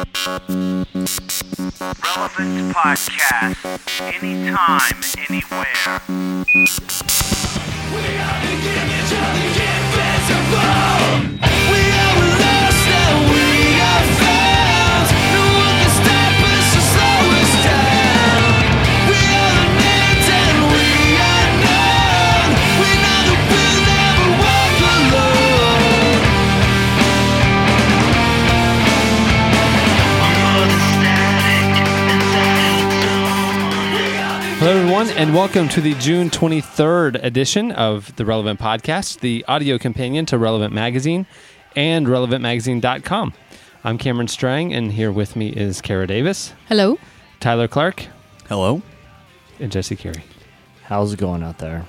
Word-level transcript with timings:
Relevant 0.00 0.86
Podcast. 2.74 3.60
Anytime, 4.00 5.02
anywhere. 5.28 6.00
Hello, 10.10 10.56
everyone, 10.56 10.89
and 35.20 35.34
welcome 35.34 35.68
to 35.68 35.82
the 35.82 35.92
June 35.96 36.30
23rd 36.30 37.22
edition 37.22 37.72
of 37.72 38.16
the 38.16 38.24
Relevant 38.24 38.58
Podcast, 38.58 39.20
the 39.20 39.44
audio 39.46 39.76
companion 39.76 40.24
to 40.24 40.38
Relevant 40.38 40.72
Magazine 40.72 41.26
and 41.76 42.06
relevantmagazine.com. 42.06 43.34
I'm 43.84 43.98
Cameron 43.98 44.28
Strang, 44.28 44.72
and 44.72 44.92
here 44.92 45.12
with 45.12 45.36
me 45.36 45.50
is 45.50 45.82
Kara 45.82 46.06
Davis, 46.06 46.54
Hello. 46.68 46.98
Tyler 47.38 47.68
Clark, 47.68 48.06
Hello. 48.48 48.80
and 49.58 49.70
Jesse 49.70 49.94
Carey. 49.94 50.24
How's 50.84 51.12
it 51.12 51.18
going 51.18 51.42
out 51.42 51.58
there? 51.58 51.84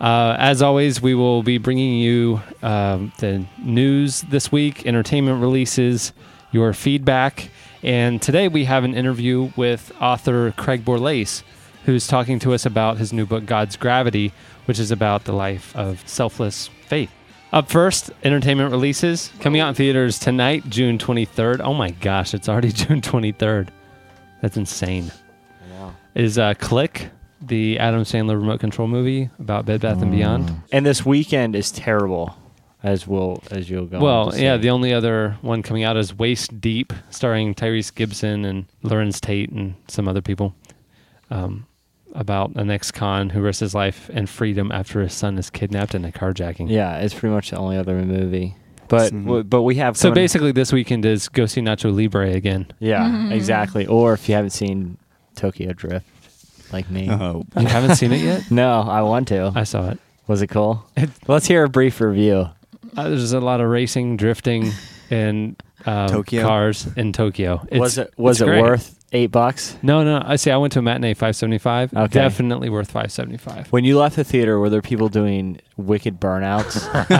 Uh, 0.00 0.36
as 0.38 0.62
always, 0.62 1.02
we 1.02 1.16
will 1.16 1.42
be 1.42 1.58
bringing 1.58 1.98
you 1.98 2.42
um, 2.62 3.12
the 3.18 3.44
news 3.58 4.20
this 4.22 4.52
week, 4.52 4.86
entertainment 4.86 5.42
releases, 5.42 6.12
your 6.52 6.72
feedback, 6.72 7.50
and 7.82 8.22
today 8.22 8.46
we 8.46 8.66
have 8.66 8.84
an 8.84 8.94
interview 8.94 9.50
with 9.56 9.90
author 10.00 10.52
Craig 10.52 10.84
Borlase, 10.84 11.42
who's 11.84 12.06
talking 12.06 12.38
to 12.40 12.54
us 12.54 12.66
about 12.66 12.98
his 12.98 13.12
new 13.12 13.26
book, 13.26 13.46
God's 13.46 13.76
Gravity, 13.76 14.32
which 14.66 14.78
is 14.78 14.90
about 14.90 15.24
the 15.24 15.32
life 15.32 15.74
of 15.76 16.06
selfless 16.08 16.68
faith. 16.86 17.10
Up 17.52 17.68
first, 17.68 18.10
entertainment 18.24 18.70
releases 18.70 19.30
coming 19.40 19.60
out 19.60 19.68
in 19.68 19.74
theaters 19.74 20.18
tonight, 20.18 20.68
June 20.70 20.96
23rd. 20.96 21.60
Oh 21.60 21.74
my 21.74 21.90
gosh, 21.90 22.32
it's 22.32 22.48
already 22.48 22.72
June 22.72 23.00
23rd. 23.00 23.68
That's 24.40 24.56
insane. 24.56 25.12
Is 26.14 26.38
uh, 26.38 26.54
Click, 26.54 27.10
the 27.40 27.78
Adam 27.78 28.02
Sandler 28.02 28.36
remote 28.36 28.60
control 28.60 28.86
movie 28.88 29.30
about 29.38 29.66
Bed 29.66 29.80
Bath 29.80 30.02
and 30.02 30.10
Beyond? 30.10 30.50
And 30.70 30.84
this 30.84 31.06
weekend 31.06 31.56
is 31.56 31.70
terrible, 31.70 32.36
as 32.82 33.06
will 33.06 33.42
as 33.50 33.70
you'll 33.70 33.86
go. 33.86 33.96
on 33.96 34.02
Well, 34.02 34.32
yeah, 34.36 34.56
the 34.58 34.70
only 34.70 34.92
other 34.92 35.36
one 35.40 35.62
coming 35.62 35.84
out 35.84 35.96
is 35.96 36.16
Waist 36.16 36.60
Deep, 36.60 36.92
starring 37.10 37.54
Tyrese 37.54 37.94
Gibson 37.94 38.44
and 38.44 38.66
Larenz 38.84 39.20
Tate 39.20 39.50
and 39.50 39.74
some 39.88 40.06
other 40.06 40.20
people. 40.20 40.54
Um, 41.30 41.66
about 42.14 42.54
an 42.56 42.70
ex-con 42.70 43.30
who 43.30 43.40
risks 43.40 43.60
his 43.60 43.74
life 43.74 44.10
and 44.12 44.28
freedom 44.28 44.70
after 44.72 45.00
his 45.00 45.12
son 45.14 45.38
is 45.38 45.50
kidnapped 45.50 45.94
in 45.94 46.04
a 46.04 46.12
carjacking. 46.12 46.68
yeah, 46.68 46.98
it's 46.98 47.14
pretty 47.14 47.34
much 47.34 47.50
the 47.50 47.56
only 47.56 47.76
other 47.76 47.94
movie. 48.02 48.54
But 48.88 49.12
Mhm. 49.12 49.24
w- 49.24 49.42
but 49.44 49.62
we 49.62 49.76
have 49.76 49.96
So 49.96 50.10
basically, 50.10 50.52
this 50.52 50.72
weekend 50.72 51.06
is 51.06 51.28
go 51.30 51.46
see 51.46 51.62
Nacho 51.62 51.94
Libre 51.94 52.30
again. 52.32 52.66
yeah, 52.78 53.30
exactly. 53.30 53.86
Or 53.86 54.12
if 54.12 54.28
you 54.28 54.34
haven't 54.34 54.50
seen 54.50 54.98
Tokyo 55.34 55.72
Drift, 55.72 56.04
like 56.72 56.90
me, 56.90 57.08
Oh, 57.10 57.44
You 57.58 57.66
haven't 57.66 57.96
seen 57.96 58.12
it 58.12 58.20
yet? 58.20 58.42
no, 58.50 58.80
I 58.82 59.00
want 59.02 59.28
to. 59.28 59.50
I 59.54 59.64
saw 59.64 59.88
it. 59.90 59.98
Was 60.26 60.42
it 60.42 60.48
cool? 60.48 60.84
Let's 61.26 61.46
hear 61.46 61.64
a 61.64 61.68
brief 61.68 62.00
review. 62.02 62.48
Uh, 62.96 63.08
there's 63.08 63.32
a 63.32 63.40
lot 63.40 63.60
of 63.62 63.68
racing, 63.68 64.18
drifting, 64.18 64.70
and 65.10 65.56
um, 65.86 66.08
Tokyo? 66.08 66.46
cars 66.46 66.86
in 66.96 67.12
Tokyo. 67.14 67.62
It's- 67.68 67.80
was 67.80 67.96
it 67.98 68.12
was 68.18 68.36
it's 68.40 68.42
it 68.42 68.50
great. 68.50 68.60
worth 68.62 68.94
eight 69.12 69.30
bucks? 69.30 69.76
No, 69.82 70.02
no. 70.04 70.22
I 70.24 70.36
see. 70.36 70.50
I 70.50 70.56
went 70.56 70.72
to 70.74 70.78
a 70.78 70.82
matinee, 70.82 71.14
five 71.14 71.36
seventy 71.36 71.58
five. 71.58 71.92
Okay. 71.94 72.08
Definitely 72.08 72.68
worth 72.70 72.90
five 72.90 73.12
seventy 73.12 73.36
five. 73.36 73.68
When 73.72 73.84
you 73.84 73.98
left 73.98 74.16
the 74.16 74.24
theater, 74.24 74.58
were 74.58 74.70
there 74.70 74.82
people 74.82 75.08
doing 75.08 75.60
wicked 75.76 76.20
burnouts? 76.20 76.74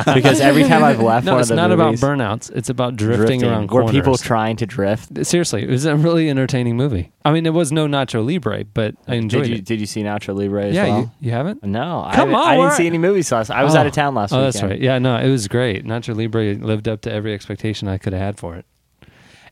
because 0.14 0.40
every 0.40 0.64
time 0.64 0.84
I've 0.84 1.00
left 1.00 1.26
No, 1.26 1.32
one 1.32 1.40
it's 1.40 1.50
of 1.50 1.56
the 1.56 1.68
not 1.68 1.76
movies, 1.76 2.02
about 2.02 2.16
burnouts. 2.18 2.50
It's 2.54 2.68
about 2.68 2.96
drifting, 2.96 3.44
around 3.44 3.62
were 3.70 3.82
corners. 3.82 3.90
people 3.92 4.16
trying 4.16 4.56
to 4.56 4.66
drift? 4.66 5.24
Seriously, 5.26 5.62
it 5.64 5.70
was 5.70 5.84
a 5.84 5.96
really 5.96 6.28
entertaining 6.30 6.76
movie. 6.76 7.12
I 7.24 7.32
mean, 7.32 7.46
it 7.46 7.54
was 7.54 7.70
no 7.72 7.86
Nacho 7.86 8.24
Libre, 8.26 8.64
but 8.64 8.94
I 9.06 9.14
enjoyed 9.14 9.42
Did 9.44 9.50
you 9.50 9.56
it. 9.56 9.64
did 9.64 9.80
you 9.80 9.86
see 9.86 10.02
Nacho 10.02 10.34
Libre 10.34 10.64
as 10.66 10.74
yeah, 10.74 10.86
well? 10.86 11.00
you, 11.00 11.10
you 11.28 11.30
haven't? 11.32 11.62
No, 11.62 12.02
Come 12.14 12.30
haven't- 12.30 12.34
on, 12.34 12.48
I 12.48 12.56
didn't 12.56 12.72
see 12.72 12.86
any 12.86 12.98
movies 12.98 13.30
last. 13.30 13.50
I 13.50 13.62
was 13.64 13.74
Oh. 13.74 13.78
out 13.78 13.86
of 13.86 13.92
oh. 13.92 13.94
town 13.94 14.14
last 14.14 14.32
Oh, 14.32 14.36
weekend. 14.38 14.54
that's 14.54 14.62
right. 14.62 14.80
Yeah, 14.80 14.98
no, 14.98 15.16
it 15.16 15.30
was 15.30 15.46
great. 15.48 15.84
Nacho 15.84 16.16
Libre 16.16 16.54
lived 16.54 16.88
up 16.88 17.00
to 17.02 17.12
every 17.12 17.32
expectation 17.34 17.86
I 17.88 17.98
could 17.98 18.12
have 18.12 18.22
had 18.22 18.38
for 18.38 18.56
it. 18.56 18.66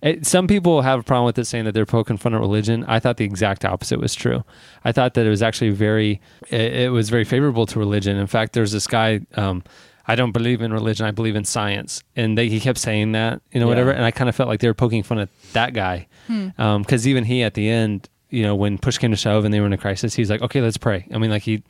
It- 0.03 0.27
some 0.27 0.47
people 0.47 0.83
have 0.83 1.01
a 1.01 1.03
problem 1.03 1.27
with 1.27 1.39
it 1.39 1.45
saying 1.45 1.65
that 1.67 1.73
they're 1.73 1.87
poking 1.87 2.17
fun 2.17 2.35
at 2.35 2.41
religion. 2.41 2.85
I 2.89 3.01
thought 3.01 3.17
the 3.19 3.25
exact 3.25 3.65
opposite 3.65 4.01
was 4.01 4.15
true. 4.15 4.45
I 4.85 4.93
thought 4.93 5.15
that 5.15 5.27
it 5.27 5.31
was 5.31 5.43
actually 5.43 5.71
very, 5.71 6.21
it, 6.51 6.73
it 6.75 6.93
was 6.93 7.11
very 7.11 7.25
favorable 7.25 7.67
to 7.67 7.79
religion. 7.79 8.17
In 8.17 8.27
fact, 8.27 8.53
there's 8.55 8.73
this 8.73 8.87
guy. 8.87 9.21
Um, 9.37 9.63
I 10.09 10.15
don't 10.17 10.33
believe 10.33 10.61
in 10.63 10.73
religion. 10.73 11.07
I 11.07 11.11
believe 11.13 11.37
in 11.37 11.45
science, 11.45 12.03
and 12.17 12.37
they, 12.37 12.49
he 12.49 12.59
kept 12.59 12.79
saying 12.79 13.13
that, 13.13 13.43
you 13.53 13.61
know, 13.61 13.67
Yeah. 13.67 13.69
whatever. 13.71 13.91
And 13.93 14.05
I 14.05 14.11
kind 14.11 14.29
of 14.29 14.35
felt 14.35 14.49
like 14.49 14.59
they 14.61 14.67
were 14.69 14.75
poking 14.75 15.03
fun 15.05 15.19
at 15.19 15.29
that 15.53 15.73
guy, 15.75 16.09
because 16.27 17.07
even 17.07 17.25
he 17.25 17.43
at 17.43 17.55
the 17.55 17.69
end, 17.69 18.09
you 18.31 18.43
know, 18.43 18.55
when 18.57 18.79
push 18.79 18.99
came 18.99 19.11
to 19.11 19.17
shove 19.17 19.45
and 19.45 19.53
they 19.53 19.61
were 19.61 19.67
in 19.67 19.73
a 19.73 19.79
crisis, 19.79 20.15
he's 20.15 20.31
like, 20.31 20.41
"Okay, 20.43 20.61
let's 20.61 20.77
pray." 20.79 21.07
I 21.15 21.19
mean, 21.19 21.31
like 21.31 21.43
he, 21.43 21.63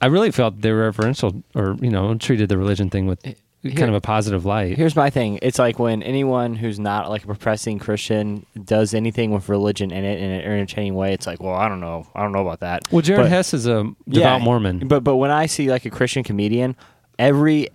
I 0.00 0.06
really 0.06 0.30
felt 0.30 0.60
they 0.60 0.70
were 0.72 0.82
reverential, 0.82 1.42
or 1.54 1.76
you 1.80 1.90
know, 1.90 2.14
treated 2.16 2.48
the 2.50 2.58
religion 2.58 2.90
thing 2.90 3.06
with 3.06 3.24
kind 3.62 3.88
of 3.90 3.94
a 3.94 4.00
positive 4.00 4.44
light. 4.46 4.76
Here's 4.76 4.96
my 4.96 5.10
thing. 5.10 5.38
It's 5.42 5.58
like 5.58 5.78
when 5.78 6.02
anyone 6.02 6.54
who's 6.54 6.78
not 6.80 7.10
like 7.10 7.24
a 7.24 7.26
professing 7.26 7.78
Christian 7.78 8.46
does 8.64 8.94
anything 8.94 9.30
with 9.32 9.48
religion 9.48 9.90
in 9.90 10.04
it 10.04 10.18
in 10.18 10.30
an 10.30 10.40
entertaining 10.40 10.94
way, 10.94 11.12
it's 11.12 11.26
like, 11.26 11.42
well, 11.42 11.54
I 11.54 11.68
don't 11.68 11.80
know, 11.80 12.06
I 12.14 12.22
don't 12.22 12.32
know 12.32 12.40
about 12.40 12.60
that. 12.60 12.82
Well, 12.90 13.02
Jared 13.02 13.24
But- 13.24 13.30
Hess 13.30 13.52
is 13.52 13.66
a 13.66 13.84
devout 14.08 14.40
Yeah, 14.40 14.44
Mormon. 14.44 14.88
But 14.88 15.04
but 15.04 15.16
when 15.16 15.30
I 15.30 15.46
see 15.46 15.70
like 15.70 15.84
a 15.84 15.90
Christian 15.90 16.22
comedian, 16.24 16.74
every 17.18 17.68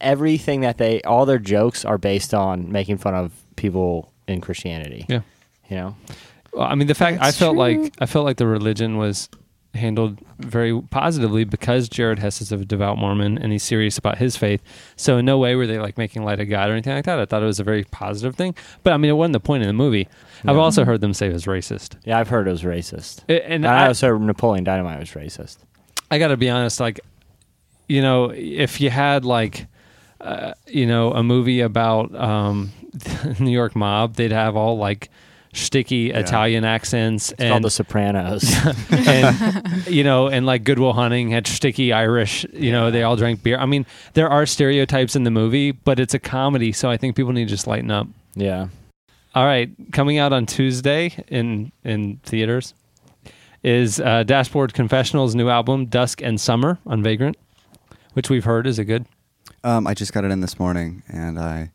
everything 0.00 0.60
that 0.62 0.78
they 0.78 1.00
all 1.02 1.26
their 1.26 1.38
jokes 1.38 1.84
are 1.84 1.98
based 1.98 2.34
on 2.34 2.70
making 2.72 2.98
fun 2.98 3.14
of 3.14 3.32
people 3.56 4.12
in 4.26 4.40
Christianity. 4.40 5.06
yeah, 5.08 5.20
You 5.68 5.76
know. 5.76 5.96
well, 6.52 6.66
I 6.66 6.74
mean, 6.74 6.86
the 6.88 6.94
fact 6.94 7.18
I 7.20 7.30
felt 7.32 7.52
true. 7.54 7.58
like 7.60 7.94
I 8.00 8.06
felt 8.06 8.24
like 8.24 8.36
the 8.36 8.46
religion 8.46 8.96
was 8.96 9.28
handled 9.74 10.18
very 10.38 10.80
positively 10.80 11.44
because 11.44 11.88
Jared 11.88 12.18
Hess 12.18 12.40
is 12.40 12.50
a 12.50 12.56
devout 12.64 12.98
Mormon 12.98 13.38
and 13.38 13.52
he's 13.52 13.62
serious 13.62 13.98
about 13.98 14.18
his 14.18 14.36
faith. 14.36 14.62
So 14.96 15.18
in 15.18 15.24
no 15.24 15.38
way 15.38 15.54
were 15.54 15.66
they 15.66 15.78
like 15.78 15.96
making 15.96 16.24
light 16.24 16.40
of 16.40 16.48
God 16.48 16.70
or 16.70 16.72
anything 16.72 16.94
like 16.94 17.04
that. 17.04 17.18
I 17.20 17.24
thought 17.24 17.42
it 17.42 17.46
was 17.46 17.60
a 17.60 17.64
very 17.64 17.84
positive 17.84 18.34
thing. 18.34 18.54
But 18.82 18.92
I 18.92 18.96
mean, 18.96 19.10
it 19.10 19.14
wasn't 19.14 19.34
the 19.34 19.40
point 19.40 19.62
in 19.62 19.68
the 19.68 19.72
movie. 19.72 20.08
I've 20.44 20.56
also 20.56 20.84
heard 20.84 21.00
them 21.00 21.14
say 21.14 21.28
it 21.28 21.32
was 21.32 21.44
racist. 21.44 21.96
Yeah, 22.04 22.18
I've 22.18 22.28
heard 22.28 22.48
it 22.48 22.50
was 22.50 22.62
racist. 22.62 23.22
And 23.28 23.64
And 23.64 23.66
I, 23.66 23.84
I 23.84 23.86
also 23.88 24.08
heard 24.08 24.20
Napoleon 24.22 24.64
Dynamite 24.64 24.98
was 24.98 25.10
racist. 25.10 25.58
I 26.10 26.18
got 26.18 26.28
to 26.28 26.36
be 26.36 26.50
honest, 26.50 26.80
like, 26.80 27.00
you 27.88 28.02
know, 28.02 28.30
if 28.34 28.80
you 28.80 28.90
had 28.90 29.24
like, 29.24 29.66
uh, 30.20 30.54
you 30.66 30.86
know, 30.86 31.12
a 31.12 31.22
movie 31.22 31.60
about 31.60 32.14
um, 32.14 32.72
New 33.38 33.50
York 33.50 33.76
mob, 33.76 34.14
they'd 34.14 34.32
have 34.32 34.56
all 34.56 34.78
like 34.78 35.10
sticky 35.52 36.10
Italian 36.12 36.64
accents 36.64 37.32
It's 37.32 37.40
called 37.40 37.52
and 37.52 37.64
The 37.64 37.70
Sopranos. 37.70 38.54
and 38.90 39.86
you 39.86 40.04
know, 40.04 40.28
and 40.28 40.46
like 40.46 40.64
Goodwill 40.64 40.92
Hunting 40.92 41.30
had 41.30 41.46
sticky 41.46 41.92
Irish. 41.92 42.46
You 42.52 42.72
know, 42.72 42.90
they 42.90 43.02
all 43.02 43.16
drank 43.16 43.42
beer. 43.42 43.58
I 43.58 43.66
mean, 43.66 43.86
there 44.14 44.28
are 44.28 44.46
stereotypes 44.46 45.16
in 45.16 45.24
the 45.24 45.30
movie, 45.30 45.72
but 45.72 45.98
it's 45.98 46.14
a 46.14 46.18
comedy, 46.18 46.72
so 46.72 46.88
I 46.90 46.96
think 46.96 47.16
people 47.16 47.32
need 47.32 47.44
to 47.46 47.50
just 47.50 47.66
lighten 47.66 47.90
up. 47.90 48.06
yeah. 48.34 48.68
All 49.32 49.44
right, 49.44 49.70
coming 49.92 50.18
out 50.18 50.32
on 50.32 50.44
Tuesday 50.44 51.14
in 51.28 51.70
in 51.84 52.16
theaters 52.24 52.74
is 53.62 54.00
uh, 54.00 54.24
Dashboard 54.24 54.74
Confessional's 54.74 55.36
new 55.36 55.48
album 55.48 55.86
Dusk 55.86 56.20
and 56.20 56.40
Summer 56.40 56.78
on 56.84 57.00
Vagrant, 57.00 57.36
which 58.14 58.28
we've 58.28 58.44
heard 58.44 58.66
is 58.66 58.78
a 58.80 58.84
good. 58.84 59.06
um, 59.62 59.86
I 59.86 59.94
just 59.94 60.12
got 60.12 60.24
it 60.24 60.32
in 60.32 60.40
this 60.40 60.58
morning, 60.58 61.04
and 61.08 61.38
I 61.38 61.70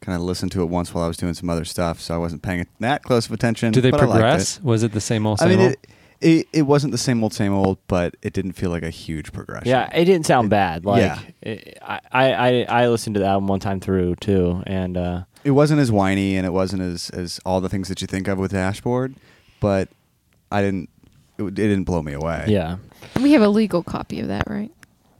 kind 0.00 0.16
of 0.16 0.22
listened 0.22 0.52
to 0.52 0.62
it 0.62 0.66
once 0.66 0.94
while 0.94 1.04
I 1.04 1.08
was 1.08 1.16
doing 1.16 1.34
some 1.34 1.50
other 1.50 1.64
stuff, 1.64 2.00
so 2.00 2.14
I 2.14 2.18
wasn't 2.18 2.42
paying 2.42 2.66
that 2.80 3.02
close 3.02 3.26
of 3.26 3.32
attention. 3.32 3.72
Do 3.72 3.80
they 3.80 3.90
but 3.90 4.00
I 4.00 4.04
liked 4.04 4.12
progress? 4.20 4.62
Was 4.62 4.82
it 4.82 4.92
the 4.92 5.00
same 5.00 5.26
old 5.26 5.40
it. 5.40 5.44
I 5.44 5.48
same 5.48 5.58
mean, 5.58 5.66
old? 5.66 5.72
it, 5.72 5.86
it 6.20 6.48
it 6.52 6.62
wasn't 6.62 6.92
the 6.92 6.98
same 6.98 7.22
old, 7.22 7.32
same 7.32 7.52
old, 7.52 7.78
but 7.86 8.14
it 8.22 8.32
didn't 8.32 8.52
feel 8.52 8.70
like 8.70 8.82
a 8.82 8.90
huge 8.90 9.32
progression. 9.32 9.68
Yeah, 9.68 9.88
it 9.94 10.04
didn't 10.04 10.26
sound 10.26 10.50
bad. 10.50 10.84
Like 10.84 11.02
yeah. 11.02 11.20
it, 11.42 11.78
I, 11.82 12.00
I, 12.12 12.64
I 12.68 12.88
listened 12.88 13.14
to 13.14 13.20
the 13.20 13.26
album 13.26 13.46
one 13.46 13.60
time 13.60 13.80
through 13.80 14.16
too, 14.16 14.62
and 14.66 14.96
uh, 14.96 15.22
it 15.44 15.52
wasn't 15.52 15.80
as 15.80 15.90
whiny, 15.90 16.36
and 16.36 16.46
it 16.46 16.52
wasn't 16.52 16.82
as 16.82 17.10
as 17.10 17.40
all 17.44 17.60
the 17.60 17.68
things 17.68 17.88
that 17.88 18.00
you 18.00 18.06
think 18.06 18.28
of 18.28 18.38
with 18.38 18.52
Dashboard, 18.52 19.14
but 19.60 19.88
I 20.50 20.62
didn't. 20.62 20.90
It, 21.38 21.44
it 21.44 21.54
didn't 21.54 21.84
blow 21.84 22.02
me 22.02 22.12
away. 22.12 22.44
yeah, 22.48 22.76
We 23.18 23.32
have 23.32 23.40
a 23.40 23.48
legal 23.48 23.82
copy 23.82 24.20
of 24.20 24.28
that, 24.28 24.44
right? 24.46 24.70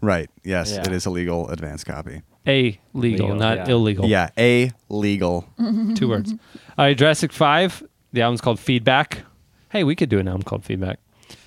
Right. 0.02 0.28
Yes, 0.44 0.72
Yeah. 0.72 0.82
it 0.82 0.92
is 0.92 1.06
a 1.06 1.10
legal 1.10 1.48
advance 1.48 1.82
copy. 1.82 2.20
A 2.46 2.80
legal, 2.94 3.26
Legal, 3.26 3.34
not 3.34 3.58
yeah. 3.58 3.68
illegal. 3.68 4.06
Yeah, 4.06 4.30
a 4.38 4.72
legal. 4.88 5.46
Two 5.94 6.08
words. 6.08 6.32
All 6.32 6.84
right, 6.86 6.96
Jurassic 6.96 7.32
5. 7.32 7.82
The 8.12 8.22
album's 8.22 8.40
called 8.40 8.58
Feedback. 8.58 9.24
Hey, 9.70 9.84
we 9.84 9.94
could 9.94 10.08
do 10.08 10.18
an 10.18 10.26
album 10.26 10.42
called 10.42 10.64
Feedback. 10.64 10.98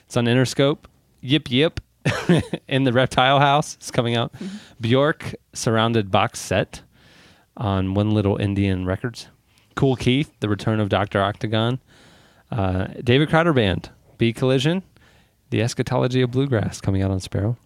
It's 0.06 0.16
on 0.16 0.25
Interscope. 0.25 0.80
Yip 1.22 1.50
Yip 1.50 1.80
in 2.68 2.84
the 2.84 2.94
Reptile 2.94 3.40
House. 3.40 3.75
It's 3.75 3.92
coming 3.92 4.16
out. 4.16 4.34
Bjork 4.80 5.34
Surrounded 5.54 6.12
Box 6.12 6.40
Set 6.40 6.81
on 7.57 7.94
One 7.95 8.12
Little 8.12 8.38
Indian 8.38 8.86
Records. 8.86 9.28
Kool 9.75 9.95
Keith, 9.95 10.31
The 10.40 10.48
Return 10.50 10.80
of 10.80 10.90
Doctor 10.90 11.22
Octagon, 11.22 11.80
uh, 12.51 12.86
David 13.04 13.30
Crowder 13.30 13.54
Band, 13.54 13.90
B 14.19 14.31
Collision, 14.31 14.84
The 15.50 15.62
Eschatology 15.63 16.22
of 16.22 16.30
Bluegrass 16.31 16.80
coming 16.80 17.01
out 17.01 17.10
on 17.10 17.19
Sparrow. 17.19 17.57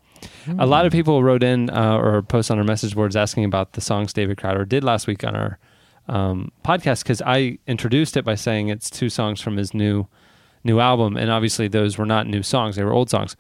A 0.60 0.66
lot 0.66 0.86
of 0.86 0.92
people 0.92 1.24
wrote 1.24 1.44
in 1.44 1.70
uh, 1.70 1.98
or 1.98 2.22
post 2.22 2.50
on 2.50 2.58
our 2.58 2.64
message 2.64 2.96
boards 2.96 3.16
asking 3.16 3.46
about 3.46 3.74
the 3.74 3.82
songs 3.82 4.14
David 4.14 4.38
Crowder 4.38 4.66
did 4.66 4.84
last 4.84 5.08
week 5.08 5.24
on 5.24 5.36
our 5.36 5.60
um, 6.08 6.52
podcast 6.64 7.04
because 7.04 7.22
I 7.22 7.60
introduced 7.68 8.16
it 8.18 8.24
by 8.24 8.36
saying 8.36 8.70
it's 8.70 8.90
two 8.90 9.10
songs 9.10 9.42
from 9.42 9.58
his 9.58 9.74
new 9.74 10.08
new 10.64 10.80
album, 10.80 11.16
and 11.18 11.30
obviously 11.30 11.68
those 11.68 11.98
were 11.98 12.06
not 12.06 12.28
new 12.28 12.44
songs; 12.44 12.76
they 12.76 12.84
were 12.84 12.94
old 12.94 13.10
songs. 13.10 13.36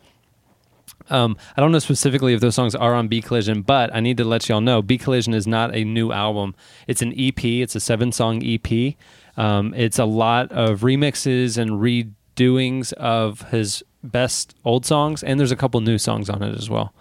Um, 1.09 1.37
I 1.55 1.61
don't 1.61 1.71
know 1.71 1.79
specifically 1.79 2.33
if 2.33 2.41
those 2.41 2.55
songs 2.55 2.75
are 2.75 2.93
on 2.93 3.07
B 3.07 3.21
Collision, 3.21 3.61
but 3.61 3.93
I 3.95 3.99
need 3.99 4.17
to 4.17 4.25
let 4.25 4.49
y'all 4.49 4.61
know 4.61 4.81
B 4.81 4.97
Collision 4.97 5.33
is 5.33 5.47
not 5.47 5.73
a 5.75 5.83
new 5.83 6.11
album. 6.11 6.55
It's 6.87 7.01
an 7.01 7.13
EP. 7.17 7.43
It's 7.43 7.75
a 7.75 7.79
seven 7.79 8.11
song 8.11 8.41
EP. 8.43 8.95
Um, 9.37 9.73
it's 9.75 9.99
a 9.99 10.05
lot 10.05 10.51
of 10.51 10.81
remixes 10.81 11.57
and 11.57 11.71
redoings 11.71 12.93
of 12.93 13.41
his 13.49 13.83
best 14.11 14.55
old 14.65 14.85
songs, 14.85 15.23
and 15.23 15.39
there's 15.39 15.51
a 15.51 15.55
couple 15.55 15.79
new 15.81 15.97
songs 15.97 16.29
on 16.29 16.41
it 16.43 16.55
as 16.57 16.69
well. 16.69 16.93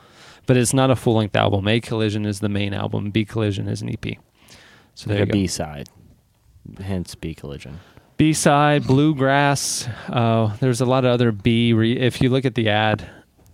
But 0.47 0.57
it's 0.57 0.73
not 0.75 0.91
a 0.91 0.97
full 0.97 1.15
length 1.17 1.35
album. 1.37 1.67
A 1.67 1.81
Collision 1.81 2.25
is 2.25 2.41
the 2.41 2.49
main 2.49 2.73
album. 2.73 3.11
B 3.11 3.25
Collision 3.25 3.69
is 3.69 3.83
an 3.83 3.91
EP. 3.91 4.17
So 4.95 5.09
there 5.09 5.19
Like 5.19 5.19
you 5.19 5.23
a 5.25 5.27
go. 5.27 5.33
B 5.33 5.47
side, 5.47 5.89
hence 6.81 7.15
B 7.15 7.35
collision. 7.35 7.81
B 8.17 8.33
side, 8.33 8.87
bluegrass. 8.87 9.87
Uh, 10.09 10.57
there's 10.61 10.81
a 10.81 10.87
lot 10.87 11.05
of 11.05 11.11
other 11.11 11.33
B. 11.33 11.73
Re- 11.75 11.99
if 11.99 12.23
you 12.23 12.31
look 12.31 12.47
at 12.47 12.55
the 12.55 12.71
ad, 12.71 13.07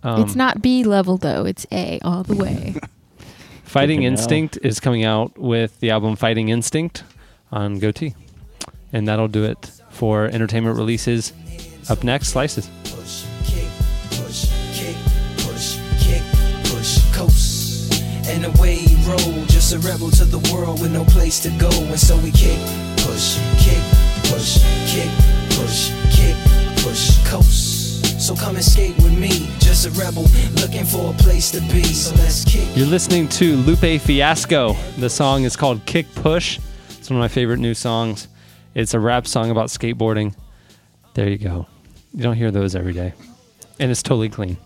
um, 0.03 0.21
it's 0.21 0.35
not 0.35 0.61
B 0.61 0.83
level 0.85 1.17
though. 1.17 1.45
It's 1.45 1.65
A 1.71 1.99
all 2.03 2.23
the 2.23 2.35
way. 2.35 2.75
Fighting 3.63 4.01
Good 4.01 4.03
to 4.03 4.09
know. 4.09 4.13
Instinct 4.19 4.57
is 4.61 4.79
coming 4.79 5.03
out 5.03 5.37
with 5.37 5.79
the 5.81 5.89
album 5.89 6.15
Fighting 6.15 6.49
Instinct 6.49 7.03
on 7.51 7.79
Gotee. 7.79 8.15
And 8.93 9.07
that'll 9.07 9.27
do 9.27 9.43
it 9.43 9.71
for 9.89 10.25
entertainment 10.25 10.77
releases. 10.77 11.33
Up 11.89 12.03
next, 12.03 12.27
Slices. 12.29 12.69
And 18.33 18.45
away 18.45 18.77
he 18.77 18.95
rolled, 19.07 19.47
just 19.47 19.73
a 19.73 19.79
rebel 19.79 20.09
to 20.09 20.25
the 20.25 20.39
world 20.51 20.81
with 20.81 20.91
no 20.91 21.05
place 21.05 21.39
to 21.41 21.49
go. 21.59 21.69
And 21.69 21.99
so 21.99 22.17
we 22.17 22.31
kick, 22.31 22.57
push, 22.97 23.37
kick, 23.61 23.77
push, 24.25 24.57
kick, 24.89 25.11
push, 25.51 25.93
kick, 26.09 26.35
push, 26.83 27.23
coast. 27.29 28.19
So 28.19 28.35
come 28.35 28.59
skate 28.59 28.95
with 28.97 29.15
me, 29.15 29.51
just 29.59 29.85
a 29.85 29.91
rebel 30.01 30.25
looking 30.55 30.83
for 30.83 31.11
a 31.11 31.17
place 31.19 31.51
to 31.51 31.61
be. 31.71 31.83
So 31.83 32.15
let's 32.15 32.43
kick. 32.43 32.67
You're 32.75 32.87
listening 32.87 33.29
to 33.29 33.55
Lupe 33.57 34.01
Fiasco. 34.01 34.73
The 34.97 35.11
song 35.11 35.43
is 35.43 35.55
called 35.55 35.85
Kick 35.85 36.07
Push. 36.15 36.57
It's 36.89 37.11
one 37.11 37.17
of 37.17 37.21
my 37.21 37.27
favorite 37.27 37.59
new 37.59 37.75
songs. 37.75 38.29
It's 38.73 38.95
a 38.95 38.99
rap 38.99 39.27
song 39.27 39.51
about 39.51 39.67
skateboarding. 39.67 40.33
There 41.13 41.29
you 41.29 41.37
go. 41.37 41.67
You 42.15 42.23
don't 42.23 42.35
hear 42.35 42.49
those 42.49 42.75
every 42.75 42.93
day. 42.93 43.13
And 43.79 43.91
it's 43.91 44.01
totally 44.01 44.29
clean. 44.29 44.57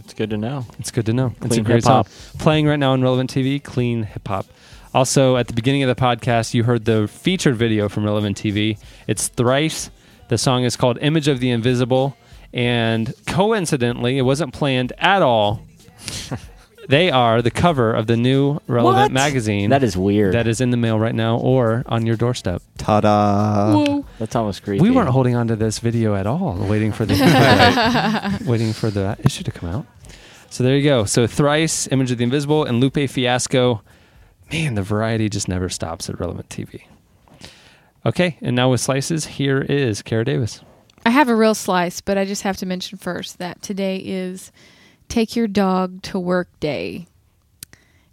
It's 0.00 0.14
good 0.14 0.30
to 0.30 0.36
know. 0.36 0.66
It's 0.78 0.90
good 0.90 1.06
to 1.06 1.12
know. 1.12 1.34
it's 1.36 1.46
a 1.46 1.48
Clean 1.48 1.64
great 1.64 1.84
song. 1.84 2.04
hip-hop. 2.04 2.40
Playing 2.40 2.66
right 2.66 2.78
now 2.78 2.92
on 2.92 3.02
Relevant 3.02 3.30
TV, 3.32 3.62
clean 3.62 4.04
hip 4.04 4.26
hop. 4.28 4.46
Also, 4.94 5.36
at 5.36 5.46
the 5.48 5.52
beginning 5.52 5.82
of 5.82 5.94
the 5.94 6.00
podcast, 6.00 6.54
you 6.54 6.64
heard 6.64 6.84
the 6.84 7.06
featured 7.08 7.56
video 7.56 7.88
from 7.88 8.04
Relevant 8.04 8.36
TV. 8.36 8.78
It's 9.06 9.28
Thrice. 9.28 9.90
The 10.28 10.38
song 10.38 10.64
is 10.64 10.76
called 10.76 10.98
Image 11.00 11.28
of 11.28 11.40
the 11.40 11.50
Invisible. 11.50 12.16
And 12.52 13.12
coincidentally, 13.26 14.16
it 14.18 14.22
wasn't 14.22 14.54
planned 14.54 14.92
at 14.98 15.20
all. 15.22 15.62
they 16.88 17.10
are 17.10 17.40
the 17.42 17.50
cover 17.50 17.92
of 17.92 18.06
the 18.06 18.16
new 18.16 18.58
Relevant 18.66 19.04
What? 19.04 19.12
magazine. 19.12 19.70
That 19.70 19.82
is 19.84 19.96
weird. 19.96 20.34
that 20.34 20.46
is 20.48 20.60
in 20.60 20.70
the 20.70 20.76
mail 20.76 20.98
right 20.98 21.14
now 21.14 21.36
or 21.38 21.84
on 21.86 22.04
your 22.06 22.16
doorstep. 22.16 22.62
Ta-da! 22.78 24.02
That's 24.18 24.34
almost 24.34 24.62
creepy. 24.62 24.82
We 24.82 24.90
weren't 24.90 25.10
holding 25.10 25.36
on 25.36 25.48
to 25.48 25.56
this 25.56 25.78
video 25.78 26.14
at 26.14 26.26
all, 26.26 26.56
waiting 26.68 26.90
for 26.92 27.04
the 27.06 27.14
waiting 28.46 28.72
for 28.72 28.90
the 28.90 29.16
issue 29.24 29.44
to 29.44 29.50
come 29.52 29.68
out. 29.68 29.86
So 30.50 30.64
there 30.64 30.76
you 30.76 30.82
go. 30.84 31.04
So 31.04 31.26
thrice, 31.26 31.86
Image 31.88 32.10
of 32.10 32.18
the 32.18 32.24
Invisible, 32.24 32.64
and 32.64 32.80
Lupe 32.80 33.08
Fiasco. 33.08 33.82
Man, 34.50 34.74
the 34.74 34.82
variety 34.82 35.28
just 35.28 35.46
never 35.46 35.68
stops 35.68 36.08
at 36.08 36.18
Relevant 36.18 36.48
TV. 36.48 36.82
Okay, 38.06 38.38
and 38.40 38.56
now 38.56 38.70
with 38.70 38.80
slices, 38.80 39.26
here 39.26 39.60
is 39.60 40.00
Kara 40.00 40.24
Davis. 40.24 40.62
I 41.04 41.10
have 41.10 41.28
a 41.28 41.36
real 41.36 41.54
slice, 41.54 42.00
but 42.00 42.16
I 42.16 42.24
just 42.24 42.42
have 42.42 42.56
to 42.58 42.66
mention 42.66 42.96
first 42.98 43.38
that 43.38 43.60
today 43.60 43.98
is 43.98 44.50
Take 45.08 45.36
Your 45.36 45.48
Dog 45.48 46.02
to 46.02 46.18
Work 46.18 46.48
Day. 46.60 47.06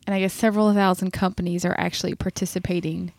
And 0.08 0.14
I 0.14 0.20
guess 0.20 0.34
several 0.34 0.74
thousand 0.74 1.12
companies 1.12 1.66
are 1.66 1.76
actually 1.78 2.16
participating. 2.16 3.12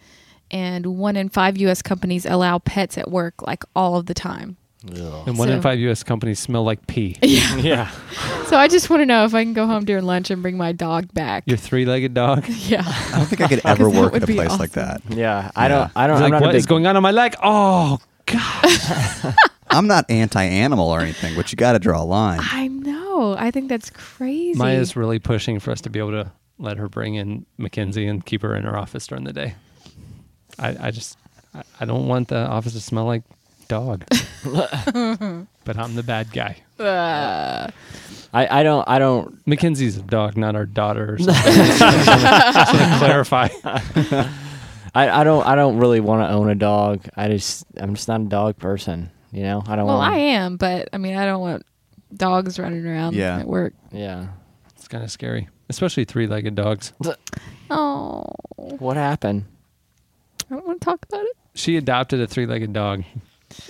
And 0.51 0.99
one 0.99 1.17
in 1.17 1.29
five 1.29 1.57
U.S. 1.59 1.83
companies 1.83 2.25
allow 2.25 2.59
pets 2.59 2.97
at 2.97 3.11
work 3.11 3.43
like 3.43 3.65
all 3.75 3.97
of 3.97 4.07
the 4.07 4.15
time. 4.15 4.57
And 4.89 5.37
one 5.37 5.49
in 5.49 5.61
five 5.63 5.81
U.S. 5.81 6.03
companies 6.05 6.39
smell 6.39 6.63
like 6.63 6.87
pee. 6.87 7.17
yeah. 7.23 7.91
So 8.47 8.57
I 8.57 8.69
just 8.69 8.89
want 8.89 9.01
to 9.01 9.07
know 9.07 9.25
if 9.25 9.35
I 9.35 9.43
can 9.43 9.53
go 9.53 9.67
home 9.67 9.85
during 9.85 10.05
lunch 10.05 10.31
and 10.31 10.43
bring 10.43 10.57
my 10.57 10.73
dog 10.73 11.13
back. 11.13 11.45
Your 11.47 11.57
three-legged 11.57 12.15
dog. 12.15 12.47
yeah. 12.49 12.85
I 12.87 13.17
don't 13.17 13.27
think 13.27 13.41
I 13.41 13.49
could 13.49 13.63
ever 13.65 13.91
work 13.91 14.15
in 14.15 14.23
a 14.23 14.27
be 14.27 14.35
place 14.35 14.59
like 14.59 14.73
that. 14.73 15.03
Yeah. 15.09 15.51
I 15.57 15.67
don't. 15.69 15.91
I 15.97 16.07
don't. 16.07 16.17
He's 16.17 16.25
I'm 16.27 16.31
like, 16.31 16.41
what 16.41 16.53
big, 16.53 16.59
is 16.59 16.67
going 16.67 16.87
on 16.87 16.97
on 16.97 17.03
my 17.03 17.11
leg? 17.11 17.35
Oh 17.43 17.99
God! 18.27 19.35
I'm 19.71 19.87
not 19.87 20.11
anti-animal 20.11 20.89
or 20.89 21.01
anything, 21.01 21.35
but 21.35 21.53
you 21.53 21.57
got 21.57 21.73
to 21.73 21.79
draw 21.79 22.03
a 22.03 22.05
line. 22.05 22.41
I 22.43 22.69
know. 22.69 23.35
I 23.39 23.51
think 23.51 23.69
that's 23.69 23.91
crazy. 23.91 24.59
Maya's 24.59 24.97
really 24.97 25.19
pushing 25.19 25.59
for 25.61 25.71
us 25.71 25.81
to 25.83 25.91
be 25.91 25.99
able 25.99 26.13
to 26.13 26.33
let 26.59 26.77
her 26.79 26.89
bring 26.89 27.15
in 27.15 27.47
Mackenzie 27.59 28.07
and 28.07 28.25
keep 28.25 28.43
her 28.43 28.55
in 28.55 28.65
her 28.65 28.77
office 28.77 29.07
during 29.07 29.25
the 29.25 29.33
day. 29.33 29.55
I, 30.59 30.89
I 30.89 30.91
just, 30.91 31.19
I, 31.55 31.63
I 31.81 31.85
don't 31.85 32.07
want 32.07 32.29
the 32.29 32.47
office 32.47 32.73
to 32.73 32.81
smell 32.81 33.05
like 33.05 33.23
dog. 33.69 34.05
but 34.45 35.79
I'm 35.79 35.95
the 35.95 36.03
bad 36.03 36.33
guy. 36.33 36.57
Uh, 36.79 37.71
I, 38.33 38.61
I 38.61 38.63
don't. 38.63 38.89
I 38.89 38.99
don't. 38.99 39.47
Mackenzie's 39.47 39.97
a 39.97 40.03
dog, 40.03 40.37
not 40.37 40.55
our 40.55 40.67
daughter. 40.67 41.15
Or 41.15 41.19
something. 41.19 41.35
just 41.55 41.81
want 41.81 42.93
to 42.93 42.99
clarify. 42.99 43.49
I, 44.95 45.21
I 45.21 45.25
don't. 45.25 45.47
I 45.47 45.55
don't 45.55 45.79
really 45.79 46.01
want 46.01 46.23
to 46.29 46.35
own 46.35 46.51
a 46.51 46.55
dog. 46.55 47.07
I 47.17 47.29
just. 47.29 47.65
I'm 47.77 47.95
just 47.95 48.09
not 48.09 48.21
a 48.21 48.25
dog 48.25 48.57
person. 48.59 49.11
You 49.37 49.43
know. 49.43 49.63
I 49.67 49.77
don't 49.77 49.87
well, 49.87 49.99
want. 49.99 50.15
I 50.15 50.19
am, 50.19 50.57
but 50.57 50.89
I 50.95 50.97
mean, 50.97 51.15
I 51.15 51.27
don't 51.27 51.43
want 51.43 51.67
dogs 52.15 52.59
running 52.59 52.87
around 52.87 53.15
Yeah. 53.15 53.41
at 53.41 53.47
work. 53.47 53.75
Yeah. 53.93 54.29
It's 54.75 54.89
kind 54.89 55.05
of 55.05 55.11
scary, 55.11 55.51
especially 55.69 56.07
three-legged 56.07 56.55
dogs. 56.55 56.95
Oh, 57.69 58.25
What 58.57 58.97
happened? 58.97 59.45
I 60.51 60.55
don't 60.55 60.67
want 60.67 60.81
to 60.81 60.85
talk 60.87 61.05
about 61.11 61.23
it. 61.25 61.37
She 61.55 61.77
adopted 61.77 62.19
a 62.23 62.27
three-legged 62.27 62.73
dog. 62.73 63.05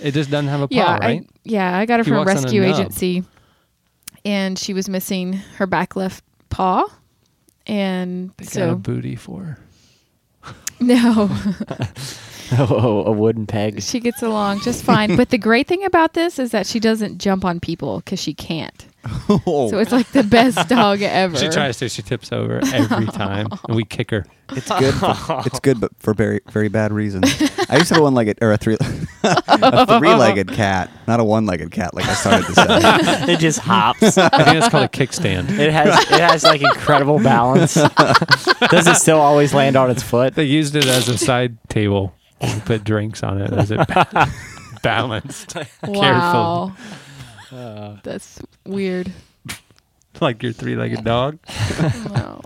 It 0.01 0.13
just 0.13 0.31
doesn't 0.31 0.47
have 0.47 0.61
a 0.61 0.69
paw, 0.69 0.75
yeah, 0.75 0.97
right? 0.99 1.21
I, 1.23 1.27
yeah, 1.43 1.77
I 1.77 1.85
got 1.85 1.99
her 1.99 2.05
He 2.05 2.11
from 2.11 2.17
a 2.17 2.19
walks 2.19 2.31
on 2.31 2.37
a 2.37 2.41
rescue 2.43 2.63
agency, 2.63 3.23
and 4.23 4.57
she 4.57 4.73
was 4.73 4.87
missing 4.87 5.33
her 5.57 5.67
back 5.67 5.97
left 5.97 6.23
paw, 6.49 6.85
and 7.65 8.31
they 8.37 8.45
got 8.45 8.51
a 8.51 8.55
so 8.55 8.75
booty 8.75 9.15
for 9.17 9.57
her. 10.43 10.53
no, 10.79 11.29
Oh, 12.59 13.03
a 13.05 13.11
wooden 13.11 13.45
peg. 13.45 13.81
she 13.81 13.99
gets 13.99 14.21
along 14.21 14.61
just 14.61 14.83
fine. 14.83 15.15
but 15.17 15.29
the 15.29 15.37
great 15.37 15.67
thing 15.67 15.83
about 15.85 16.13
this 16.13 16.39
is 16.39 16.51
that 16.51 16.65
she 16.67 16.79
doesn't 16.79 17.17
jump 17.19 17.43
on 17.45 17.59
people 17.59 17.97
because 17.99 18.19
she 18.19 18.33
can't. 18.33 18.85
Oh, 19.29 19.69
So 19.69 19.79
it's 19.79 19.91
like 19.93 20.07
the 20.11 20.23
best 20.23 20.67
dog 20.69 21.01
ever. 21.01 21.37
She 21.37 21.47
tries 21.49 21.77
to. 21.77 21.87
She 21.87 22.01
tips 22.01 22.31
over 22.33 22.59
every 22.73 23.05
time, 23.07 23.47
and 23.67 23.75
we 23.75 23.85
kick 23.85 24.11
her. 24.11 24.25
it's 24.51 24.67
good. 24.69 24.93
For, 24.95 25.43
it's 25.45 25.59
good, 25.61 25.79
but 25.79 25.91
for 25.99 26.13
very 26.13 26.41
very 26.49 26.67
bad 26.67 26.91
reasons. 26.91 27.25
I 27.69 27.77
used 27.77 27.87
to 27.89 27.93
have 27.95 27.97
a 27.99 28.03
one-legged 28.03 28.39
or 28.41 28.51
a 28.51 28.57
three 28.57 28.75
a 29.23 29.99
three-legged 29.99 30.49
cat, 30.51 30.89
not 31.07 31.19
a 31.19 31.23
one-legged 31.23 31.71
cat, 31.71 31.93
like 31.93 32.05
I 32.05 32.13
started 32.15 32.45
to 32.47 32.53
say. 32.53 33.33
it 33.33 33.39
just 33.39 33.59
hops. 33.59 34.17
I 34.17 34.29
think 34.43 34.57
it's 34.57 34.69
called 34.69 34.83
a 34.85 34.89
kickstand. 34.89 35.57
It 35.57 35.71
has. 35.71 35.87
It 36.11 36.19
has 36.19 36.43
like 36.43 36.61
incredible 36.61 37.19
balance. 37.19 37.75
Does 37.75 38.87
it 38.87 38.95
still 38.95 39.19
always 39.19 39.53
land 39.53 39.75
on 39.77 39.89
its 39.89 40.03
foot? 40.03 40.35
They 40.35 40.43
used 40.45 40.75
it 40.75 40.85
as 40.85 41.07
a 41.07 41.17
side 41.17 41.57
table 41.69 42.13
and 42.41 42.63
put 42.65 42.83
drinks 42.83 43.23
on 43.23 43.41
it 43.41 43.51
as 43.53 43.71
it 43.71 43.77
ba- 43.87 44.31
balanced. 44.83 45.55
wow, 45.83 46.73
that's 48.03 48.39
weird. 48.65 49.11
Like 50.19 50.41
your 50.43 50.51
three 50.53 50.75
legged 50.75 51.03
dog. 51.03 51.39
No. 52.09 52.41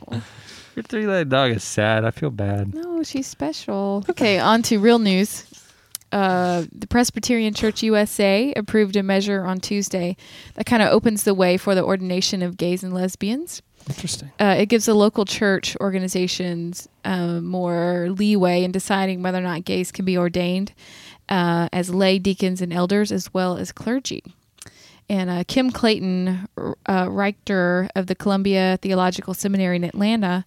Your 0.76 0.84
three 0.84 1.06
legged 1.06 1.30
dog 1.30 1.52
is 1.52 1.64
sad. 1.64 2.06
I 2.06 2.12
feel 2.12 2.30
bad. 2.32 2.74
No, 2.74 3.04
she's 3.04 3.28
special. 3.28 4.06
Okay, 4.10 4.40
on 4.40 4.62
to 4.64 4.78
real 4.80 5.00
news. 5.00 5.46
Uh, 6.12 6.66
the 6.74 6.88
Presbyterian 6.88 7.54
Church 7.54 7.84
USA 7.84 8.54
approved 8.56 8.96
a 8.98 9.04
measure 9.04 9.44
on 9.46 9.60
Tuesday 9.60 10.16
that 10.56 10.66
kind 10.66 10.82
of 10.84 10.90
opens 10.90 11.24
the 11.24 11.34
way 11.34 11.56
for 11.58 11.74
the 11.76 11.84
ordination 11.84 12.42
of 12.42 12.58
gays 12.58 12.84
and 12.84 12.94
lesbians. 12.94 13.62
Interesting. 13.90 14.32
Uh, 14.40 14.56
it 14.58 14.68
gives 14.68 14.86
the 14.86 14.94
local 14.94 15.26
church 15.26 15.76
organizations 15.82 16.88
uh, 17.04 17.40
more 17.42 18.08
leeway 18.10 18.64
in 18.64 18.72
deciding 18.72 19.24
whether 19.24 19.40
or 19.40 19.42
not 19.42 19.66
gays 19.66 19.92
can 19.92 20.06
be 20.06 20.18
ordained 20.18 20.74
uh, 21.30 21.70
as 21.74 21.94
lay 21.94 22.20
deacons 22.20 22.62
and 22.62 22.72
elders 22.72 23.12
as 23.12 23.34
well 23.34 23.58
as 23.58 23.72
clergy. 23.72 24.24
And 25.10 25.30
uh, 25.30 25.44
Kim 25.46 25.72
Clayton, 25.72 26.48
uh, 26.86 27.08
rector 27.10 27.90
of 27.96 28.08
the 28.08 28.16
Columbia 28.16 28.80
Theological 28.82 29.34
Seminary 29.34 29.76
in 29.76 29.84
Atlanta, 29.84 30.46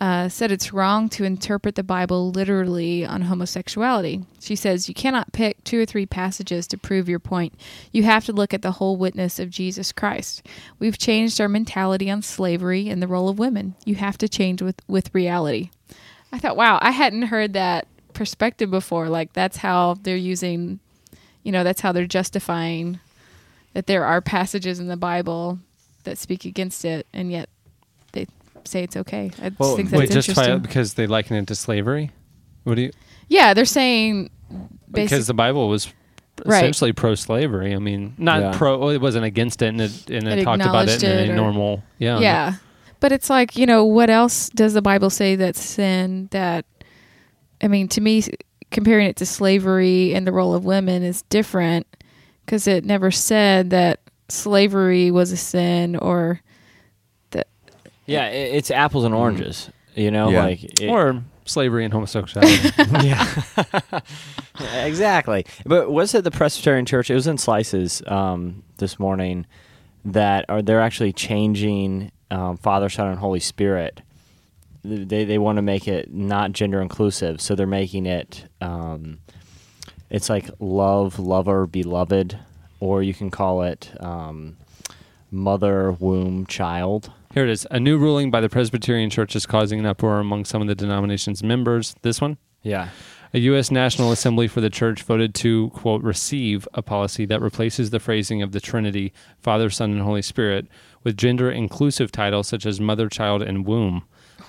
uh, 0.00 0.28
said 0.28 0.50
it's 0.50 0.72
wrong 0.72 1.08
to 1.08 1.24
interpret 1.24 1.76
the 1.76 1.82
Bible 1.82 2.30
literally 2.30 3.06
on 3.06 3.22
homosexuality. 3.22 4.24
She 4.40 4.56
says 4.56 4.88
you 4.88 4.94
cannot 4.94 5.32
pick 5.32 5.62
two 5.62 5.80
or 5.80 5.86
three 5.86 6.06
passages 6.06 6.66
to 6.68 6.78
prove 6.78 7.08
your 7.08 7.20
point. 7.20 7.54
You 7.92 8.02
have 8.02 8.24
to 8.24 8.32
look 8.32 8.52
at 8.52 8.62
the 8.62 8.72
whole 8.72 8.96
witness 8.96 9.38
of 9.38 9.50
Jesus 9.50 9.92
Christ. 9.92 10.44
We've 10.78 10.98
changed 10.98 11.40
our 11.40 11.48
mentality 11.48 12.10
on 12.10 12.22
slavery 12.22 12.88
and 12.88 13.00
the 13.00 13.06
role 13.06 13.28
of 13.28 13.38
women. 13.38 13.76
You 13.84 13.94
have 13.94 14.18
to 14.18 14.28
change 14.28 14.60
with, 14.60 14.80
with 14.88 15.14
reality. 15.14 15.70
I 16.32 16.38
thought, 16.38 16.56
wow, 16.56 16.78
I 16.82 16.90
hadn't 16.90 17.22
heard 17.22 17.52
that 17.52 17.86
perspective 18.12 18.70
before. 18.70 19.08
Like, 19.08 19.34
that's 19.34 19.58
how 19.58 19.94
they're 20.02 20.16
using, 20.16 20.80
you 21.44 21.52
know, 21.52 21.62
that's 21.62 21.80
how 21.80 21.92
they're 21.92 22.06
justifying 22.06 22.98
that 23.74 23.86
there 23.86 24.04
are 24.04 24.20
passages 24.20 24.80
in 24.80 24.88
the 24.88 24.96
Bible 24.96 25.58
that 26.04 26.18
speak 26.18 26.44
against 26.44 26.84
it, 26.84 27.06
and 27.12 27.30
yet 27.30 27.48
say 28.68 28.82
it's 28.82 28.96
okay. 28.96 29.30
I 29.42 29.48
just 29.50 29.60
Well, 29.60 29.76
think 29.76 29.90
that's 29.90 29.98
Wait, 30.00 30.10
justify 30.10 30.42
interesting. 30.42 30.56
it 30.56 30.62
because 30.62 30.94
they 30.94 31.06
liken 31.06 31.36
it 31.36 31.46
to 31.48 31.54
slavery? 31.54 32.10
What 32.64 32.74
do 32.76 32.82
you? 32.82 32.90
yeah, 33.28 33.54
they're 33.54 33.64
saying 33.64 34.30
Because 34.90 35.26
the 35.26 35.34
Bible 35.34 35.68
was 35.68 35.88
Right. 36.44 36.58
essentially 36.58 36.92
pro-slavery. 36.92 37.74
I 37.74 37.78
mean, 37.78 38.14
not 38.18 38.40
Yeah. 38.40 38.52
pro. 38.56 38.78
Well, 38.78 38.88
it 38.90 39.00
wasn't 39.00 39.24
against 39.24 39.62
it, 39.62 39.66
and 39.68 39.80
it, 39.80 40.10
and 40.10 40.26
it, 40.28 40.38
It 40.40 40.44
talked 40.44 40.62
about 40.62 40.88
it 40.88 41.02
acknowledged 41.02 41.02
in 41.04 41.10
it 41.10 41.28
a 41.28 41.32
or- 41.32 41.36
normal. 41.36 41.82
Yeah. 41.98 42.18
yeah. 42.20 42.54
But 43.00 43.12
it's 43.12 43.28
like, 43.30 43.56
you 43.56 43.66
know, 43.66 43.84
what 43.84 44.10
else 44.10 44.48
does 44.48 44.74
the 44.74 44.82
Bible 44.82 45.10
say 45.10 45.34
that's 45.36 45.60
sin 45.60 46.28
that 46.30 46.64
I 47.62 47.68
mean, 47.68 47.86
to 47.88 48.00
me 48.00 48.24
comparing 48.70 49.06
it 49.06 49.16
to 49.16 49.26
slavery 49.26 50.14
and 50.14 50.26
the 50.26 50.32
role 50.32 50.54
of 50.54 50.64
women 50.64 51.02
is 51.02 51.22
different 51.22 51.86
because 52.44 52.66
it 52.66 52.84
never 52.84 53.10
said 53.10 53.70
that 53.70 54.00
slavery 54.28 55.10
was 55.10 55.30
a 55.32 55.36
sin 55.36 55.94
or 55.96 56.40
that 56.40 56.51
Yeah, 58.06 58.24
i 58.24 58.28
it's 58.28 58.70
apples 58.70 59.04
and 59.04 59.14
oranges. 59.14 59.70
You 59.94 60.10
know, 60.10 60.30
Yeah. 60.30 60.44
like 60.44 60.80
it- 60.80 60.88
Or 60.88 61.22
slavery 61.44 61.84
and 61.84 61.92
homosexuality. 61.92 62.70
yeah, 63.06 64.00
exactly. 64.84 65.44
But 65.66 65.90
was 65.90 66.14
it 66.14 66.24
the 66.24 66.30
Presbyterian 66.30 66.86
Church? 66.86 67.10
It 67.10 67.14
was 67.14 67.26
in 67.26 67.38
Slices 67.38 68.02
um, 68.06 68.62
this 68.78 68.98
morning 68.98 69.46
that 70.04 70.44
are 70.48 70.62
they're 70.62 70.80
actually 70.80 71.12
changing 71.12 72.10
um, 72.30 72.56
Father, 72.56 72.88
Son, 72.88 73.08
and 73.08 73.18
Holy 73.18 73.40
Spirit. 73.40 74.00
They 74.84 75.24
they 75.24 75.38
want 75.38 75.56
to 75.56 75.62
make 75.62 75.86
it 75.86 76.12
not 76.12 76.52
gender 76.52 76.80
inclusive, 76.80 77.40
so 77.40 77.54
they're 77.54 77.66
making 77.66 78.06
it. 78.06 78.46
Um, 78.60 79.18
it's 80.10 80.28
like 80.28 80.50
love, 80.58 81.18
lover, 81.18 81.66
beloved, 81.66 82.38
or 82.80 83.02
you 83.02 83.14
can 83.14 83.30
call 83.30 83.62
it 83.62 83.92
um, 84.00 84.56
mother, 85.30 85.92
womb, 85.92 86.46
child. 86.46 87.10
Here 87.32 87.44
it 87.44 87.50
is. 87.50 87.66
A 87.70 87.80
new 87.80 87.96
ruling 87.98 88.30
by 88.30 88.40
the 88.40 88.48
Presbyterian 88.48 89.08
Church 89.10 89.34
is 89.34 89.46
causing 89.46 89.78
an 89.80 89.86
uproar 89.86 90.18
among 90.20 90.44
some 90.44 90.60
of 90.60 90.68
the 90.68 90.74
denomination's 90.74 91.42
members. 91.42 91.94
This 92.02 92.20
one. 92.20 92.36
Yeah. 92.62 92.90
A 93.34 93.38
U.S. 93.38 93.70
National 93.70 94.12
Assembly 94.12 94.46
for 94.46 94.60
the 94.60 94.68
Church 94.68 95.02
voted 95.02 95.34
to, 95.36 95.70
quote, 95.70 96.02
receive 96.02 96.68
a 96.74 96.82
policy 96.82 97.24
that 97.24 97.40
replaces 97.40 97.88
the 97.88 97.98
phrasing 97.98 98.42
of 98.42 98.52
the 98.52 98.60
Trinity, 98.60 99.14
Father, 99.40 99.70
Son, 99.70 99.90
and 99.92 100.02
Holy 100.02 100.20
Spirit, 100.20 100.66
with 101.02 101.16
gender 101.16 101.50
inclusive 101.50 102.12
titles 102.12 102.46
such 102.48 102.66
as 102.66 102.78
mother, 102.78 103.08
child, 103.08 103.40
and 103.40 103.64
womb, 103.66 104.04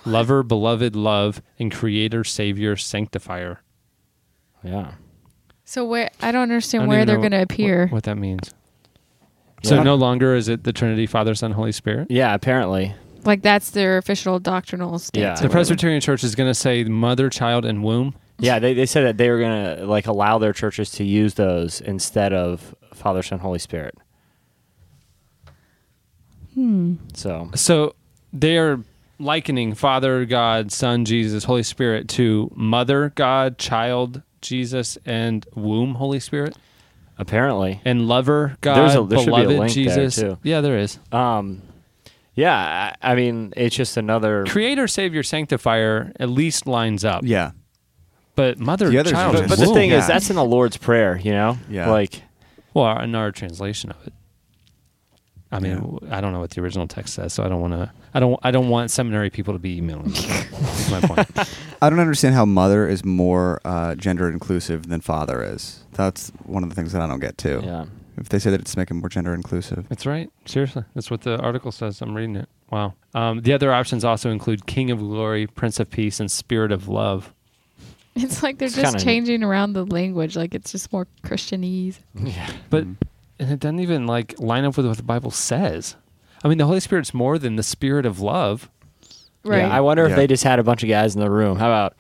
lover, 0.06 0.44
beloved, 0.44 0.98
love, 0.98 1.42
and 1.58 1.72
creator, 1.72 2.26
savior, 2.26 2.76
sanctifier. 2.76 3.62
Yeah. 4.62 4.96
So 5.64 5.86
where 5.86 6.10
I 6.22 6.34
don't 6.34 6.40
I 6.42 6.44
understand 6.44 6.82
don't 6.82 6.90
where 6.90 6.98
even 7.00 7.08
they're 7.08 7.16
know 7.18 7.22
going 7.22 7.32
to 7.32 7.38
what- 7.38 7.44
appear. 7.54 7.88
What, 7.88 8.04
that 8.04 8.18
means. 8.18 8.54
So 9.64 9.76
Yeah. 9.76 9.84
no 9.84 9.96
longer 9.96 10.36
is 10.36 10.50
it 10.50 10.64
the 10.64 10.74
Trinity, 10.74 11.06
Father, 11.08 11.34
Son, 11.36 11.52
Holy 11.52 11.72
Spirit? 11.72 12.08
Yeah, 12.12 12.34
apparently. 12.34 12.94
Like 13.26 13.42
that's 13.42 13.70
their 13.72 13.98
official 13.98 14.40
doctrinal 14.40 15.00
stance. 15.00 15.40
Yeah. 15.40 15.48
The. 15.48 15.50
Presbyterian 15.52 16.02
Church 16.02 16.24
is 16.24 16.36
going 16.36 16.50
to 16.50 16.54
say 16.54 16.84
mother, 16.84 17.30
child, 17.30 17.64
and 17.66 17.84
womb. 17.84 18.16
Yeah, 18.40 18.60
they, 18.60 18.74
they 18.74 18.86
said 18.86 19.06
that 19.06 19.18
they 19.18 19.30
were 19.30 19.40
gonna 19.40 19.86
like 19.86 20.08
allow 20.08 20.38
their 20.40 20.52
churches 20.54 20.90
to 20.92 21.04
use 21.06 21.36
those 21.36 21.80
instead 21.80 22.34
of 22.34 22.76
Father, 22.94 23.24
Son, 23.24 23.40
Holy 23.40 23.60
Spirit. 23.60 23.96
Hmm. 26.54 26.96
So 27.14 27.50
So 27.56 27.96
they 28.32 28.58
are 28.58 28.80
likening 29.20 29.76
Father, 29.76 30.26
God, 30.26 30.72
Son, 30.72 31.06
Jesus, 31.06 31.46
Holy 31.46 31.64
Spirit 31.64 32.08
to 32.10 32.52
Mother, 32.56 33.14
God, 33.16 33.58
Child, 33.58 34.24
Jesus, 34.42 34.98
and 35.06 35.46
Womb, 35.56 35.96
Holy 35.96 36.20
Spirit, 36.20 36.58
apparently, 37.18 37.82
and 37.86 38.08
Lover, 38.08 38.58
God, 38.62 38.76
There's 38.76 38.96
a- 38.96 39.04
there 39.04 39.20
should 39.20 39.26
be 39.28 39.32
a 39.42 39.48
Beloved, 39.48 39.60
link 39.60 39.74
there, 39.74 39.84
Jesus. 39.86 40.16
too. 40.16 40.38
Yeah, 40.44 40.62
there 40.62 40.78
is. 40.78 41.00
um, 41.12 41.62
yeah, 42.36 42.96
I, 43.02 43.12
I 43.12 43.16
mean, 43.16 43.54
it's 43.56 43.76
just 43.76 43.96
another. 43.98 44.46
Creator, 44.48 44.88
Savior, 44.88 45.22
Sanctifier 45.24 46.12
at 46.20 46.30
least 46.30 46.66
lines 46.66 47.06
up. 47.06 47.22
Yeah. 47.24 47.52
But 48.36 48.58
Mother, 48.58 48.90
The 48.90 48.98
others 48.98 49.12
are 49.14 49.16
Child, 49.16 49.34
But, 49.36 49.50
but 49.50 49.60
the 49.60 49.66
Womb. 49.66 49.76
thing 49.76 49.90
is, 49.92 50.02
Yeah. 50.04 50.08
that's 50.08 50.30
in 50.32 50.36
the 50.36 50.44
Lord's 50.44 50.76
Prayer, 50.78 51.20
you 51.22 51.32
know. 51.32 51.60
Yeah. 51.70 51.92
Like, 51.92 52.24
well, 52.74 53.00
in 53.02 53.14
our 53.14 53.32
translation 53.32 53.92
of 53.92 54.08
it. 54.08 54.14
I 55.54 55.60
mean, 55.60 56.00
I 56.10 56.20
don't 56.22 56.34
know 56.34 56.40
what 56.40 56.50
the 56.52 56.62
original 56.62 56.88
text 56.88 57.14
says, 57.14 57.34
so 57.34 57.44
I 57.44 57.48
don't 57.50 57.62
want 57.62 57.74
to. 57.74 57.92
I 58.14 58.20
don't. 58.20 58.40
I 58.44 58.52
don't 58.52 58.70
want 58.70 58.92
seminary 58.92 59.30
people 59.30 59.54
to 59.54 59.60
be 59.60 59.78
emailing 59.78 60.12
me. 60.12 60.20
That's 60.20 60.92
my 60.92 61.02
point. 61.02 61.50
I 61.82 61.90
don't 61.90 62.00
understand 62.00 62.36
how 62.36 62.46
mother 62.46 62.88
is 62.88 63.04
more 63.06 63.60
uh, 63.66 63.96
gender 63.96 64.30
inclusive 64.30 64.88
than 64.88 65.02
father 65.02 65.44
is. 65.44 65.84
That's 65.94 66.30
one 66.46 66.64
of 66.64 66.70
the 66.70 66.76
things 66.76 66.92
that 66.94 67.02
I 67.02 67.08
don't 67.08 67.20
get 67.20 67.38
too. 67.38 67.62
yeah, 67.64 67.86
If 68.18 68.30
they 68.30 68.40
say 68.40 68.50
that 68.52 68.62
it's 68.62 68.76
making 68.78 68.98
more 68.98 69.10
gender 69.10 69.34
inclusive. 69.34 69.88
That's 69.90 70.06
right. 70.06 70.30
Seriously, 70.46 70.84
that's 70.96 71.12
what 71.12 71.22
the 71.22 71.38
article 71.40 71.72
says. 71.72 72.02
I'm 72.02 72.16
reading 72.16 72.36
it. 72.38 72.50
Wow. 72.72 72.94
Um, 73.14 73.42
the 73.42 73.54
other 73.54 73.72
options 73.72 74.04
also 74.04 74.32
include 74.32 74.66
King 74.66 74.90
of 74.92 74.98
Glory, 75.00 75.46
Prince 75.46 75.80
of 75.80 75.90
Peace, 75.92 76.20
and 76.20 76.32
Spirit 76.32 76.72
of 76.72 76.88
Love. 76.88 77.32
It's 78.16 78.44
like 78.44 78.58
they're 78.60 78.68
It's 78.68 78.76
just 78.76 78.94
kinda- 78.94 79.04
changing 79.04 79.44
around 79.44 79.74
the 79.74 79.86
language. 79.86 80.36
Like 80.36 80.54
it's 80.56 80.72
just 80.72 80.92
more 80.94 81.08
Christianese. 81.24 82.00
yeah. 82.16 82.50
But 82.70 82.86
and 83.44 83.52
it 83.54 83.60
doesn't 83.60 83.80
even 83.80 84.08
like 84.08 84.40
line 84.40 84.66
up 84.66 84.78
with 84.78 84.86
what 84.88 84.98
the 84.98 85.04
Bible 85.04 85.32
says. 85.32 85.96
I 86.44 86.48
mean, 86.48 86.58
the 86.58 86.66
Holy 86.66 86.80
Spirit's 86.80 87.14
more 87.14 87.38
than 87.38 87.56
the 87.56 87.64
Spirit 87.64 88.06
of 88.06 88.20
love. 88.20 88.70
Right. 89.44 89.60
Yeah, 89.60 89.70
I 89.76 89.82
wonder 89.82 90.04
if 90.06 90.12
Yeah. 90.12 90.16
they 90.18 90.28
just 90.28 90.44
had 90.44 90.60
a 90.60 90.64
bunch 90.64 90.84
of 90.84 90.90
guys 90.90 91.16
in 91.16 91.22
the 91.22 91.30
room. 91.30 91.58
How 91.58 91.68
about? 91.68 91.96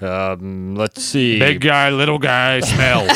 Um, 0.00 0.74
let's 0.76 1.02
see. 1.02 1.38
Big 1.38 1.60
guy, 1.60 1.90
little 1.90 2.18
guy, 2.18 2.60
smell. 2.60 3.04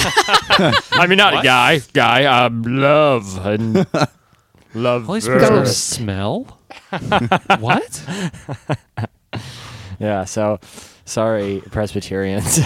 I 0.92 1.06
mean, 1.08 1.16
not 1.18 1.38
a 1.38 1.42
guy. 1.42 1.80
Guy. 1.92 2.24
Um, 2.24 2.62
love 2.62 3.44
and 3.46 3.86
love. 4.74 5.04
Holy 5.04 5.20
Spirit's 5.20 5.42
not 5.48 5.52
a 5.52 5.56
Ghost. 5.64 5.88
smell. 5.90 6.58
what? 7.60 8.04
Yeah. 10.00 10.24
So, 10.24 10.58
sorry, 11.04 11.62
Presbyterians. 11.70 12.58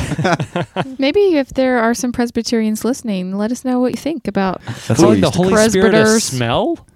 Maybe 0.98 1.36
if 1.36 1.48
there 1.50 1.78
are 1.78 1.94
some 1.94 2.12
Presbyterians 2.12 2.84
listening, 2.84 3.36
let 3.36 3.50
us 3.52 3.64
know 3.64 3.80
what 3.80 3.92
you 3.92 3.98
think 3.98 4.26
about. 4.28 4.60
That's 4.86 4.88
what 4.88 5.00
like 5.00 5.08
we 5.10 5.20
the 5.20 5.26
used 5.26 5.32
to- 5.34 5.38
Holy 5.42 5.68
Spirit 5.68 5.94
a 5.94 6.02
Presbyters. 6.02 6.24
smell. 6.24 6.86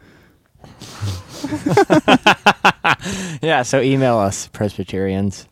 yeah. 3.42 3.62
So 3.62 3.80
email 3.80 4.18
us, 4.18 4.49
Presbyterians. 4.49 5.47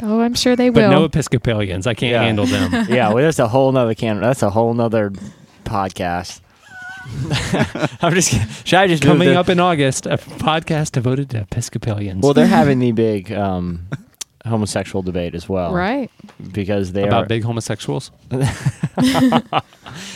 Oh, 0.00 0.20
I'm 0.20 0.34
sure 0.34 0.54
they 0.54 0.68
But 0.68 0.82
will. 0.84 0.90
no 0.90 1.04
Episcopalians. 1.04 1.86
I 1.86 1.94
can't 1.94 2.12
Yeah. 2.12 2.22
handle 2.22 2.46
them. 2.46 2.86
yeah, 2.88 3.12
well, 3.12 3.24
that's 3.24 3.38
a 3.40 3.48
whole 3.48 3.72
nother 3.72 3.94
can. 3.94 4.20
That's 4.20 4.42
a 4.42 4.50
whole 4.50 4.72
nother 4.74 5.10
podcast. 5.64 6.40
I'm 8.02 8.14
just. 8.14 8.66
Should 8.66 8.78
I 8.78 8.86
just 8.86 9.02
move 9.02 9.14
Coming 9.14 9.28
the- 9.30 9.40
up 9.40 9.48
in 9.48 9.58
August, 9.58 10.06
a 10.06 10.18
podcast 10.18 10.92
devoted 10.92 11.30
to 11.30 11.38
Episcopalians. 11.40 12.22
Well, 12.22 12.34
they're 12.34 12.46
having 12.46 12.78
the 12.78 12.92
big 12.92 13.32
um, 13.32 13.86
homosexual 14.48 15.02
debate 15.02 15.34
as 15.34 15.48
well, 15.48 15.72
right. 15.72 16.10
Because 16.52 16.92
they 16.92 17.04
about 17.06 17.24
are 17.24 17.26
big 17.26 17.44
homosexuals. 17.44 18.10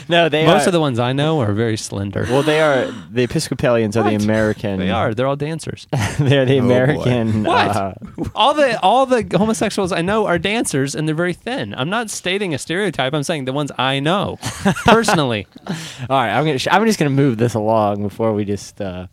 no, 0.09 0.29
they 0.29 0.45
Most 0.47 0.65
are. 0.65 0.69
of 0.69 0.73
the 0.73 0.81
ones 0.81 0.99
I 0.99 1.13
know 1.13 1.41
are 1.41 1.53
very 1.53 1.77
slender. 1.77 2.27
well, 2.29 2.43
they 2.43 2.61
are 2.61 2.91
the 3.11 3.23
Episcopalians 3.23 3.97
are 3.97 4.03
the 4.05 4.13
What? 4.13 4.23
American. 4.25 4.79
they 4.79 4.91
are. 4.91 5.15
They're 5.15 5.27
all 5.27 5.37
dancers. 5.37 5.87
They're 6.19 6.45
the 6.45 6.59
Oh, 6.59 6.61
boy. 6.61 6.65
American. 6.67 7.45
What? 7.45 7.77
uh, 7.77 7.93
all 8.35 8.55
the 8.55 8.79
all 8.83 9.07
the 9.07 9.27
homosexuals 9.37 9.93
I 9.93 10.03
know 10.03 10.27
are 10.27 10.39
dancers, 10.39 10.95
and 10.95 11.07
they're 11.09 11.15
very 11.15 11.33
thin. 11.35 11.75
I'm 11.75 11.91
not 11.91 12.11
stating 12.11 12.55
a 12.55 12.59
stereotype. 12.59 13.15
I'm 13.15 13.23
saying 13.23 13.45
the 13.47 13.53
ones 13.53 13.71
I 13.79 14.01
know 14.01 14.39
personally. 14.85 15.47
all 15.67 15.75
right, 16.11 16.31
I'm 16.37 16.45
gonna. 16.45 16.59
sh- 16.59 16.69
I'm 16.71 16.85
just 16.87 16.99
gonna 16.99 17.11
move 17.11 17.39
this 17.39 17.55
along 17.55 18.03
before 18.03 18.33
we 18.33 18.45
just. 18.45 18.81
Uh, 18.81 19.07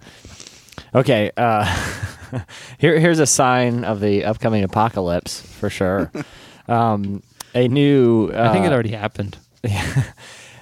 okay. 0.94 1.32
Uh, 1.38 1.66
here, 2.78 3.00
here's 3.00 3.20
a 3.20 3.26
sign 3.26 3.84
of 3.84 4.00
the 4.00 4.26
upcoming 4.26 4.64
apocalypse 4.64 5.42
for 5.42 5.70
sure. 5.70 6.12
um, 6.68 7.24
a 7.54 7.68
new. 7.68 8.30
Uh, 8.30 8.50
I 8.50 8.54
think 8.54 8.66
it 8.66 8.72
already 8.72 8.92
happened. 8.92 9.38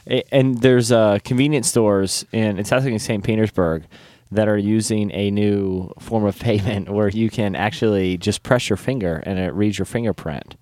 A- 0.10 0.24
and 0.34 0.62
there's 0.62 0.91
uh, 0.91 1.19
convenience 1.24 1.67
stores 1.67 2.25
in 2.31 2.60
it's 2.60 2.72
actually 2.72 2.93
in 2.93 3.00
St. 3.00 3.24
Petersburg 3.24 3.84
that 4.31 4.48
are 4.48 4.57
using 4.57 5.12
a 5.12 5.31
new 5.31 5.91
form 6.00 6.25
of 6.25 6.38
payment 6.39 6.89
where 6.89 7.10
you 7.10 7.29
can 7.29 7.55
actually 7.55 8.17
just 8.17 8.43
press 8.43 8.69
your 8.69 8.77
finger 8.77 9.24
and 9.25 9.39
it 9.39 9.53
reads 9.53 9.77
your 9.77 9.86
fingerprint. 9.86 10.55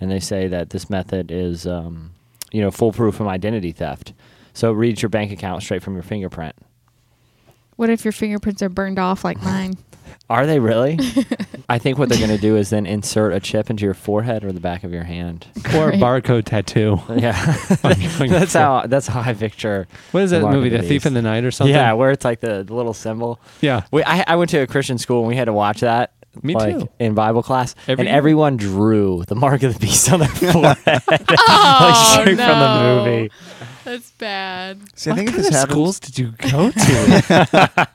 And 0.00 0.10
they 0.10 0.20
say 0.20 0.46
that 0.48 0.70
this 0.70 0.88
method 0.88 1.30
is, 1.30 1.66
um, 1.66 2.12
you 2.52 2.60
know, 2.60 2.70
foolproof 2.70 3.14
from 3.14 3.28
identity 3.28 3.72
theft. 3.72 4.12
So 4.52 4.70
it 4.70 4.74
reads 4.74 5.02
your 5.02 5.08
bank 5.08 5.32
account 5.32 5.62
straight 5.62 5.82
from 5.82 5.94
your 5.94 6.02
fingerprint. 6.02 6.54
What 7.78 7.90
if 7.90 8.04
your 8.04 8.10
fingerprints 8.10 8.60
are 8.60 8.68
burned 8.68 8.98
off 8.98 9.22
like 9.22 9.40
mine? 9.42 9.74
Are 10.28 10.46
they 10.46 10.58
really? 10.58 10.98
I 11.70 11.78
think 11.78 11.96
what 11.96 12.08
they're 12.08 12.18
going 12.18 12.28
to 12.30 12.38
do 12.38 12.56
is 12.56 12.70
then 12.70 12.84
insert 12.86 13.32
a 13.32 13.40
chip 13.40 13.70
into 13.70 13.84
your 13.84 13.94
forehead 13.94 14.44
or 14.44 14.50
the 14.52 14.58
back 14.60 14.82
of 14.82 14.92
your 14.92 15.04
hand. 15.04 15.46
or 15.74 15.88
a 15.88 15.90
Great. 15.92 16.00
barcode 16.02 16.44
tattoo. 16.44 17.00
Yeah, 17.16 17.32
that's 17.82 18.52
how 18.52 18.86
that's 18.86 19.06
how 19.06 19.20
I 19.20 19.32
picture. 19.34 19.86
What 20.10 20.24
is 20.24 20.30
that 20.32 20.42
mark 20.42 20.54
movie? 20.54 20.70
The 20.70 20.78
the 20.78 20.88
Thief 20.88 21.06
in 21.06 21.14
the 21.14 21.22
Night 21.22 21.44
or 21.44 21.50
something? 21.52 21.72
Yeah, 21.74 21.92
where 21.92 22.10
it's 22.10 22.24
like 22.24 22.40
the, 22.40 22.62
the 22.64 22.74
little 22.74 22.94
symbol. 22.94 23.40
Yeah. 23.60 23.84
We, 23.92 24.02
I, 24.04 24.24
I 24.26 24.36
went 24.36 24.50
to 24.50 24.58
a 24.58 24.66
Christian 24.66 24.98
school 24.98 25.20
and 25.20 25.28
we 25.28 25.36
had 25.36 25.44
to 25.46 25.52
watch 25.52 25.80
that. 25.80 26.12
Me 26.42 26.54
like, 26.54 26.78
too. 26.78 26.88
In 26.98 27.14
Bible 27.14 27.42
class, 27.42 27.74
Every 27.88 28.02
and 28.02 28.08
year. 28.08 28.16
everyone 28.16 28.56
drew 28.58 29.24
the 29.26 29.34
mark 29.34 29.62
of 29.62 29.72
the 29.74 29.78
beast 29.80 30.12
on 30.12 30.20
their 30.20 30.28
forehead, 30.28 31.02
Oh, 31.08 31.78
like 31.80 32.20
straight 32.20 32.36
no. 32.36 32.44
from 32.46 32.58
the 32.60 33.02
movie. 33.04 33.30
That's 33.88 34.10
bad. 34.10 34.80
See, 34.98 35.10
I 35.10 35.14
think 35.14 35.30
if 35.30 35.34
what 35.34 35.42
this 35.42 35.50
kind 35.50 35.54
of 35.54 35.60
happens, 35.60 35.72
schools 35.72 36.00
did 36.00 36.18
you 36.18 36.32
go 36.32 36.70
to? 36.70 37.88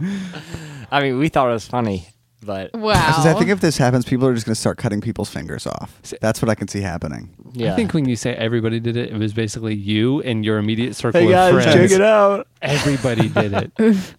I 0.90 1.00
mean, 1.00 1.18
we 1.18 1.28
thought 1.28 1.48
it 1.48 1.52
was 1.52 1.68
funny, 1.68 2.08
but 2.42 2.74
Wow. 2.74 2.92
I 2.94 3.30
I 3.30 3.34
think 3.34 3.50
if 3.50 3.60
this 3.60 3.78
happens, 3.78 4.04
people 4.04 4.26
are 4.26 4.34
just 4.34 4.46
going 4.46 4.54
to 4.54 4.60
start 4.60 4.78
cutting 4.78 5.00
people's 5.00 5.30
fingers 5.30 5.64
off. 5.64 6.00
That's 6.20 6.42
what 6.42 6.48
I 6.48 6.56
can 6.56 6.66
see 6.66 6.80
happening. 6.80 7.30
yeah. 7.52 7.72
I 7.72 7.76
think 7.76 7.94
when 7.94 8.08
you 8.08 8.16
say 8.16 8.34
everybody 8.34 8.80
did 8.80 8.96
it, 8.96 9.12
it 9.12 9.16
was 9.16 9.32
basically 9.32 9.76
you 9.76 10.22
and 10.22 10.44
your 10.44 10.58
immediate 10.58 10.96
circle 10.96 11.20
hey 11.20 11.26
of 11.28 11.32
guys, 11.32 11.52
friends. 11.52 11.90
check 11.90 11.90
it 11.92 12.02
out. 12.02 12.48
Everybody 12.60 13.28
did 13.28 13.52
it. 13.52 13.72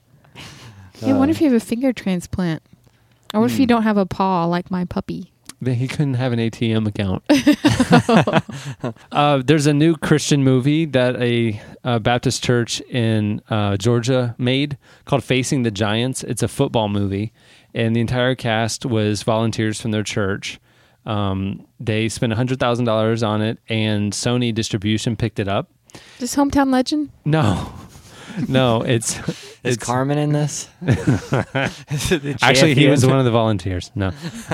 Yeah, 1.01 1.17
wonder 1.17 1.31
if 1.31 1.37
uh. 1.41 1.45
you 1.45 1.51
have 1.51 1.61
a 1.61 1.65
finger 1.65 1.93
transplant? 1.93 2.61
Or 3.33 3.39
what 3.39 3.51
if 3.51 3.57
you 3.57 3.63
hmm. 3.63 3.69
don't 3.69 3.83
have 3.83 3.95
a 3.95 4.05
paw 4.05 4.43
like 4.43 4.69
my 4.69 4.83
puppy? 4.83 5.31
Then 5.61 5.75
he 5.75 5.87
couldn't 5.87 6.13
have 6.13 6.31
an 6.31 6.39
ATM 6.39 6.87
account. 6.87 7.23
uh, 9.11 9.41
there's 9.45 9.67
a 9.67 9.73
new 9.73 9.95
Christian 9.95 10.43
movie 10.43 10.85
that 10.85 11.21
a, 11.21 11.61
uh 11.83 11.99
Baptist 11.99 12.43
church 12.43 12.79
in 12.81 13.41
uh, 13.49 13.75
Georgia 13.77 14.35
made 14.37 14.77
called 15.05 15.23
Facing 15.23 15.63
the 15.63 15.71
Giants. 15.71 16.23
It's 16.23 16.43
a 16.43 16.47
football 16.47 16.87
movie, 16.87 17.33
and 17.73 17.95
the 17.95 17.99
entire 17.99 18.35
cast 18.35 18.85
was 18.85 19.23
volunteers 19.23 19.81
from 19.81 19.91
their 19.91 20.03
church. 20.03 20.59
Um, 21.05 21.65
they 21.79 22.07
spent 22.09 22.31
$100,000 22.33 23.27
on 23.27 23.41
it, 23.41 23.59
and 23.67 24.13
Sony 24.13 24.53
Distribution 24.53 25.15
picked 25.15 25.39
it 25.39 25.47
up. 25.47 25.71
Just 26.19 26.35
hometown 26.35 26.71
legend? 26.71 27.09
No, 27.25 27.73
no, 28.47 28.81
it's. 28.81 29.17
Is 29.61 29.75
it's 29.75 29.83
Carmen 29.85 30.17
in 30.17 30.31
this? 30.31 30.69
Actually, 32.41 32.75
he 32.75 32.87
was 32.87 33.05
one 33.05 33.19
of 33.19 33.25
the 33.25 33.31
volunteers. 33.31 33.91
No. 33.93 34.11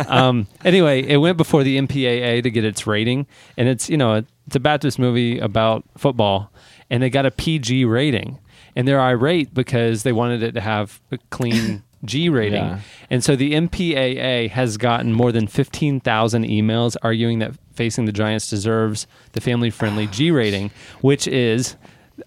um, 0.08 0.48
anyway, 0.64 1.04
it 1.04 1.18
went 1.18 1.38
before 1.38 1.64
the 1.64 1.78
MPAA 1.78 2.42
to 2.44 2.50
get 2.50 2.66
its 2.66 2.88
rating, 2.88 3.28
and 3.58 3.68
it's 3.68 3.90
you 3.90 3.98
know 3.98 4.24
it's 4.48 4.56
a 4.56 4.60
Baptist 4.60 4.98
movie 4.98 5.38
about 5.40 5.84
football, 5.98 6.52
and 6.90 7.04
they 7.04 7.10
got 7.10 7.26
a 7.26 7.32
PG 7.32 7.86
rating, 7.86 8.40
and 8.76 8.88
they're 8.88 9.00
irate 9.02 9.54
because 9.54 10.04
they 10.04 10.12
wanted 10.12 10.42
it 10.42 10.54
to 10.54 10.62
have 10.62 11.00
a 11.12 11.20
clean 11.30 11.84
G 12.04 12.30
rating, 12.30 12.64
Yeah. 12.64 12.80
and 13.10 13.24
so 13.24 13.36
the 13.36 13.54
MPAA 13.54 14.50
has 14.50 14.78
gotten 14.78 15.14
more 15.14 15.32
than 15.32 15.46
fifteen 15.48 16.00
thousand 16.00 16.46
emails 16.46 16.96
arguing 17.04 17.40
that 17.40 17.54
Facing 17.76 18.06
the 18.06 18.12
Giants 18.12 18.50
deserves 18.50 19.06
the 19.34 19.42
family-friendly 19.42 20.08
G 20.08 20.32
rating, 20.32 20.72
which 21.02 21.28
is. 21.28 21.76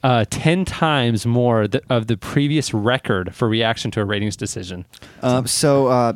Uh, 0.03 0.25
10 0.29 0.65
times 0.67 1.25
more 1.25 1.67
th- 1.67 1.83
of 1.89 2.09
the 2.09 2.17
previous 2.17 2.75
record 2.75 3.35
for 3.35 3.49
reaction 3.49 3.91
to 3.93 4.01
a 4.01 4.05
ratings 4.05 4.37
decision. 4.37 4.85
Um, 5.23 5.47
so, 5.47 5.87
uh, 5.87 6.13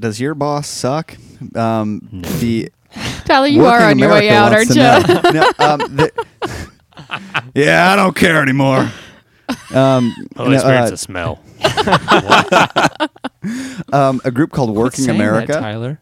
does 0.00 0.18
your 0.18 0.34
boss 0.34 0.66
suck? 0.66 1.16
Um, 1.54 2.00
the 2.40 2.70
Tyler, 3.24 3.46
you 3.48 3.66
are 3.66 3.80
Working 3.80 3.86
on 3.90 3.98
your 3.98 4.10
way 4.10 4.30
out, 4.30 4.52
aren't 4.52 4.70
you? 4.70 4.76
No, 5.32 5.50
um, 5.58 5.78
the- 5.96 6.26
yeah, 7.54 7.92
I 7.92 7.96
don't 7.96 8.16
care 8.16 8.40
anymore. 8.42 8.90
Um, 9.74 10.14
no, 10.36 10.44
uh, 10.44 10.96
smell. 10.96 11.38
um, 13.92 14.20
a 14.24 14.30
group 14.30 14.52
called 14.52 14.74
Working 14.74 15.10
America. 15.10 15.52
Tyler. 15.54 16.00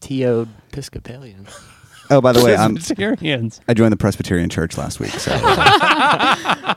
T.O. 0.00 0.46
Episcopalian. 0.70 1.46
Oh, 2.10 2.20
by 2.20 2.32
the 2.32 2.42
way, 2.44 2.56
I'm, 2.56 2.74
Presbyterians. 2.74 3.60
I 3.68 3.74
joined 3.74 3.92
the 3.92 3.96
Presbyterian 3.96 4.48
Church 4.50 4.76
last 4.78 5.00
week, 5.00 5.10
so, 5.10 5.30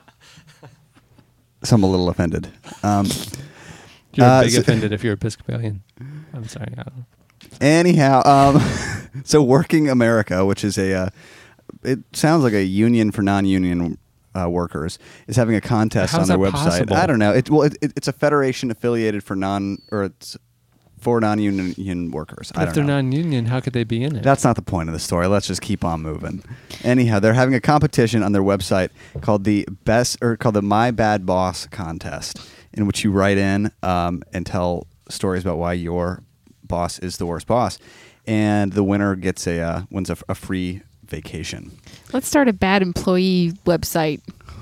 so 1.64 1.76
I'm 1.76 1.84
a 1.84 1.88
little 1.90 2.10
offended. 2.10 2.48
Um, 2.84 3.08
You're 4.14 4.26
Uh, 4.26 4.42
big 4.44 4.52
so- 4.52 4.62
offended 4.62 4.92
if 4.94 5.04
you're 5.04 5.14
Episcopalian. 5.14 5.84
I'm 6.34 6.48
sorry. 6.48 6.68
I 6.78 6.84
don't 6.84 6.98
know. 6.98 7.06
anyhow, 7.62 8.22
um, 8.26 8.62
so 9.24 9.42
Working 9.44 9.90
America, 9.90 10.46
which 10.46 10.64
is 10.64 10.78
a, 10.78 10.94
uh, 10.94 11.10
it 11.84 12.00
sounds 12.14 12.44
like 12.44 12.54
a 12.54 12.64
union 12.64 13.12
for 13.12 13.22
non-union 13.22 13.98
uh, 14.36 14.50
workers, 14.50 15.00
is 15.28 15.36
having 15.36 15.56
a 15.56 15.62
contest 15.62 16.14
How's 16.14 16.30
on 16.30 16.40
their 16.40 16.52
that 16.52 16.58
website. 16.58 16.64
possible? 16.64 16.96
I 16.96 17.06
don't 17.06 17.20
know. 17.20 17.34
It, 17.34 17.50
well, 17.50 17.64
it, 17.64 17.78
it, 17.82 17.94
it's 17.96 18.08
a 18.08 18.14
federation 18.14 18.72
affiliated 18.72 19.24
for 19.24 19.36
non 19.36 19.78
or 19.92 20.04
it's 20.04 20.38
for 21.00 21.20
non-union 21.20 22.12
workers. 22.12 22.52
But 22.54 22.62
don't 22.62 22.70
if 22.70 22.76
they're 22.76 22.84
know. 22.84 22.96
non-union, 22.96 23.46
how 23.46 23.60
could 23.60 23.74
they 23.74 23.84
be 23.84 24.04
in 24.04 24.16
it? 24.16 24.24
That's 24.24 24.44
not 24.44 24.56
the 24.56 24.62
point 24.62 24.90
of 24.90 24.94
the 24.94 25.00
story. 25.00 25.28
Let's 25.28 25.48
just 25.48 25.62
keep 25.62 25.84
on 25.84 26.02
moving. 26.02 26.44
Anyhow, 26.84 27.20
they're 27.20 27.34
having 27.34 27.56
a 27.56 27.62
competition 27.62 28.24
on 28.24 28.32
their 28.32 28.42
website 28.42 28.90
called 29.22 29.44
the 29.44 29.68
best 29.86 30.18
or 30.22 30.38
called 30.38 30.56
the 30.56 30.62
My 30.62 30.92
Bad 30.92 31.26
Boss 31.26 31.66
contest, 31.68 32.40
in 32.74 32.86
which 32.86 33.04
you 33.04 33.12
write 33.12 33.38
in 33.38 33.72
um, 33.84 34.24
and 34.34 34.46
tell 34.46 34.88
stories 35.10 35.44
about 35.44 35.58
why 35.58 35.74
your 35.74 36.24
boss 36.64 37.00
is 37.00 37.18
the 37.18 37.26
worst 37.26 37.48
boss, 37.48 37.78
and 38.28 38.74
the 38.74 38.84
winner 38.84 39.16
gets 39.16 39.48
a 39.48 39.62
uh, 39.62 39.82
wins 39.90 40.10
a, 40.10 40.18
a 40.28 40.36
free 40.36 40.82
vacation. 41.06 41.72
Let's 42.14 42.28
start 42.28 42.48
a 42.48 42.54
bad 42.54 42.82
employee 42.82 43.54
website. 43.66 44.22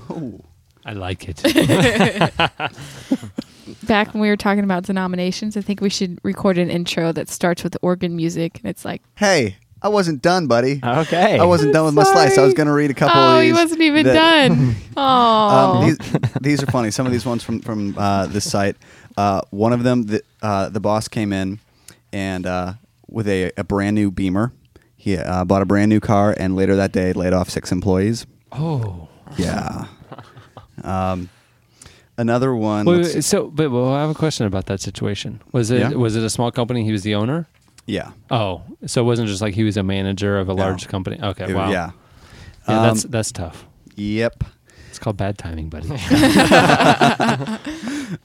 Oh. 0.09 0.41
I 0.85 0.93
like 0.93 1.27
it. 1.27 1.43
Back 3.83 4.13
when 4.13 4.21
we 4.21 4.29
were 4.29 4.37
talking 4.37 4.63
about 4.63 4.83
denominations, 4.83 5.57
I 5.57 5.61
think 5.61 5.81
we 5.81 5.89
should 5.89 6.19
record 6.23 6.57
an 6.57 6.69
intro 6.69 7.11
that 7.11 7.29
starts 7.29 7.63
with 7.63 7.77
organ 7.81 8.15
music. 8.15 8.59
And 8.59 8.69
it's 8.69 8.85
like, 8.85 9.01
Hey, 9.15 9.57
I 9.81 9.89
wasn't 9.89 10.21
done, 10.21 10.47
buddy. 10.47 10.79
Okay. 10.83 11.39
I 11.39 11.43
wasn't 11.43 11.73
done 11.73 11.85
with 11.85 11.93
my 11.93 12.03
slice. 12.03 12.37
I 12.37 12.41
was 12.41 12.53
going 12.53 12.67
to 12.67 12.73
read 12.73 12.89
a 12.89 12.95
couple 12.95 13.19
oh, 13.21 13.35
of 13.37 13.41
these. 13.41 13.53
Oh, 13.53 13.55
he 13.55 13.63
wasn't 13.63 13.81
even 13.81 14.05
that- 14.05 14.47
done. 14.49 14.75
Oh. 14.99 15.03
Um, 15.03 15.85
these, 15.85 15.97
these 16.41 16.63
are 16.63 16.65
funny. 16.65 16.89
Some 16.89 17.05
of 17.05 17.11
these 17.11 17.23
ones 17.25 17.43
from 17.43 17.59
from 17.59 17.95
uh, 17.97 18.25
this 18.25 18.49
site. 18.49 18.75
Uh, 19.15 19.41
one 19.51 19.71
of 19.71 19.83
them, 19.83 20.03
the 20.03 20.23
uh, 20.41 20.69
the 20.69 20.79
boss 20.79 21.07
came 21.07 21.31
in 21.31 21.59
and 22.11 22.47
uh, 22.47 22.73
with 23.07 23.27
a, 23.27 23.51
a 23.57 23.63
brand 23.63 23.93
new 23.93 24.09
Beamer. 24.09 24.53
He 24.95 25.15
uh, 25.15 25.45
bought 25.45 25.61
a 25.61 25.65
brand 25.65 25.89
new 25.89 25.99
car, 25.99 26.33
and 26.35 26.55
later 26.55 26.75
that 26.77 26.91
day 26.91 27.13
laid 27.13 27.33
off 27.33 27.49
six 27.49 27.71
employees. 27.71 28.25
oh. 28.53 29.07
Yeah. 29.37 29.85
Um, 30.83 31.29
another 32.17 32.53
one. 32.55 32.85
Wait, 32.85 33.03
wait, 33.15 33.23
so, 33.23 33.47
but 33.49 33.71
well, 33.71 33.93
I 33.93 34.01
have 34.01 34.09
a 34.09 34.13
question 34.15 34.45
about 34.45 34.65
that 34.67 34.79
situation. 34.81 35.41
Was 35.51 35.71
it 35.71 35.79
Yeah? 35.79 35.89
was 35.93 36.15
it 36.15 36.23
a 36.23 36.29
small 36.29 36.51
company? 36.51 36.83
He 36.83 36.91
was 36.91 37.03
the 37.03 37.15
owner. 37.15 37.47
yeah. 37.85 38.11
Oh, 38.31 38.61
so 38.85 39.01
it 39.01 39.05
wasn't 39.05 39.27
just 39.29 39.41
like 39.41 39.53
he 39.55 39.63
was 39.63 39.77
a 39.77 39.83
manager 39.83 40.37
of 40.39 40.49
a 40.49 40.53
No. 40.53 40.61
large 40.63 40.87
company. 40.87 41.19
Okay, 41.21 41.45
It- 41.49 41.55
wow. 41.55 41.69
Yeah. 41.71 41.91
Yeah, 42.67 42.77
Um, 42.79 42.83
that's 42.87 43.03
that's 43.03 43.31
tough. 43.31 43.65
Yep. 43.95 44.43
It's 44.89 44.99
called 44.99 45.17
bad 45.17 45.37
timing, 45.37 45.69
buddy. 45.69 45.87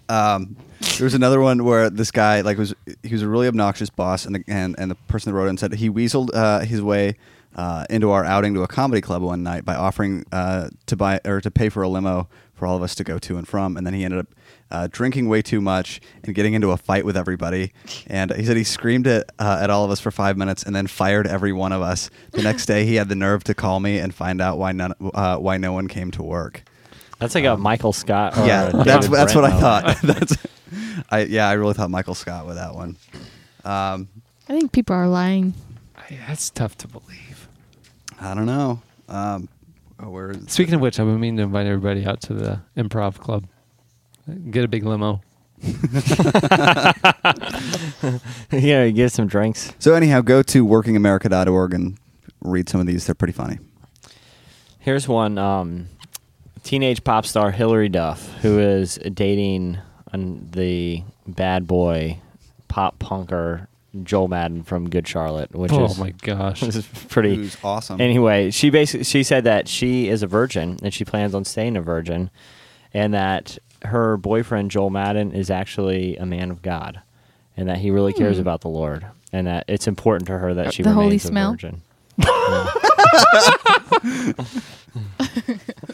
Um, 0.09 0.57
there 0.99 1.05
was 1.05 1.15
another 1.15 1.41
one 1.41 1.65
where 1.65 1.91
this 1.91 2.11
guy 2.11 2.41
like 2.43 2.59
was 2.59 2.75
he 3.03 3.13
was 3.13 3.23
a 3.23 3.29
really 3.29 3.47
obnoxious 3.49 3.91
boss, 3.91 4.25
and 4.27 4.35
the, 4.37 4.45
and 4.47 4.75
and 4.79 4.91
the 4.91 4.95
person 4.95 5.33
that 5.33 5.37
wrote 5.39 5.49
in 5.49 5.57
said 5.57 5.75
he 5.75 5.91
weaseled 5.91 6.31
uh, 6.35 6.61
his 6.61 6.83
way 6.83 7.17
uh, 7.57 7.85
into 7.91 8.11
our 8.11 8.25
outing 8.25 8.55
to 8.55 8.63
a 8.63 8.69
comedy 8.69 9.01
club 9.01 9.23
one 9.23 9.43
night 9.43 9.65
by 9.65 9.75
offering 9.75 10.25
uh, 10.33 10.69
to 10.87 10.97
buy 10.97 11.21
or 11.25 11.41
to 11.41 11.51
pay 11.51 11.69
for 11.69 11.83
a 11.83 11.89
limo 11.89 12.29
for 12.63 12.67
all 12.69 12.77
of 12.77 12.83
us 12.85 12.95
to 12.95 13.03
go 13.03 13.19
to 13.19 13.39
and 13.39 13.49
from, 13.49 13.77
and 13.77 13.85
then 13.85 13.93
he 13.93 14.05
ended 14.05 14.21
up 14.21 14.29
uh, 14.71 14.87
drinking 14.93 15.29
way 15.29 15.43
too 15.43 15.61
much 15.61 16.01
and 16.23 16.33
getting 16.33 16.55
into 16.55 16.71
a 16.71 16.77
fight 16.77 17.05
with 17.05 17.17
everybody. 17.17 17.73
And 18.07 18.33
he 18.33 18.45
said 18.45 18.57
he 18.57 18.63
screamed 18.63 19.09
at 19.09 19.29
uh, 19.41 19.59
at 19.61 19.69
all 19.69 19.85
of 19.85 19.91
us 19.91 19.99
for 19.99 20.13
five 20.13 20.37
minutes 20.37 20.63
and 20.63 20.73
then 20.77 20.87
fired 20.87 21.27
every 21.27 21.53
one 21.53 21.73
of 21.73 21.83
us. 21.83 22.09
The 22.31 22.43
next 22.43 22.67
day, 22.67 22.87
he 22.87 22.95
had 22.95 23.09
the 23.09 23.17
nerve 23.17 23.43
to 23.45 23.55
call 23.55 23.81
me 23.81 23.99
and 23.99 24.15
find 24.15 24.41
out 24.41 24.59
why 24.59 24.71
none 24.71 24.95
uh, 25.13 25.39
why 25.39 25.57
no 25.57 25.73
one 25.73 25.89
came 25.89 26.13
to 26.13 26.23
work. 26.23 26.63
That's 27.19 27.35
like 27.35 27.47
a 27.47 27.57
Michael 27.57 27.93
Scott. 27.93 28.39
Or 28.39 28.47
Yeah, 28.47 28.69
a 28.69 28.85
that's 28.85 29.09
that's 29.09 29.35
what 29.35 29.43
I 29.43 29.59
thought. 29.59 30.01
that's, 30.05 30.37
I 31.11 31.23
yeah, 31.25 31.49
I 31.49 31.55
really 31.55 31.75
thought 31.75 31.91
Michael 31.91 32.15
Scott 32.15 32.47
with 32.47 32.55
that 32.55 32.77
one. 32.77 32.97
Um, 33.65 34.09
I 34.49 34.53
think 34.57 34.71
people 34.71 34.95
are 34.95 35.09
lying. 35.09 35.55
I- 35.97 36.17
that's 36.29 36.49
tough 36.49 36.79
to 36.79 36.87
believe. 36.87 37.49
I 38.21 38.35
don't 38.35 38.47
know. 38.47 38.81
Um, 39.09 39.49
oh, 40.03 40.11
where 40.11 40.31
is 40.31 40.51
Speaking 40.53 40.75
of 40.75 40.81
which, 40.81 40.99
I've 40.99 41.07
been 41.07 41.21
meaning 41.21 41.39
to 41.39 41.45
invite 41.45 41.67
everybody 41.67 42.05
out 42.05 42.21
to 42.23 42.35
the 42.35 42.61
improv 42.77 43.19
club. 43.19 43.47
Get 44.51 44.65
a 44.65 44.69
big 44.69 44.85
limo. 44.85 45.23
yeah, 48.51 48.85
you 48.85 48.93
get 48.93 49.13
some 49.13 49.27
drinks. 49.29 49.73
so 49.79 49.95
anyhow, 49.95 50.21
go 50.21 50.43
to 50.43 50.67
workingamerica.org 50.67 51.75
and 51.75 51.99
read 52.41 52.69
some 52.69 52.81
of 52.81 52.87
these. 52.87 53.07
They're 53.07 53.15
pretty 53.15 53.33
funny. 53.33 53.59
Here's 54.79 55.07
one 55.07 55.39
um, 55.39 55.87
teenage 56.65 57.05
pop 57.05 57.27
star 57.27 57.53
Hilary 57.53 57.89
Duff, 57.89 58.33
who 58.39 58.59
is 58.59 58.97
dating 58.97 59.79
an, 60.13 60.49
the 60.51 61.05
bad 61.27 61.67
boy 61.67 62.19
pop 62.69 62.99
punker 62.99 63.67
Joel 64.03 64.29
Madden 64.29 64.63
from 64.63 64.89
Good 64.89 65.07
Charlotte, 65.07 65.55
which 65.55 65.73
oh 65.73 65.85
is, 65.85 65.99
my 65.99 66.11
gosh. 66.23 66.63
which 66.63 66.77
is 66.77 66.87
pretty. 67.09 67.37
Who's 67.37 67.57
awesome. 67.63 68.01
Anyway, 68.01 68.51
she 68.51 68.71
basically 68.71 69.05
she 69.05 69.23
said 69.23 69.45
that 69.45 69.69
she 69.69 70.09
is 70.09 70.23
a 70.23 70.27
virgin 70.27 70.79
and 70.83 70.93
she 70.95 71.05
plans 71.05 71.35
on 71.35 71.45
staying 71.45 71.77
a 71.77 71.83
virgin, 71.83 72.31
and 72.95 73.13
that 73.15 73.59
her 73.85 74.17
boyfriend 74.17 74.71
Joel 74.71 74.91
Madden 74.91 75.33
is 75.33 75.51
actually 75.51 76.17
a 76.17 76.25
man 76.25 76.51
of 76.51 76.63
God, 76.63 77.01
and 77.57 77.69
that 77.69 77.79
he 77.79 77.91
really 77.91 78.13
cares 78.13 78.37
Hmm. 78.37 78.43
about 78.43 78.61
the 78.63 78.69
Lord, 78.69 79.05
and 79.33 79.47
that 79.47 79.65
it's 79.69 79.87
important 79.87 80.27
to 80.29 80.39
her 80.39 80.55
that 80.55 80.73
she 80.73 80.83
The 80.83 80.93
holy 80.93 81.07
remains 81.19 81.25
a 81.25 81.29
smell? 81.29 81.51
virgin. 81.53 81.83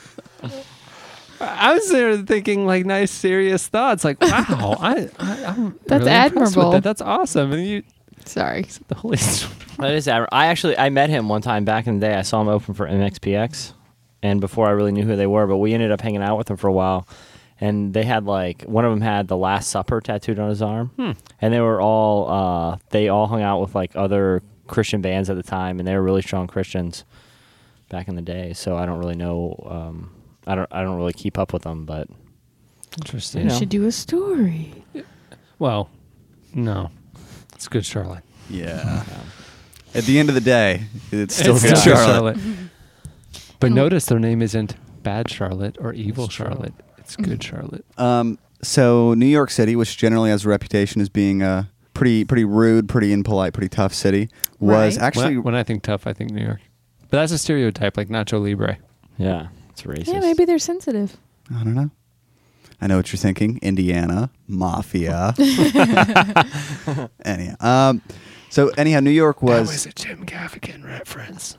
I 1.58 1.74
was 1.74 1.90
there 1.90 2.16
thinking 2.18 2.66
like 2.66 2.86
nice, 2.86 3.10
serious 3.10 3.66
thoughts. 3.68 4.04
Like, 4.04 4.20
wow, 4.22 4.76
I, 4.80 5.08
I 5.18 5.44
I'm 5.44 5.78
That's 5.86 6.04
really 6.04 6.26
impressed 6.26 6.56
with 6.56 6.64
admirable. 6.64 6.70
that. 6.72 6.82
That's 6.82 7.00
awesome. 7.00 7.52
And 7.52 7.66
you, 7.66 7.82
Sorry. 8.24 8.66
the 8.88 8.94
Holy 8.94 9.16
That 9.78 9.92
is. 9.94 10.06
admir- 10.06 10.28
I 10.32 10.46
actually 10.46 10.76
I 10.78 10.88
met 10.90 11.08
him 11.10 11.28
one 11.28 11.42
time 11.42 11.64
back 11.64 11.86
in 11.86 11.98
the 12.00 12.06
day. 12.06 12.14
I 12.14 12.22
saw 12.22 12.40
him 12.40 12.48
open 12.48 12.74
for 12.74 12.86
MXPX, 12.86 13.72
and 14.22 14.40
before 14.40 14.66
I 14.66 14.70
really 14.70 14.92
knew 14.92 15.04
who 15.04 15.16
they 15.16 15.26
were, 15.26 15.46
but 15.46 15.58
we 15.58 15.72
ended 15.74 15.92
up 15.92 16.00
hanging 16.00 16.22
out 16.22 16.36
with 16.36 16.48
them 16.48 16.56
for 16.56 16.68
a 16.68 16.72
while. 16.72 17.06
And 17.60 17.92
they 17.92 18.04
had 18.04 18.24
like 18.24 18.62
one 18.62 18.84
of 18.84 18.92
them 18.92 19.00
had 19.00 19.26
the 19.28 19.36
Last 19.36 19.70
Supper 19.70 20.00
tattooed 20.00 20.38
on 20.38 20.48
his 20.48 20.62
arm, 20.62 20.88
Hmm. 20.96 21.12
and 21.40 21.52
they 21.52 21.60
were 21.60 21.80
all 21.80 22.28
uh, 22.30 22.76
they 22.90 23.08
all 23.08 23.26
hung 23.26 23.42
out 23.42 23.60
with 23.60 23.74
like 23.74 23.96
other 23.96 24.42
Christian 24.68 25.00
bands 25.00 25.28
at 25.30 25.36
the 25.36 25.42
time, 25.42 25.78
and 25.80 25.86
they 25.88 25.94
were 25.94 26.02
really 26.02 26.22
strong 26.22 26.46
Christians 26.46 27.04
back 27.88 28.06
in 28.08 28.14
the 28.16 28.22
day. 28.22 28.52
So 28.52 28.76
I 28.76 28.86
don't 28.86 28.98
really 28.98 29.16
know. 29.16 29.56
Um, 29.68 30.10
I 30.48 30.54
don't 30.56 30.68
I 30.72 30.82
don't 30.82 30.96
really 30.96 31.12
keep 31.12 31.38
up 31.38 31.52
with 31.52 31.62
them, 31.62 31.84
but 31.84 32.08
Interesting. 32.96 33.42
You 33.42 33.48
know. 33.50 33.58
should 33.58 33.68
do 33.68 33.86
a 33.86 33.92
story. 33.92 34.72
Well, 35.60 35.90
no, 36.54 36.90
it's 37.54 37.68
good, 37.68 37.84
Charlotte. 37.86 38.24
Yeah. 38.50 39.04
At 39.94 40.04
the 40.04 40.18
end 40.18 40.28
of 40.28 40.34
the 40.34 40.40
day, 40.40 40.82
it's 41.12 41.36
still 41.36 41.54
It's 41.56 41.64
good 41.64 41.76
still 41.78 41.94
Charlotte. 41.96 42.38
But 43.60 43.66
And- 43.68 43.74
notice 43.76 44.06
their 44.06 44.18
name 44.20 44.40
isn't 44.42 44.76
Bad 45.02 45.28
Charlotte 45.30 45.76
or 45.80 45.92
Evil 45.92 46.28
Charlotte. 46.28 46.74
It's 46.98 47.16
Good 47.16 47.42
Charlotte. 47.42 47.84
Um, 47.98 48.38
so 48.62 49.14
New 49.14 49.26
York 49.26 49.50
City, 49.50 49.74
which 49.76 49.96
generally 49.96 50.30
has 50.30 50.44
a 50.44 50.48
reputation 50.48 51.00
as 51.00 51.08
being 51.08 51.42
a 51.42 51.68
pretty 51.94 52.24
pretty 52.24 52.44
rude, 52.44 52.88
pretty 52.88 53.12
impolite, 53.12 53.52
pretty 53.54 53.68
tough 53.68 53.92
city, 53.92 54.28
was 54.60 54.96
Right. 54.96 55.02
actually 55.06 55.36
when, 55.36 55.36
I, 55.36 55.40
when 55.40 55.54
I 55.56 55.62
think 55.64 55.82
tough, 55.82 56.06
I 56.06 56.12
think 56.12 56.30
New 56.30 56.44
York. 56.44 56.60
But 57.10 57.18
that's 57.18 57.32
a 57.32 57.38
stereotype, 57.38 57.96
like 57.96 58.08
Nacho 58.08 58.40
Libre. 58.42 58.78
yeah, 59.18 59.48
it's 59.78 59.86
racist. 59.86 60.12
Yeah, 60.12 60.20
maybe 60.20 60.44
they're 60.44 60.58
sensitive. 60.58 61.16
I 61.54 61.64
don't 61.64 61.74
know. 61.74 61.90
I 62.80 62.86
know 62.86 62.96
what 62.96 63.12
you're 63.12 63.18
thinking. 63.18 63.58
Indiana 63.62 64.30
mafia. 64.46 65.34
anyhow, 67.24 67.56
um, 67.60 68.02
so 68.50 68.68
anyhow, 68.70 69.00
New 69.00 69.10
York 69.10 69.42
was, 69.42 69.68
Was 69.68 69.86
a 69.86 69.92
Jim 69.92 70.24
Gaffigan 70.24 70.84
reference. 70.84 71.58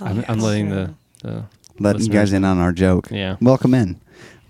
I'm, 0.00 0.24
I'm 0.28 0.38
letting 0.38 0.70
the, 0.70 0.94
the 1.22 1.44
letting 1.78 2.02
you 2.02 2.08
guys 2.08 2.32
in 2.32 2.44
on 2.44 2.58
our 2.58 2.72
joke. 2.72 3.08
Yeah. 3.10 3.36
Welcome 3.40 3.74
in. 3.74 4.00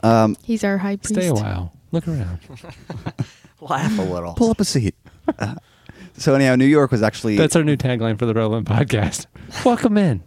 Um, 0.02 0.36
He's 0.42 0.64
our 0.64 0.78
high 0.78 0.96
priest. 0.96 1.14
Stay 1.14 1.28
a 1.28 1.34
while. 1.34 1.72
Look 1.92 2.06
around. 2.06 2.38
laugh 3.60 3.98
a 3.98 4.02
little. 4.02 4.34
pull 4.34 4.50
up 4.50 4.60
a 4.60 4.64
seat. 4.64 4.94
Uh, 5.38 5.54
so 6.16 6.34
anyhow, 6.34 6.54
New 6.56 6.64
York 6.64 6.90
was 6.90 7.02
actually 7.02 7.36
That's 7.36 7.56
our 7.56 7.64
new 7.64 7.76
tagline 7.76 8.18
for 8.18 8.26
the 8.26 8.34
Relevant 8.34 8.66
Podcast. 8.68 9.26
Welcome 9.64 9.96
in. 9.98 10.22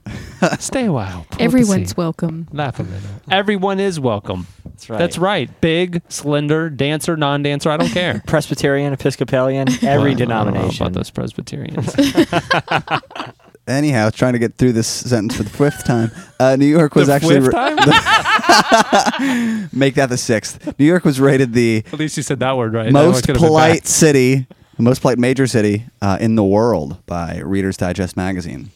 Stay 0.60 0.86
a 0.86 0.91
while. 0.93 1.26
Pull 1.30 1.36
up 1.36 1.39
a 1.39 1.43
Everyone's 1.43 1.89
seat. 1.89 1.97
welcome. 1.97 2.47
Laugh 2.52 2.80
a 2.80 2.84
little. 2.84 3.10
Everyone 3.32 3.80
is 3.80 4.00
welcome. 4.00 4.47
That's 4.65 4.89
right. 4.89 5.00
That's 5.00 5.17
right. 5.17 5.62
Big, 5.62 6.02
slender, 6.10 6.69
dancer, 6.69 7.17
non-dancer. 7.17 7.69
I 7.71 7.78
don't 7.78 7.89
care. 7.89 8.21
Presbyterian, 8.28 8.93
Episcopalian, 8.93 9.67
every 9.84 9.84
Well, 9.84 9.97
I 9.97 10.00
don't 10.00 10.19
know 10.19 10.26
denomination. 10.26 10.86
about 10.86 10.93
those 10.93 11.10
Presbyterians. 11.10 11.95
anyhow 13.67 14.10
trying 14.10 14.32
to 14.34 14.39
get 14.39 14.56
through 14.56 14.71
this 14.73 14.88
sentence 14.88 15.36
for 15.36 15.43
the 15.43 15.50
fifth 15.50 15.84
time. 15.86 16.10
Uh, 16.39 16.56
New 16.56 16.65
York 16.67 16.95
was 16.95 17.08
The 17.08 17.13
actually 17.13 17.41
fifth 17.41 17.54
ra- 17.54 17.76
time? 17.76 19.69
make 19.73 19.95
that 19.95 20.08
the 20.10 20.17
sixth. 20.17 20.78
New 20.80 20.86
York 20.86 21.04
was 21.04 21.19
rated 21.19 21.54
the 21.54 21.84
At 21.91 22.00
least 22.00 22.15
you 22.17 22.23
said 22.23 22.39
that 22.39 22.56
word 22.56 22.73
right. 22.73 22.86
That 22.86 22.93
most 22.93 23.13
one 23.15 23.21
could've 23.23 23.41
been 23.41 23.47
polite 23.47 23.86
city, 23.88 24.47
the 24.78 24.84
most 24.84 25.02
polite 25.02 25.18
major 25.18 25.48
city 25.48 25.86
uh, 26.02 26.18
in 26.22 26.36
the 26.36 26.44
world 26.44 27.04
by 27.06 27.40
Reader's 27.40 27.78
Digest 27.78 28.16
magazine. 28.16 28.70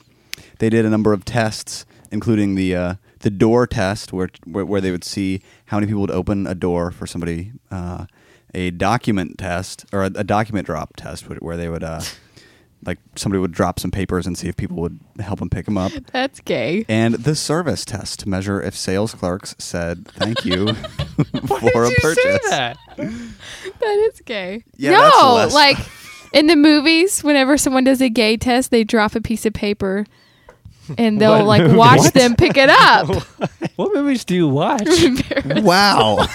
They 0.57 0.69
did 0.69 0.83
a 0.83 0.89
number 0.89 1.13
of 1.13 1.23
tests, 1.23 1.85
including 2.11 2.55
the 2.55 2.75
uh, 2.75 2.95
the 3.19 3.29
door 3.29 3.67
test, 3.67 4.11
where, 4.11 4.29
where 4.45 4.65
where 4.65 4.81
they 4.81 4.91
would 4.91 5.03
see 5.03 5.41
how 5.65 5.77
many 5.77 5.87
people 5.87 6.01
would 6.01 6.11
open 6.11 6.47
a 6.47 6.55
door 6.55 6.91
for 6.91 7.07
somebody. 7.07 7.51
Uh, 7.69 8.05
a 8.53 8.69
document 8.69 9.37
test 9.37 9.85
or 9.93 10.03
a, 10.03 10.11
a 10.15 10.25
document 10.25 10.65
drop 10.65 10.97
test, 10.97 11.29
where, 11.29 11.37
where 11.37 11.55
they 11.55 11.69
would. 11.69 11.83
Like 12.85 12.97
somebody 13.15 13.39
would 13.39 13.51
drop 13.51 13.79
some 13.79 13.91
papers 13.91 14.25
and 14.25 14.37
see 14.37 14.47
if 14.47 14.57
people 14.57 14.77
would 14.77 14.99
help 15.19 15.39
them 15.39 15.49
pick 15.49 15.65
them 15.65 15.77
up. 15.77 15.91
That's 16.11 16.39
gay. 16.39 16.83
And 16.89 17.13
the 17.15 17.35
service 17.35 17.85
test 17.85 18.21
to 18.21 18.29
measure 18.29 18.61
if 18.61 18.75
sales 18.75 19.13
clerks 19.13 19.55
said 19.59 20.07
thank 20.07 20.43
you 20.45 20.65
Why 21.31 21.59
for 21.59 21.59
did 21.59 21.75
a 21.75 21.89
you 21.89 21.95
purchase. 22.01 22.23
say 22.23 22.39
that? 22.49 22.77
That 22.97 24.09
is 24.11 24.21
gay. 24.21 24.63
Yeah, 24.77 24.91
that's 24.91 25.17
no, 25.21 25.33
less- 25.35 25.53
like 25.53 25.77
in 26.33 26.47
the 26.47 26.55
movies, 26.55 27.23
whenever 27.23 27.57
someone 27.57 27.83
does 27.83 28.01
a 28.01 28.09
gay 28.09 28.37
test, 28.37 28.71
they 28.71 28.83
drop 28.83 29.13
a 29.15 29.21
piece 29.21 29.45
of 29.45 29.53
paper 29.53 30.05
and 30.97 31.21
they'll 31.21 31.33
What 31.39 31.45
like 31.45 31.61
movie? 31.63 31.75
watch 31.75 31.99
What? 31.99 32.13
them 32.15 32.35
pick 32.35 32.57
it 32.57 32.69
up. 32.69 33.07
What 33.77 33.93
movies 33.95 34.25
do 34.25 34.35
you 34.35 34.47
watch? 34.47 34.83
Wow. 35.45 36.25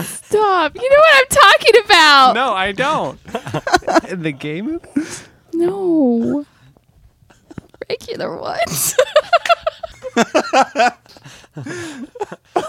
Stop. 0.00 0.74
You 0.76 0.90
know 0.90 0.96
what 0.98 1.14
I'm 1.14 1.26
talking 1.30 1.84
about. 1.84 2.32
no, 2.34 2.52
I 2.52 2.72
don't. 2.72 3.18
In 4.10 4.22
the 4.22 4.32
gay 4.32 4.62
movies? 4.62 5.26
No. 5.52 6.46
Regular 7.88 8.36
ones. 8.36 8.94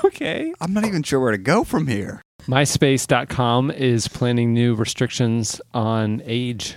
Okay. 0.05 0.53
I'm 0.61 0.73
not 0.73 0.85
even 0.85 1.03
sure 1.03 1.19
where 1.19 1.31
to 1.31 1.37
go 1.37 1.63
from 1.63 1.87
here. 1.87 2.21
MySpace.com 2.43 3.71
is 3.71 4.07
planning 4.07 4.53
new 4.53 4.75
restrictions 4.75 5.61
on 5.73 6.21
age 6.25 6.75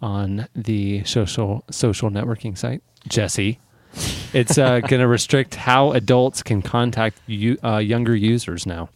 on 0.00 0.48
the 0.54 1.04
social 1.04 1.64
social 1.70 2.10
networking 2.10 2.56
site. 2.56 2.82
Jesse, 3.08 3.58
it's 4.32 4.58
uh, 4.58 4.80
going 4.88 5.00
to 5.00 5.08
restrict 5.08 5.54
how 5.56 5.92
adults 5.92 6.42
can 6.42 6.62
contact 6.62 7.18
you, 7.26 7.58
uh, 7.64 7.78
younger 7.78 8.14
users 8.14 8.64
now. 8.66 8.88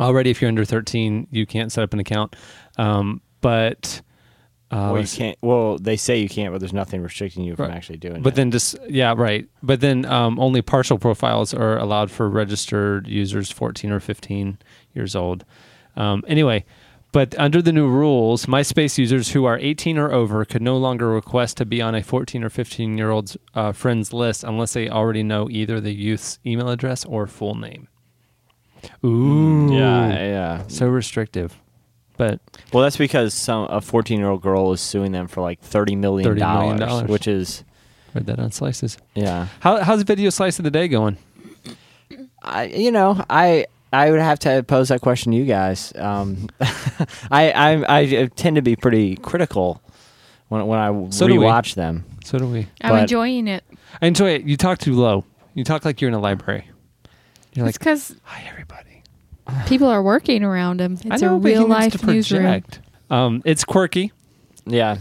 Already, 0.00 0.30
if 0.30 0.40
you're 0.40 0.48
under 0.48 0.64
13, 0.64 1.28
you 1.30 1.46
can't 1.46 1.72
set 1.72 1.82
up 1.82 1.92
an 1.92 2.00
account. 2.00 2.36
Um, 2.76 3.20
but 3.40 4.02
uh, 4.70 4.90
well, 4.92 5.00
you 5.00 5.06
can't. 5.08 5.38
Well, 5.40 5.78
they 5.78 5.96
say 5.96 6.18
you 6.18 6.28
can't, 6.28 6.52
but 6.52 6.58
there's 6.60 6.72
nothing 6.74 7.02
restricting 7.02 7.44
you 7.44 7.56
from 7.56 7.68
Right. 7.68 7.76
actually 7.76 7.98
doing 7.98 8.16
it. 8.16 8.22
But 8.22 8.34
it. 8.34 8.36
then 8.36 8.50
just 8.50 8.76
yeah, 8.88 9.14
right. 9.16 9.48
But 9.62 9.80
then 9.80 10.04
um, 10.04 10.38
only 10.38 10.60
partial 10.62 10.98
profiles 10.98 11.54
are 11.54 11.78
allowed 11.78 12.10
for 12.10 12.28
registered 12.28 13.06
users 13.08 13.50
14 13.50 13.90
or 13.90 14.00
15 14.00 14.58
years 14.94 15.16
old. 15.16 15.44
Um, 15.96 16.22
anyway, 16.28 16.64
but 17.12 17.34
under 17.38 17.62
the 17.62 17.72
new 17.72 17.88
rules, 17.88 18.44
MySpace 18.44 18.98
users 18.98 19.30
who 19.30 19.46
are 19.46 19.58
18 19.58 19.96
or 19.96 20.12
over 20.12 20.44
could 20.44 20.60
no 20.60 20.76
longer 20.76 21.08
request 21.08 21.56
to 21.56 21.64
be 21.64 21.80
on 21.80 21.94
a 21.94 22.02
14 22.02 22.44
or 22.44 22.50
15 22.50 22.98
year 22.98 23.10
old's 23.10 23.36
uh, 23.54 23.72
friends 23.72 24.12
list 24.12 24.44
unless 24.44 24.74
they 24.74 24.88
already 24.90 25.22
know 25.22 25.48
either 25.50 25.80
the 25.80 25.94
youth's 25.94 26.38
email 26.44 26.68
address 26.68 27.06
or 27.06 27.26
full 27.26 27.54
name. 27.54 27.88
Ooh, 29.04 29.72
yeah, 29.72 30.08
yeah. 30.12 30.62
so 30.68 30.86
restrictive. 30.88 31.58
But 32.18 32.40
Well, 32.72 32.82
that's 32.82 32.96
because 32.98 33.32
some 33.32 33.64
a 33.70 33.80
14 33.80 34.18
year 34.18 34.28
old 34.28 34.42
girl 34.42 34.72
is 34.72 34.80
suing 34.82 35.12
them 35.12 35.26
for 35.28 35.40
like 35.40 35.60
30 35.60 35.96
million 35.96 36.36
$30 36.36 36.78
million, 36.78 37.06
which 37.06 37.26
is 37.26 37.64
read 38.14 38.26
that 38.26 38.38
on 38.38 38.50
slices. 38.52 38.98
yeah. 39.14 39.46
How, 39.60 39.78
how's 39.82 40.02
video 40.02 40.28
slice 40.30 40.58
of 40.58 40.64
the 40.64 40.70
day 40.70 40.88
going? 40.88 41.16
I 42.42 42.64
you 42.64 42.90
know 42.90 43.24
I 43.30 43.66
I 43.92 44.10
would 44.10 44.20
have 44.20 44.38
to 44.40 44.62
pose 44.62 44.88
that 44.88 45.00
question 45.00 45.32
to 45.32 45.38
you 45.38 45.44
guys. 45.46 45.92
Um, 45.96 46.48
I, 47.30 47.50
I 47.52 47.98
I 48.00 48.26
tend 48.36 48.56
to 48.56 48.62
be 48.62 48.76
pretty 48.76 49.16
critical 49.16 49.80
when 50.48 50.66
when 50.66 50.78
I 50.78 50.88
So 51.10 51.26
rewatch 51.26 51.74
them. 51.74 52.04
So 52.24 52.38
do 52.38 52.46
we. 52.46 52.66
I'm 52.82 52.92
But- 52.92 53.02
enjoying 53.02 53.48
it. 53.48 53.64
I 54.02 54.06
enjoy 54.06 54.30
it. 54.30 54.42
You 54.44 54.56
talk 54.56 54.78
too 54.78 54.94
low. 54.94 55.24
You 55.54 55.64
talk 55.64 55.84
like 55.84 56.00
you're 56.00 56.08
in 56.08 56.14
a 56.14 56.18
library. 56.20 56.68
You're 57.54 57.66
It's 57.66 57.76
like, 57.76 57.78
because 57.78 58.14
hi, 58.24 58.44
everybody. 58.48 58.97
People 59.66 59.88
are 59.88 60.02
working 60.02 60.42
around 60.42 60.80
him. 60.80 60.98
I 61.10 61.14
It's 61.14 61.22
know, 61.22 61.36
a 61.36 61.38
real 61.38 61.66
life 61.66 61.98
to 61.98 62.06
newsroom. 62.06 62.62
Um, 63.10 63.42
it's 63.44 63.64
quirky. 63.64 64.12
Yeah, 64.66 64.98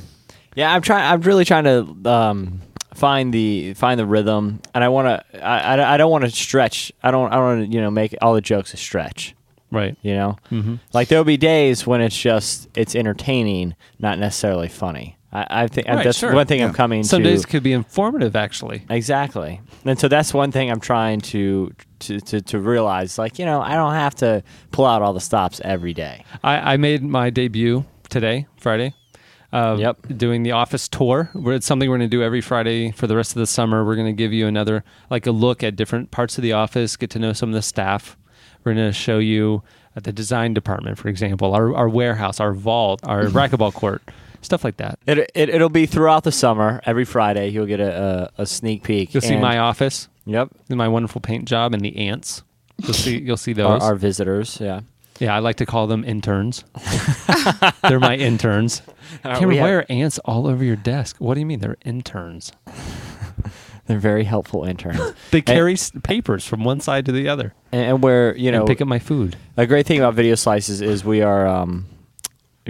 yeah. 0.55 0.73
I'm 0.73 0.81
trying. 0.81 1.11
I'm 1.11 1.21
really 1.21 1.43
trying 1.45 1.65
to 1.65 2.09
um, 2.09 2.61
find 2.93 3.33
the 3.33 3.73
find 3.73 3.99
the 3.99 4.05
rhythm, 4.05 4.61
and 4.73 4.83
I 4.83 4.89
want 4.89 5.07
to. 5.31 5.45
I, 5.45 5.75
I, 5.75 5.93
I 5.93 5.97
don't 5.97 6.09
want 6.11 6.23
to 6.23 6.29
stretch. 6.31 6.91
I 7.03 7.11
don't. 7.11 7.31
I 7.31 7.35
don't 7.35 7.43
want 7.43 7.65
to. 7.69 7.73
You 7.75 7.81
know, 7.81 7.91
make 7.91 8.15
all 8.21 8.33
the 8.33 8.41
jokes 8.41 8.73
a 8.73 8.77
stretch. 8.77 9.35
Right. 9.69 9.97
You 10.01 10.13
know, 10.13 10.37
Mm-hmm. 10.49 10.75
like 10.93 11.09
there'll 11.09 11.25
be 11.25 11.35
days 11.35 11.85
when 11.85 11.99
it's 11.99 12.17
just 12.17 12.69
it's 12.73 12.95
entertaining, 12.95 13.75
not 13.99 14.17
necessarily 14.17 14.69
funny. 14.69 15.16
I, 15.31 15.63
I 15.63 15.67
think 15.67 15.87
Right, 15.87 16.03
that's 16.03 16.17
sure. 16.19 16.33
one 16.33 16.47
thing 16.47 16.59
Yeah. 16.59 16.67
I'm 16.67 16.73
coming 16.73 17.03
Some 17.03 17.21
to. 17.23 17.29
days 17.29 17.45
could 17.45 17.63
be 17.63 17.73
informative, 17.73 18.35
actually. 18.35 18.83
Exactly. 18.89 19.59
And 19.85 19.99
so 19.99 20.07
that's 20.07 20.33
one 20.33 20.51
thing 20.51 20.71
I'm 20.71 20.79
trying 20.79 21.21
to, 21.21 21.73
to 21.99 22.19
to 22.21 22.41
to 22.41 22.59
realize. 22.59 23.17
Like, 23.17 23.37
you 23.39 23.45
know, 23.45 23.61
I 23.61 23.73
don't 23.75 23.93
have 23.93 24.15
to 24.15 24.43
pull 24.71 24.85
out 24.85 25.01
all 25.01 25.13
the 25.13 25.19
stops 25.21 25.59
every 25.65 25.93
day. 25.93 26.23
I, 26.43 26.73
I 26.73 26.77
made 26.77 27.03
my 27.03 27.29
debut 27.29 27.83
today, 28.09 28.47
Friday. 28.57 28.93
Uh, 29.51 29.75
Yep. 29.79 29.97
Doing 30.17 30.43
the 30.43 30.51
office 30.51 30.87
tour. 30.87 31.29
Where 31.33 31.55
it's 31.55 31.65
something 31.65 31.89
we're 31.89 31.97
going 31.97 32.09
to 32.09 32.15
do 32.17 32.21
every 32.23 32.41
Friday 32.41 32.91
for 32.91 33.07
the 33.07 33.15
rest 33.15 33.31
of 33.31 33.39
the 33.39 33.47
summer. 33.47 33.83
We're 33.85 33.95
going 33.95 34.07
to 34.07 34.13
give 34.13 34.31
you 34.33 34.45
another, 34.47 34.83
like 35.09 35.25
a 35.25 35.31
look 35.31 35.63
at 35.63 35.75
different 35.75 36.11
parts 36.11 36.37
of 36.37 36.41
the 36.41 36.53
office, 36.53 36.95
get 36.97 37.09
to 37.11 37.19
know 37.19 37.33
some 37.33 37.49
of 37.49 37.55
the 37.55 37.61
staff. 37.61 38.17
We're 38.63 38.73
going 38.73 38.87
to 38.87 38.93
show 38.93 39.19
you 39.19 39.63
at 39.95 40.03
the 40.03 40.11
design 40.11 40.53
department, 40.53 40.97
for 40.97 41.07
example, 41.07 41.53
our, 41.53 41.73
our 41.75 41.87
warehouse, 41.89 42.39
our 42.41 42.53
vault, 42.53 42.99
our 43.03 43.23
racquetball 43.39 43.73
court, 43.73 44.01
stuff 44.41 44.63
like 44.63 44.77
that. 44.77 44.99
It, 45.07 45.17
it 45.35 45.49
it'll 45.49 45.69
be 45.69 45.85
throughout 45.85 46.23
the 46.23 46.31
summer. 46.31 46.81
Every 46.85 47.05
Friday, 47.05 47.49
you'll 47.49 47.65
get 47.65 47.79
a 47.79 48.31
a, 48.37 48.41
a 48.43 48.45
sneak 48.45 48.83
peek. 48.83 49.13
You'll 49.13 49.21
see 49.21 49.37
my 49.37 49.57
office, 49.59 50.07
Yep. 50.25 50.49
my 50.69 50.87
wonderful 50.87 51.21
paint 51.21 51.45
job, 51.45 51.73
and 51.73 51.81
the 51.83 51.95
ants. 51.97 52.43
You'll 52.83 52.93
see 52.93 53.17
you'll 53.19 53.37
see 53.37 53.51
Our, 53.51 53.55
those. 53.79 53.81
our 53.83 53.95
visitors. 53.95 54.59
Yeah. 54.61 54.81
yeah, 55.19 55.35
I 55.35 55.39
like 55.39 55.55
to 55.57 55.65
call 55.65 55.87
them 55.87 56.03
interns. 56.03 56.63
They're 57.81 57.99
my 57.99 58.15
interns. 58.15 58.81
Cameron, 59.23 59.47
we 59.47 59.59
why 59.59 59.67
have- 59.69 59.79
are 59.79 59.85
ants 59.89 60.19
all 60.25 60.47
over 60.47 60.63
your 60.63 60.75
desk? 60.75 61.15
What 61.19 61.33
do 61.35 61.39
you 61.39 61.45
mean 61.45 61.59
they're 61.59 61.77
interns? 61.85 62.51
They're 63.87 63.99
very 63.99 64.25
helpful 64.25 64.65
interns. 64.65 64.99
They 65.31 65.41
carry 65.41 65.73
s 65.73 65.91
papers 66.03 66.45
from 66.45 66.65
one 66.65 66.81
side 66.81 67.05
to 67.05 67.13
the 67.13 67.29
other 67.29 67.53
and, 67.71 67.81
and 67.91 68.03
where 68.03 68.35
you 68.35 68.51
know 68.51 68.59
and 68.59 68.67
pick 68.67 68.81
up 68.81 68.87
my 68.87 68.99
food. 68.99 69.37
a 69.55 69.65
great 69.65 69.85
thing 69.85 69.99
about 69.99 70.13
video 70.13 70.35
slices 70.35 70.81
is 70.81 71.05
we 71.05 71.21
are 71.21 71.47
um 71.47 71.85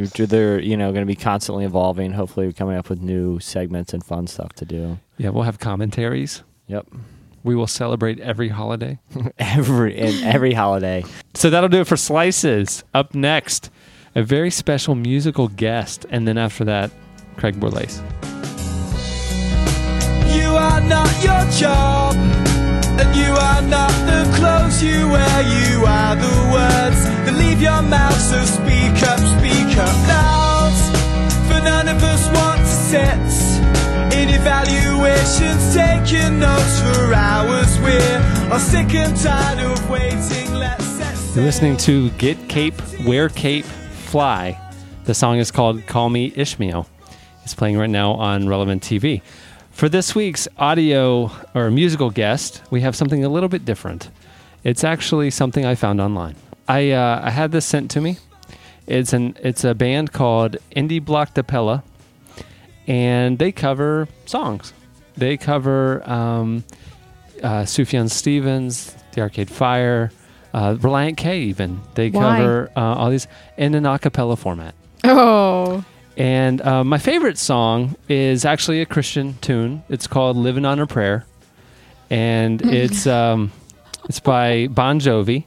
they're 0.06 0.60
you 0.60 0.78
know 0.78 0.92
going 0.92 1.06
to 1.06 1.08
be 1.08 1.16
constantly 1.16 1.66
evolving. 1.66 2.14
Hopefully, 2.14 2.52
coming 2.54 2.78
up 2.78 2.90
with 2.90 3.02
new 3.02 3.40
segments 3.40 3.94
and 3.94 4.04
fun 4.04 4.28
stuff 4.28 4.54
to 4.54 4.66
do. 4.66 5.00
Yeah, 5.18 5.30
we'll 5.30 5.44
have 5.44 5.60
commentaries. 5.60 6.44
Yep. 6.68 6.88
We 7.44 7.56
will 7.56 7.68
celebrate 7.68 8.20
every 8.20 8.50
holiday. 8.50 9.00
Every 9.40 9.98
in 9.98 10.24
every 10.24 10.54
holiday. 10.54 11.06
So 11.34 11.50
that'll 11.50 11.70
do 11.70 11.80
it 11.82 11.88
for 11.88 11.96
Slices. 11.96 12.84
Up 12.94 13.16
next, 13.16 13.70
a 14.16 14.24
very 14.24 14.52
special 14.52 14.96
musical 14.96 15.48
guest. 15.48 16.06
And 16.10 16.28
then 16.28 16.38
after 16.38 16.66
that, 16.66 16.92
Craig 17.38 17.56
Borlase. 17.58 18.02
You 20.36 20.50
are 20.50 20.82
not 20.82 21.24
your 21.24 21.50
job, 21.52 22.16
and 22.16 22.47
you 23.18 23.32
are 23.34 23.62
not 23.64 23.94
the 24.06 24.22
clothes 24.38 24.82
you 24.82 25.10
wear. 25.10 25.38
You 25.42 25.86
are 25.86 26.16
the 26.16 26.38
words 26.54 27.00
that 27.26 27.36
leave 27.36 27.62
your 27.62 27.82
mouth. 27.82 28.20
So 28.32 28.40
speak 28.46 28.98
up, 29.12 29.20
speak 29.38 29.72
up 29.78 29.98
loud. 30.08 30.74
For 31.48 31.60
none 31.64 31.88
of 31.88 32.00
us 32.04 32.24
want 32.38 32.62
to 32.62 32.76
sit 32.92 33.28
in 34.18 34.30
evaluations, 34.30 35.62
taking 35.74 36.40
notes 36.40 36.76
for 36.82 37.14
hours. 37.14 37.72
We're 37.82 38.52
all 38.52 38.60
sick 38.60 38.94
and 38.94 39.16
tired 39.18 39.60
of 39.60 39.90
waiting. 39.90 40.48
You're 41.38 41.46
listening 41.46 41.78
to 41.78 42.10
Get 42.18 42.50
Cape, 42.50 42.82
Wear 43.06 43.30
Cape, 43.30 43.64
Fly. 43.64 44.60
The 45.04 45.14
song 45.14 45.38
is 45.38 45.52
called 45.52 45.86
Call 45.86 46.10
Me 46.10 46.34
Ishmael. 46.36 46.88
It's 47.44 47.54
playing 47.54 47.78
right 47.78 47.92
now 47.92 48.14
on 48.14 48.48
Relevant 48.48 48.82
TV. 48.82 49.22
For 49.78 49.88
this 49.88 50.16
week's 50.16 50.48
audio 50.58 51.30
or 51.54 51.70
musical 51.70 52.10
guest, 52.10 52.64
we 52.72 52.82
have 52.82 52.96
something 52.96 53.24
a 53.24 53.30
little 53.30 53.48
bit 53.48 53.64
different. 53.64 54.10
It's 54.64 54.84
actually 54.84 55.30
something 55.30 55.68
I 55.68 55.76
found 55.76 56.02
online. 56.02 56.36
I, 56.68 56.90
uh, 56.94 57.22
I 57.24 57.30
had 57.30 57.52
this 57.52 57.68
sent 57.68 57.92
to 57.92 58.02
me. 58.02 58.18
It's 58.88 59.14
an 59.14 59.38
it's 59.44 59.64
a 59.64 59.76
band 59.76 60.14
called 60.14 60.58
Indie 60.76 61.00
Blockedappella, 61.00 61.84
and 62.88 63.38
they 63.38 63.52
cover 63.52 64.08
songs. 64.26 64.74
They 65.16 65.38
cover 65.38 66.02
um, 66.10 66.64
uh, 67.44 67.62
Sufjan 67.62 68.10
Stevens, 68.10 68.96
The 69.12 69.22
Arcade 69.22 69.52
Fire, 69.52 70.12
uh, 70.56 70.74
Relient 70.74 71.18
K. 71.18 71.42
Even 71.42 71.82
they 71.94 72.10
Why? 72.10 72.38
cover 72.40 72.72
uh, 72.76 72.80
all 72.96 73.12
these 73.12 73.28
in 73.58 73.76
an 73.76 73.86
a 73.86 74.00
cappella 74.00 74.38
format. 74.38 74.74
Oh, 75.04 75.86
And 76.18 76.62
uh, 76.62 76.84
my 76.84 76.98
favorite 76.98 77.38
song 77.38 77.96
is 78.10 78.44
actually 78.44 78.82
a 78.82 78.88
Christian 78.88 79.38
tune. 79.40 79.84
It's 79.88 80.08
called 80.08 80.36
"Living 80.36 80.66
on 80.66 80.80
a 80.80 80.88
Prayer," 80.88 81.26
and 82.10 82.60
it's 82.64 83.06
um, 83.06 83.52
it's 84.06 84.20
by 84.20 84.68
Bon 84.68 85.00
Jovi. 85.00 85.46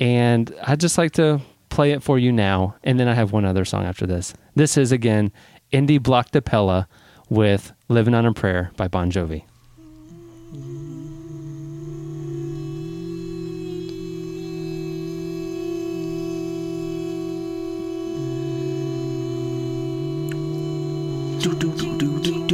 And 0.00 0.52
I'd 0.62 0.80
just 0.80 0.96
like 0.96 1.12
to 1.12 1.40
play 1.68 1.92
it 1.92 2.02
for 2.02 2.18
you 2.18 2.32
now, 2.32 2.76
and 2.82 2.98
then 2.98 3.08
I 3.08 3.14
have 3.14 3.32
one 3.32 3.44
other 3.44 3.66
song 3.66 3.84
after 3.84 4.06
this. 4.06 4.32
This 4.54 4.78
is 4.78 4.90
again 4.90 5.30
Indie 5.70 6.00
Blockedappella 6.00 6.86
with 7.28 7.72
"Living 7.88 8.14
on 8.14 8.24
a 8.24 8.32
Prayer" 8.32 8.70
by 8.78 8.88
Bon 8.88 9.10
Jovi. 9.10 9.44
What's 21.46 22.53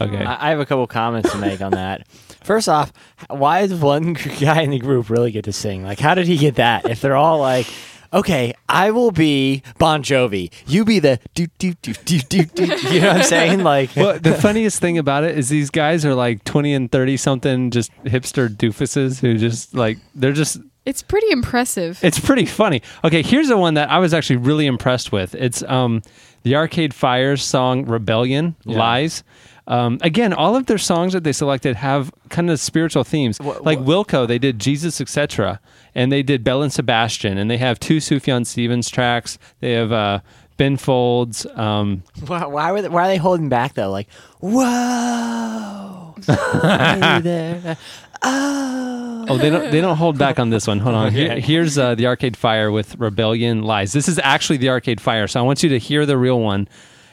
that's 0.00 0.10
amazing. 0.10 0.26
Okay. 0.26 0.30
I, 0.30 0.46
I 0.46 0.50
have 0.50 0.60
a 0.60 0.66
couple 0.66 0.86
comments 0.86 1.30
to 1.32 1.38
make 1.38 1.60
on 1.60 1.72
that. 1.72 2.06
First 2.42 2.68
off, 2.68 2.92
why 3.28 3.66
does 3.66 3.78
one 3.80 4.12
guy 4.40 4.62
in 4.62 4.70
the 4.70 4.78
group 4.78 5.10
really 5.10 5.30
get 5.30 5.44
to 5.44 5.52
sing? 5.52 5.82
Like, 5.84 6.00
how 6.00 6.14
did 6.14 6.26
he 6.26 6.36
get 6.38 6.54
that? 6.56 6.88
If 6.88 7.00
they're 7.00 7.16
all 7.16 7.38
like, 7.38 7.66
okay, 8.12 8.54
I 8.68 8.90
will 8.90 9.10
be 9.12 9.62
Bon 9.78 10.02
Jovi, 10.02 10.50
you 10.66 10.84
be 10.84 10.98
the 11.00 11.20
do 11.34 11.46
do 11.58 11.74
do 11.74 11.92
do 11.92 12.18
do 12.20 12.42
do. 12.44 12.64
You 12.92 13.00
know 13.02 13.08
what 13.08 13.16
I'm 13.18 13.22
saying? 13.24 13.62
Like, 13.62 13.94
well, 13.94 14.18
the 14.18 14.34
funniest 14.40 14.80
thing 14.80 14.98
about 14.98 15.22
it 15.24 15.36
is 15.38 15.48
these 15.48 15.70
guys 15.70 16.04
are 16.06 16.14
like 16.14 16.42
20 16.44 16.72
and 16.74 16.90
30 16.90 17.16
something, 17.18 17.70
just 17.70 17.92
hipster 18.04 18.48
doofuses 18.48 19.20
who 19.20 19.36
just 19.36 19.74
like, 19.74 19.98
they're 20.14 20.32
just, 20.32 20.58
It's 20.86 21.02
pretty 21.02 21.30
impressive. 21.30 22.02
it's 22.02 22.18
pretty 22.18 22.46
funny. 22.46 22.82
Okay, 23.04 23.22
here's 23.22 23.48
the 23.48 23.58
one 23.58 23.74
that 23.74 23.90
I 23.90 23.98
was 23.98 24.12
actually 24.14 24.36
really 24.38 24.66
impressed 24.66 25.12
with. 25.12 25.34
It's 25.36 25.62
um, 25.64 26.02
the 26.42 26.56
Arcade 26.56 26.94
Fire's 26.94 27.44
song 27.44 27.84
Rebellion, 27.84 28.56
Lies. 28.64 29.22
Um, 29.70 29.98
again, 30.02 30.32
all 30.32 30.56
of 30.56 30.66
their 30.66 30.78
songs 30.78 31.12
that 31.12 31.22
they 31.22 31.32
selected 31.32 31.76
have 31.76 32.12
kind 32.28 32.50
of 32.50 32.58
spiritual 32.58 33.04
themes. 33.04 33.40
like 33.40 33.78
Wilco, 33.78 34.26
they 34.26 34.38
did 34.38 34.58
Jesus, 34.58 35.00
etc., 35.00 35.60
and 35.94 36.10
they 36.10 36.24
did 36.24 36.42
Belle 36.42 36.62
and 36.62 36.72
Sebastian, 36.72 37.38
and 37.38 37.48
they 37.48 37.56
have 37.58 37.78
two 37.78 37.98
Sufjan 37.98 38.44
Stevens 38.44 38.90
tracks. 38.90 39.38
They 39.60 39.72
have 39.72 39.92
uh, 39.92 40.20
Ben 40.56 40.76
Folds. 40.76 41.46
Um, 41.54 42.02
why, 42.26 42.46
why, 42.46 42.72
were 42.72 42.82
they, 42.82 42.88
why 42.88 43.04
are 43.04 43.08
they 43.08 43.16
holding 43.16 43.48
back 43.48 43.74
though? 43.74 43.90
Like, 43.92 44.08
whoa, 44.40 46.14
are 46.28 47.20
there? 47.20 47.76
Oh, 48.22 49.24
Oh, 49.28 49.38
they 49.38 49.50
don't. 49.50 49.70
They 49.70 49.80
don't 49.80 49.96
hold 49.96 50.18
back 50.18 50.40
on 50.40 50.50
this 50.50 50.66
one. 50.66 50.80
Hold 50.80 50.96
on. 50.96 51.12
Here, 51.12 51.38
here's 51.40 51.78
uh, 51.78 51.94
the 51.94 52.06
Arcade 52.08 52.36
Fire 52.36 52.72
with 52.72 52.96
Rebellion 52.98 53.62
Lies. 53.62 53.92
This 53.92 54.08
is 54.08 54.18
actually 54.24 54.56
the 54.56 54.70
Arcade 54.70 55.00
Fire, 55.00 55.28
so 55.28 55.38
I 55.38 55.44
want 55.44 55.62
you 55.62 55.68
to 55.68 55.78
hear 55.78 56.04
the 56.04 56.18
real 56.18 56.40
one, 56.40 56.66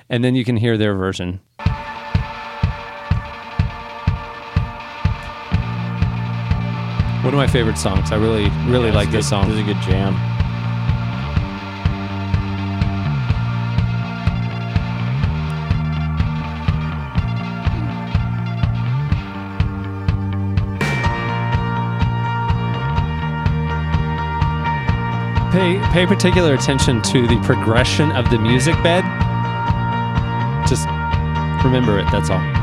and 0.10 0.24
then 0.24 0.34
you 0.34 0.44
can 0.44 0.58
hear 0.58 0.78
their 0.80 0.96
version. 0.96 1.40
Of 7.26 7.34
my 7.34 7.48
favorite 7.48 7.78
songs. 7.78 8.12
I 8.12 8.16
really, 8.16 8.50
really 8.72 8.92
like 8.92 9.12
this 9.12 9.28
song. 9.28 9.50
This 9.50 9.58
is 9.58 9.62
a 9.62 9.64
good 9.64 9.82
jam. 9.82 10.16
Pay 25.52 25.80
pay 25.92 26.06
particular 26.06 26.54
attention 26.54 27.02
to 27.02 27.28
the 27.28 27.40
progression 27.44 28.12
of 28.12 28.30
the 28.30 28.38
music 28.38 28.76
bed. 28.84 29.04
Just 30.68 30.88
remember 31.64 32.00
it. 32.00 32.06
That's 32.12 32.30
all. 32.30 32.57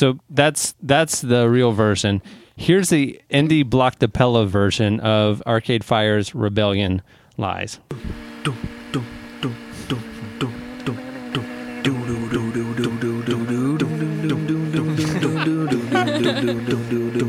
So 0.00 0.18
that's 0.30 0.74
that's 0.82 1.20
the 1.20 1.50
real 1.50 1.72
version. 1.72 2.22
Here's 2.56 2.88
the 2.88 3.20
indie 3.30 3.68
block 3.68 3.98
Pella 4.08 4.46
version 4.46 4.98
of 5.00 5.42
Arcade 5.46 5.84
Fire's 5.84 6.34
Rebellion 6.34 7.02
Lies. 7.36 7.80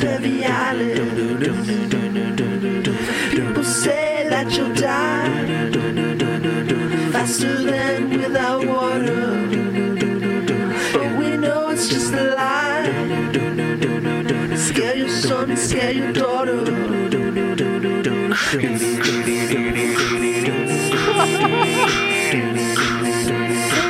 Heavy 0.00 0.44
eyelids. 0.44 1.40
People 3.30 3.64
say 3.64 4.28
that 4.30 4.56
you'll 4.56 4.72
die 4.74 5.70
faster 7.10 7.62
than 7.64 8.10
without 8.10 8.64
water. 8.64 9.48
But 10.92 11.18
we 11.18 11.36
know 11.36 11.70
it's 11.70 11.88
just 11.88 12.12
a 12.12 12.34
lie. 12.36 12.86
Scare 14.56 14.96
your 14.96 15.08
son, 15.08 15.56
scare 15.56 15.90
your 15.90 16.12
daughter. 16.12 16.64
People 18.52 18.98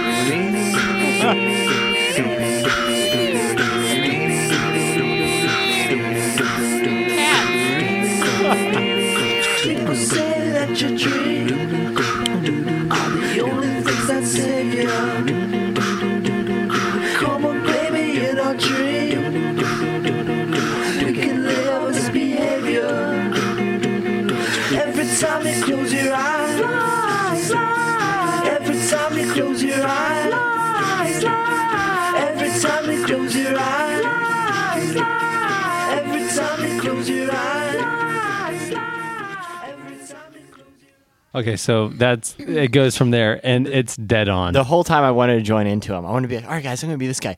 Okay, 41.39 41.57
so 41.57 41.89
that's 41.91 42.35
it 42.39 42.73
goes 42.73 42.97
from 42.97 43.13
there, 43.13 43.41
and 43.45 43.69
it's 43.69 43.97
dead 43.97 44.29
on. 44.29 44.55
The 44.55 44.65
whole 44.65 44.83
time 44.83 45.05
I 45.05 45.13
wanted 45.13 45.37
to 45.37 45.43
join 45.43 45.69
into 45.69 45.95
him. 45.95 46.05
I 46.05 46.11
wanted 46.11 46.27
to 46.27 46.29
be 46.29 46.37
like, 46.37 46.47
all 46.47 46.51
right, 46.51 46.65
guys, 46.65 46.83
I'm 46.83 46.89
going 46.89 46.99
to 46.99 46.99
be 46.99 47.07
this 47.07 47.21
guy. 47.21 47.37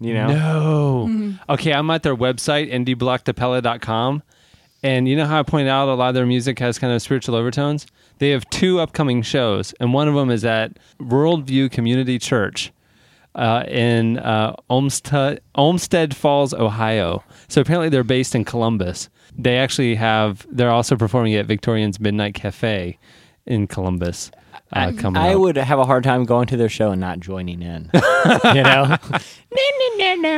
You 0.00 0.14
know? 0.14 0.28
No. 0.28 1.34
Okay, 1.48 1.72
I'm 1.72 1.90
at 1.90 2.04
their 2.04 2.14
website, 2.14 2.72
indieblockedappella.com. 2.72 4.22
And 4.84 5.08
you 5.08 5.16
know 5.16 5.26
how 5.26 5.40
I 5.40 5.42
pointed 5.42 5.68
out 5.68 5.88
a 5.88 5.94
lot 5.94 6.10
of 6.10 6.14
their 6.14 6.26
music 6.26 6.60
has 6.60 6.78
kind 6.78 6.92
of 6.92 7.02
spiritual 7.02 7.34
overtones? 7.34 7.84
They 8.18 8.30
have 8.30 8.48
two 8.50 8.78
upcoming 8.78 9.22
shows, 9.22 9.74
and 9.80 9.92
one 9.92 10.06
of 10.06 10.14
them 10.14 10.30
is 10.30 10.44
at 10.44 10.78
Worldview 11.00 11.72
Community 11.72 12.20
Church 12.20 12.72
uh, 13.34 13.64
in 13.66 14.18
uh, 14.18 14.54
Olmsted, 14.70 15.40
Olmsted 15.56 16.14
Falls, 16.14 16.54
Ohio. 16.54 17.24
So 17.48 17.60
apparently 17.60 17.88
they're 17.88 18.04
based 18.04 18.36
in 18.36 18.44
Columbus. 18.44 19.08
They 19.38 19.58
actually 19.58 19.94
have, 19.94 20.46
they're 20.50 20.70
also 20.70 20.96
performing 20.96 21.34
at 21.34 21.46
Victorian's 21.46 22.00
Midnight 22.00 22.34
Cafe 22.34 22.98
in 23.46 23.66
Columbus. 23.66 24.30
Uh, 24.72 24.92
coming 24.98 25.22
I 25.22 25.34
would 25.34 25.56
have 25.56 25.78
a 25.78 25.86
hard 25.86 26.04
time 26.04 26.24
going 26.24 26.46
to 26.48 26.56
their 26.56 26.68
show 26.68 26.90
and 26.90 27.00
not 27.00 27.20
joining 27.20 27.62
in. 27.62 27.90
you 27.94 28.62
know? 28.62 28.96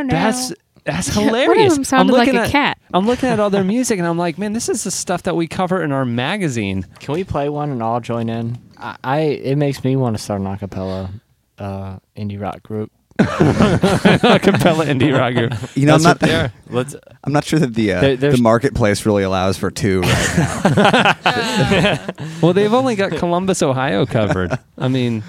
That's 0.08 0.52
that's 0.84 1.08
One 1.16 1.24
of 1.26 1.34
hilarious. 1.34 1.74
them 1.74 1.84
sounded 1.84 2.12
I'm 2.12 2.18
like 2.18 2.26
looking 2.26 2.40
a 2.40 2.44
at, 2.44 2.50
cat. 2.50 2.78
I'm 2.94 3.06
looking 3.06 3.28
at 3.28 3.40
all 3.40 3.50
their 3.50 3.64
music 3.64 3.98
and 3.98 4.06
I'm 4.06 4.18
like, 4.18 4.38
man, 4.38 4.52
this 4.52 4.68
is 4.68 4.84
the 4.84 4.90
stuff 4.90 5.24
that 5.24 5.36
we 5.36 5.46
cover 5.46 5.82
in 5.82 5.92
our 5.92 6.04
magazine. 6.04 6.86
Can 7.00 7.14
we 7.14 7.24
play 7.24 7.48
one 7.48 7.70
and 7.70 7.82
all 7.82 8.00
join 8.00 8.28
in? 8.28 8.58
I, 8.78 8.96
I 9.02 9.20
it 9.20 9.56
makes 9.56 9.82
me 9.84 9.96
want 9.96 10.16
to 10.16 10.22
start 10.22 10.40
an 10.40 10.46
acapella 10.46 11.10
uh, 11.58 11.98
indie 12.16 12.40
rock 12.40 12.62
group. 12.62 12.90
Acapella 14.20 14.86
indie 14.86 15.16
rock 15.16 15.34
group. 15.34 15.76
You 15.76 15.86
know, 15.86 15.94
I'm 15.94 16.02
not. 16.02 16.20
what 16.20 16.28
they. 16.28 16.50
Let's. 16.70 16.94
I'm 17.24 17.32
not 17.32 17.44
sure 17.44 17.58
that 17.58 17.74
the 17.74 17.92
uh, 17.94 18.00
There- 18.00 18.16
there's- 18.16 18.36
the 18.36 18.42
marketplace 18.42 19.04
really 19.06 19.22
allows 19.22 19.56
for 19.56 19.70
two 19.70 20.00
right 20.02 20.72
now. 20.76 22.06
Well, 22.42 22.52
they've 22.52 22.72
only 22.72 22.96
got 22.96 23.12
Columbus, 23.12 23.62
Ohio 23.62 24.06
covered. 24.06 24.58
I 24.78 24.88
mean, 24.88 25.22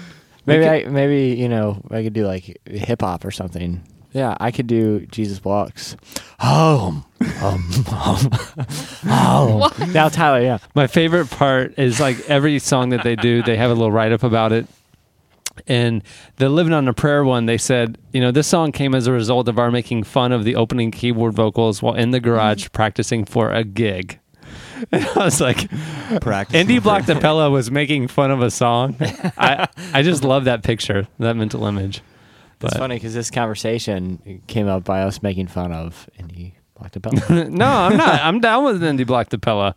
Maybe 0.46 0.64
could- 0.64 0.86
I 0.88 0.90
maybe 0.90 1.36
you 1.40 1.48
know 1.48 1.82
I 1.90 2.02
could 2.02 2.12
do 2.14 2.26
like 2.26 2.58
hip 2.66 3.00
hop 3.02 3.24
or 3.24 3.30
something. 3.30 3.82
Yeah, 4.12 4.36
I 4.40 4.50
could 4.50 4.66
do 4.66 5.06
Jesus 5.06 5.42
walks. 5.42 5.96
Home, 6.40 7.04
home, 7.38 7.62
home, 7.86 8.30
home. 9.06 9.92
Now 9.92 10.08
Tyler, 10.10 10.42
yeah. 10.42 10.58
my 10.74 10.86
favorite 10.86 11.30
part 11.30 11.78
is 11.78 11.98
like 12.00 12.18
every 12.28 12.58
song 12.58 12.90
that 12.90 13.04
they 13.04 13.16
do, 13.16 13.42
they 13.42 13.56
have 13.56 13.70
a 13.70 13.74
little 13.74 13.90
write 13.92 14.12
up 14.12 14.22
about 14.22 14.52
it. 14.52 14.66
And 15.66 16.02
the 16.36 16.48
Living 16.48 16.72
on 16.72 16.88
a 16.88 16.94
Prayer 16.94 17.24
one, 17.24 17.46
they 17.46 17.58
said, 17.58 17.98
you 18.12 18.20
know, 18.20 18.30
this 18.30 18.46
song 18.46 18.72
came 18.72 18.94
as 18.94 19.06
a 19.06 19.12
result 19.12 19.48
of 19.48 19.58
our 19.58 19.70
making 19.70 20.04
fun 20.04 20.32
of 20.32 20.44
the 20.44 20.56
opening 20.56 20.90
keyboard 20.90 21.34
vocals 21.34 21.82
while 21.82 21.94
in 21.94 22.10
the 22.10 22.20
garage 22.20 22.68
practicing 22.72 23.24
for 23.24 23.50
a 23.50 23.64
gig. 23.64 24.18
And 24.90 25.06
I 25.06 25.24
was 25.24 25.40
like, 25.40 25.70
Practice. 26.20 26.60
Indie 26.60 26.80
Blockedappella 26.80 27.52
was 27.52 27.70
making 27.70 28.08
fun 28.08 28.32
of 28.32 28.42
a 28.42 28.50
song. 28.50 28.96
I 29.38 29.68
I 29.94 30.02
just 30.02 30.24
love 30.24 30.44
that 30.46 30.64
picture, 30.64 31.06
that 31.20 31.36
mental 31.36 31.64
image. 31.66 32.02
It's 32.60 32.76
funny 32.76 32.96
because 32.96 33.14
this 33.14 33.30
conversation 33.30 34.42
came 34.48 34.66
up 34.66 34.82
by 34.82 35.02
us 35.02 35.22
making 35.22 35.46
fun 35.46 35.72
of 35.72 36.10
indie 36.18 36.54
Block 36.76 36.92
Pella. 37.00 37.44
no, 37.48 37.66
I'm 37.66 37.96
not. 37.96 38.20
I'm 38.22 38.40
down 38.40 38.64
with 38.64 38.82
Indie 38.82 39.06
Block 39.06 39.28
Pella. 39.40 39.74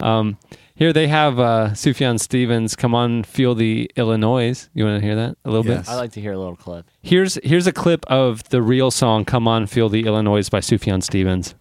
Um, 0.00 0.38
here 0.74 0.92
they 0.92 1.06
have 1.08 1.38
uh, 1.38 1.70
Sufjan 1.72 2.18
Stevens. 2.18 2.74
Come 2.76 2.94
on, 2.94 3.22
feel 3.24 3.54
the 3.54 3.90
Illinois. 3.96 4.68
You 4.74 4.84
want 4.84 5.00
to 5.00 5.06
hear 5.06 5.14
that 5.16 5.36
a 5.44 5.50
little 5.50 5.64
Yes. 5.66 5.86
bit? 5.86 5.92
I 5.92 5.96
like 5.96 6.12
to 6.12 6.20
hear 6.20 6.32
a 6.32 6.38
little 6.38 6.56
clip. 6.56 6.86
Here's 7.02 7.38
here's 7.44 7.66
a 7.66 7.72
clip 7.72 8.04
of 8.08 8.42
the 8.48 8.60
real 8.62 8.90
song 8.90 9.24
"Come 9.24 9.46
On, 9.46 9.66
Feel 9.66 9.88
the 9.88 10.04
Illinois" 10.04 10.48
by 10.48 10.60
Sufjan 10.60 11.02
Stevens. 11.02 11.54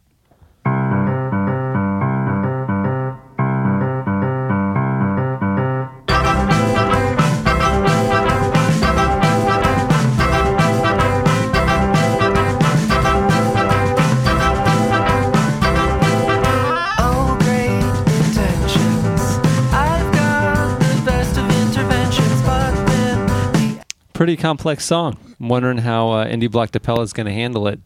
Complex 24.43 24.83
song. 24.83 25.15
I'm 25.39 25.47
wondering 25.47 25.77
how 25.77 26.11
uh, 26.11 26.27
Indie 26.27 26.49
Blockedappella 26.49 27.01
is 27.03 27.13
going 27.13 27.27
to 27.27 27.31
handle 27.31 27.65
it. 27.65 27.79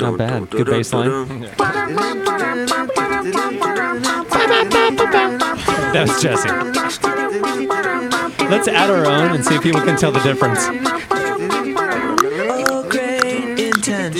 Not 0.00 0.18
bad. 0.18 0.50
Good 0.50 0.66
bass 0.66 0.92
line. 0.92 1.42
That 5.88 6.08
was 6.08 6.20
Jesse. 6.20 6.48
Let's 8.48 8.66
add 8.66 8.90
our 8.90 9.06
own 9.06 9.36
and 9.36 9.44
see 9.44 9.54
if 9.54 9.62
people 9.62 9.82
can 9.82 9.96
tell 9.96 10.10
the 10.10 10.18
difference. 10.18 10.66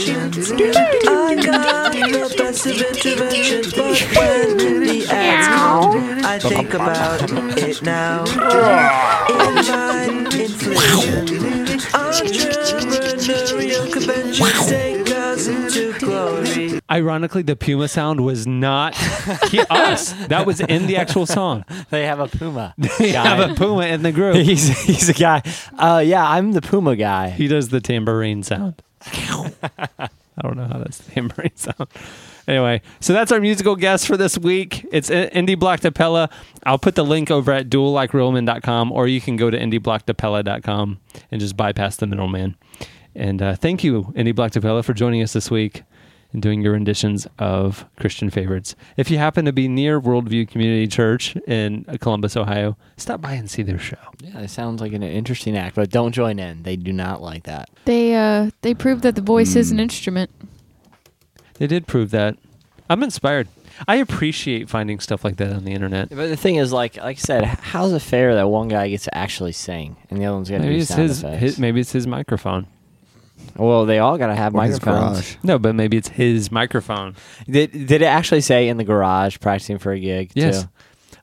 Intentions. 0.07 0.53
I 0.53 1.35
got 1.35 1.93
the 1.93 2.35
best 2.39 2.67
of 2.67 2.81
interventions, 2.81 3.73
but 3.73 4.01
when 4.17 4.57
the 4.81 5.07
ads 5.11 5.49
I 6.25 6.39
think 6.39 6.75
about 6.75 7.31
it 7.31 7.83
now. 7.83 8.25
Invite 9.29 10.35
inflation. 10.35 11.27
Entrepreneurial 11.89 13.93
conventions 13.93 14.67
take 14.67 15.11
us 15.11 15.47
into 15.49 15.93
glory. 15.99 16.81
Ironically, 16.91 17.43
the 17.43 17.57
Puma 17.57 17.89
sound 17.89 18.21
was 18.21 18.47
not 18.47 18.95
he, 19.51 19.61
us. 19.71 20.13
That 20.29 20.47
was 20.47 20.61
in 20.61 20.87
the 20.87 20.97
actual 20.97 21.27
song. 21.27 21.65
They 21.91 22.05
have 22.07 22.21
a 22.21 22.29
Puma. 22.29 22.75
They 22.99 23.13
guy. 23.13 23.27
have 23.27 23.51
a 23.51 23.55
Puma 23.55 23.87
in 23.87 24.03
the 24.03 24.13
group. 24.13 24.37
he's 24.49 24.69
he's 24.83 25.09
a 25.09 25.15
guy. 25.15 25.43
Uh, 25.79 26.03
yeah, 26.05 26.29
I'm 26.29 26.53
the 26.53 26.61
Puma 26.61 26.97
guy. 26.97 27.31
He 27.31 27.49
does 27.49 27.69
the 27.71 27.81
tambourine 27.81 28.43
sound. 28.43 28.83
I 30.39 30.43
don't 30.43 30.57
know 30.57 30.67
how 30.67 30.79
that's 30.79 30.99
the 30.99 31.11
tambourine 31.13 31.51
sound. 31.57 31.89
Anyway, 32.47 32.81
so 33.01 33.13
that's 33.13 33.33
our 33.33 33.41
musical 33.41 33.77
guest 33.77 34.07
for 34.07 34.17
this 34.17 34.39
week. 34.39 34.87
It's 34.93 35.11
Indie 35.11 35.57
Blockedappella. 35.57 36.31
I'll 36.65 36.79
put 36.79 36.95
the 36.95 37.05
link 37.05 37.31
over 37.31 37.53
at 37.53 37.69
duellikerealmen.com 37.69 38.93
or 38.93 39.09
you 39.09 39.21
can 39.21 39.37
go 39.37 39.51
to 39.51 39.59
indieblockedappella.com 39.59 41.01
and 41.31 41.41
just 41.41 41.57
bypass 41.57 41.97
the 41.97 42.07
middleman. 42.07 42.57
And 43.15 43.43
uh, 43.43 43.57
thank 43.57 43.83
you, 43.83 44.13
Indie 44.17 44.33
Blockedappella, 44.33 44.85
for 44.85 44.95
joining 44.95 45.23
us 45.23 45.33
this 45.33 45.51
week 45.51 45.83
and 46.33 46.43
doing 46.43 46.61
your 46.61 46.73
renditions 46.73 47.27
of 47.39 47.87
Christian 47.97 48.29
favorites. 48.31 48.75
If 48.97 49.11
you 49.11 49.17
happen 49.19 49.45
to 49.47 49.53
be 49.53 49.67
near 49.69 50.01
Worldview 50.01 50.49
Community 50.49 50.87
Church 50.87 51.37
in 51.47 51.85
Columbus, 52.01 52.37
Ohio, 52.37 52.77
stop 52.99 53.21
by 53.23 53.33
and 53.33 53.51
see 53.51 53.63
their 53.63 53.79
show. 53.79 53.97
Yeah, 54.21 54.41
it 54.41 54.49
sounds 54.51 54.81
like 54.83 54.93
an 54.93 55.03
interesting 55.03 55.57
act, 55.57 55.75
but 55.77 55.91
don't 55.91 56.13
join 56.13 56.39
in. 56.39 56.65
They 56.65 56.77
do 56.77 56.93
not 56.93 57.23
like 57.23 57.45
that. 57.45 57.71
They 57.87 58.15
uh 58.15 58.51
they 58.63 58.75
proved 58.75 59.03
that 59.05 59.15
the 59.15 59.23
voice 59.23 59.57
is 59.57 59.71
Hmm. 59.71 59.77
an 59.77 59.81
instrument. 59.81 60.31
They 61.55 61.67
did 61.67 61.87
prove 61.87 62.11
that. 62.11 62.37
I'm 62.91 63.03
inspired. 63.03 63.49
I 63.87 63.97
appreciate 63.97 64.69
finding 64.69 64.99
stuff 64.99 65.25
like 65.25 65.37
that 65.37 65.53
on 65.53 65.65
the 65.65 65.73
internet. 65.73 66.09
But 66.09 66.29
the 66.29 66.37
thing 66.37 66.57
is, 66.57 66.73
like 66.73 66.97
like 66.97 67.17
I 67.17 67.21
said, 67.21 67.45
how's 67.45 67.93
it 67.93 68.03
fair 68.03 68.35
that 68.35 68.49
one 68.49 68.69
guy 68.69 68.89
gets 68.89 69.05
to 69.05 69.17
actually 69.17 69.53
sing 69.53 69.97
and 70.11 70.21
the 70.21 70.25
other 70.27 70.37
one's 70.37 70.51
got 70.51 70.59
to 70.59 70.65
Maybe 70.65 70.79
it's 70.79 70.89
sound 70.89 71.03
his, 71.03 71.23
effects? 71.23 71.41
his. 71.41 71.59
Maybe 71.59 71.81
it's 71.81 71.93
his 71.93 72.07
microphone. 72.07 72.67
Well, 73.57 73.87
they 73.87 73.99
all 73.99 74.19
got 74.19 74.29
to 74.29 74.35
have 74.35 74.55
Or 74.55 74.63
his 74.65 74.81
microphones. 74.81 75.21
garage. 75.21 75.37
No, 75.43 75.59
but 75.59 75.75
maybe 75.75 75.97
it's 75.97 76.09
his 76.09 76.51
microphone. 76.53 77.15
Did 77.49 77.73
did 77.73 78.03
it 78.03 78.07
actually 78.07 78.41
say 78.43 78.69
in 78.69 78.77
the 78.77 78.85
garage 78.85 79.39
practicing 79.41 79.79
for 79.79 79.93
a 79.93 79.99
gig? 80.01 80.31
Yes. 80.35 80.63
Too? 80.63 80.69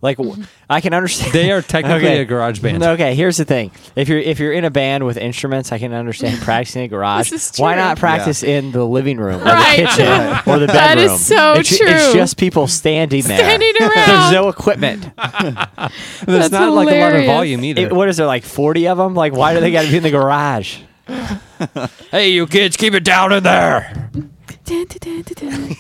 Like 0.02 0.18
w- 0.18 0.44
I 0.70 0.82
can 0.82 0.94
understand. 0.94 1.32
They 1.34 1.52
are 1.52 1.62
technically 1.64 2.10
Okay. 2.10 2.20
a 2.22 2.26
garage 2.26 2.60
band. 2.60 2.84
Okay, 2.84 3.16
here's 3.16 3.38
the 3.38 3.46
thing: 3.46 3.72
if 3.96 4.08
you're 4.08 4.20
if 4.20 4.40
you're 4.40 4.52
in 4.52 4.64
a 4.64 4.70
band 4.70 5.04
with 5.04 5.18
instruments, 5.18 5.72
I 5.72 5.80
can 5.80 5.94
understand 5.94 6.42
practicing 6.44 6.82
in 6.82 6.86
a 6.86 6.90
garage. 6.90 7.32
This 7.32 7.52
is 7.54 7.58
Why 7.58 7.74
true. 7.74 7.82
not 7.82 7.98
practice 7.98 8.44
in 8.44 8.72
the 8.72 8.84
living 8.84 9.18
room 9.18 9.42
or 9.42 9.46
Right. 9.46 9.78
the 9.80 9.86
kitchen 9.88 10.06
or 10.46 10.60
the 10.60 10.68
bedroom? 10.68 10.68
That 10.68 10.98
is 11.00 11.26
so 11.26 11.54
it's, 11.54 11.72
It's 11.72 11.80
true. 11.80 12.14
just 12.14 12.38
people 12.38 12.68
standing 12.68 13.24
there. 13.24 13.38
Standing 13.38 13.74
There's 13.80 13.96
around. 13.96 14.34
no 14.34 14.50
equipment. 14.50 15.10
There's 15.16 15.16
That's 16.26 16.52
not 16.52 16.74
like 16.74 16.88
a 16.90 17.00
lot 17.00 17.08
of 17.14 17.22
hilarious. 17.22 17.26
volume 17.28 17.64
either. 17.64 17.82
It- 17.84 17.94
what 17.94 18.10
is 18.10 18.18
there 18.18 18.28
like 18.28 18.44
40 18.44 18.88
of 18.90 18.98
them? 18.98 19.16
Like 19.16 19.34
why 19.34 19.54
do 19.56 19.60
they 19.60 19.72
got 19.72 19.84
to 19.86 19.90
be 19.92 19.98
in 19.98 20.04
the 20.04 20.12
garage? 20.12 20.78
hey, 22.12 22.30
you 22.30 22.48
kids, 22.48 22.78
keep 22.78 22.94
it 22.94 23.04
down 23.04 23.32
in 23.34 23.44
there. 23.44 24.10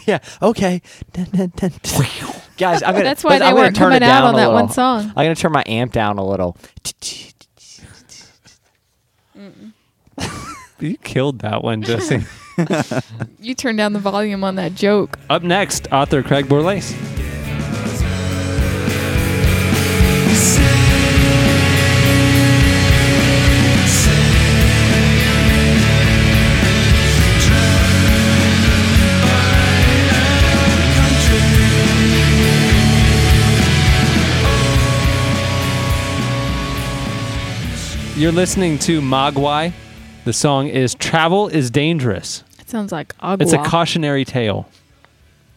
Yeah. 0.05 0.19
Okay. 0.43 0.79
Dun, 1.11 1.25
dun, 1.33 1.51
dun, 1.55 1.71
dun. 1.81 2.31
Guys, 2.57 2.83
I'm 2.83 2.91
gonna. 2.93 3.03
That's 3.03 3.23
why 3.23 3.39
they 3.39 3.45
I'm 3.45 3.53
gonna 3.55 3.63
weren't 3.65 3.75
turn 3.75 3.93
it 3.93 4.01
coming 4.01 4.09
out 4.09 4.19
down 4.21 4.23
on 4.25 4.33
a 4.35 4.37
that 4.37 4.45
little. 4.49 4.61
one 4.61 4.69
song. 4.69 5.05
I'm 5.15 5.25
gonna 5.25 5.33
turn 5.35 5.51
my 5.51 5.63
amp 5.65 5.91
down 5.91 6.19
a 6.19 6.23
little. 6.23 6.55
You 10.79 10.97
killed 10.97 11.39
that 11.39 11.63
one, 11.63 11.81
Jesse. 11.81 12.25
You 13.39 13.53
turned 13.53 13.77
down 13.79 13.91
the 13.93 13.99
volume 13.99 14.43
on 14.45 14.55
that 14.55 14.75
joke. 14.75 15.19
Up 15.29 15.43
next, 15.43 15.87
author 15.91 16.23
Craig 16.23 16.45
Borlase. 16.45 16.93
You're 38.17 38.31
listening 38.31 38.79
to 38.79 39.01
Mogwai. 39.01 39.73
The 40.23 40.31
song 40.31 40.69
is 40.69 40.95
Travel 40.95 41.49
is 41.49 41.69
Dangerous. 41.69 42.45
It 42.59 42.69
sounds 42.69 42.93
like 42.93 43.13
agua. 43.19 43.43
It's 43.43 43.51
a 43.51 43.61
cautionary 43.69 44.23
tale 44.23 44.69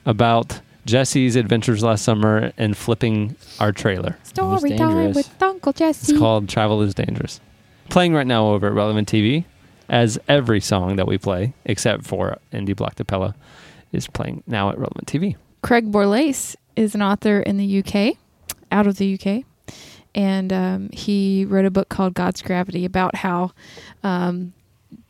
about 0.04 0.60
Jesse's 0.84 1.36
adventures 1.36 1.84
last 1.84 2.02
summer 2.02 2.52
and 2.58 2.76
flipping 2.76 3.36
our 3.60 3.70
trailer. 3.70 4.18
Story 4.24 4.70
time 4.70 4.96
dangerous. 4.96 5.14
with 5.14 5.40
Uncle 5.40 5.72
Jesse. 5.72 6.10
It's 6.10 6.18
called 6.18 6.48
Travel 6.48 6.82
is 6.82 6.94
Dangerous. 6.94 7.38
Playing 7.90 8.12
right 8.12 8.26
now 8.26 8.48
over 8.48 8.66
at 8.66 8.72
Relevant 8.72 9.06
TV, 9.06 9.44
as 9.88 10.18
every 10.26 10.60
song 10.60 10.96
that 10.96 11.06
we 11.06 11.16
play, 11.16 11.54
except 11.64 12.08
for 12.08 12.38
Indie 12.52 12.74
Block 12.74 12.96
Pella, 13.06 13.36
is 13.92 14.08
playing 14.08 14.42
now 14.48 14.68
at 14.70 14.78
Relevant 14.78 15.06
TV. 15.06 15.36
Craig 15.62 15.92
Borlase 15.92 16.56
is 16.74 16.96
an 16.96 17.02
author 17.02 17.38
in 17.38 17.56
the 17.56 17.78
UK, 17.84 18.16
out 18.72 18.88
of 18.88 18.96
the 18.96 19.14
UK, 19.14 19.44
and 20.14 20.52
um, 20.52 20.90
he 20.92 21.44
wrote 21.44 21.64
a 21.64 21.70
book 21.70 21.88
called 21.88 22.14
God's 22.14 22.42
Gravity 22.42 22.84
about 22.84 23.14
how 23.14 23.52
um, 24.02 24.52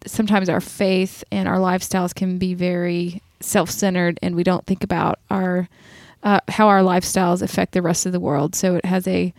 sometimes 0.06 0.48
our 0.48 0.60
faith 0.60 1.24
and 1.30 1.48
our 1.48 1.58
lifestyles 1.58 2.14
can 2.14 2.38
be 2.38 2.54
very 2.54 3.22
self-centered, 3.40 4.18
and 4.22 4.34
we 4.34 4.42
don't 4.42 4.66
think 4.66 4.82
about 4.82 5.18
our 5.30 5.68
uh, 6.22 6.40
how 6.48 6.68
our 6.68 6.80
lifestyles 6.80 7.42
affect 7.42 7.72
the 7.72 7.82
rest 7.82 8.04
of 8.06 8.12
the 8.12 8.20
world. 8.20 8.54
So 8.54 8.74
it 8.74 8.84
has 8.84 9.06
a 9.06 9.32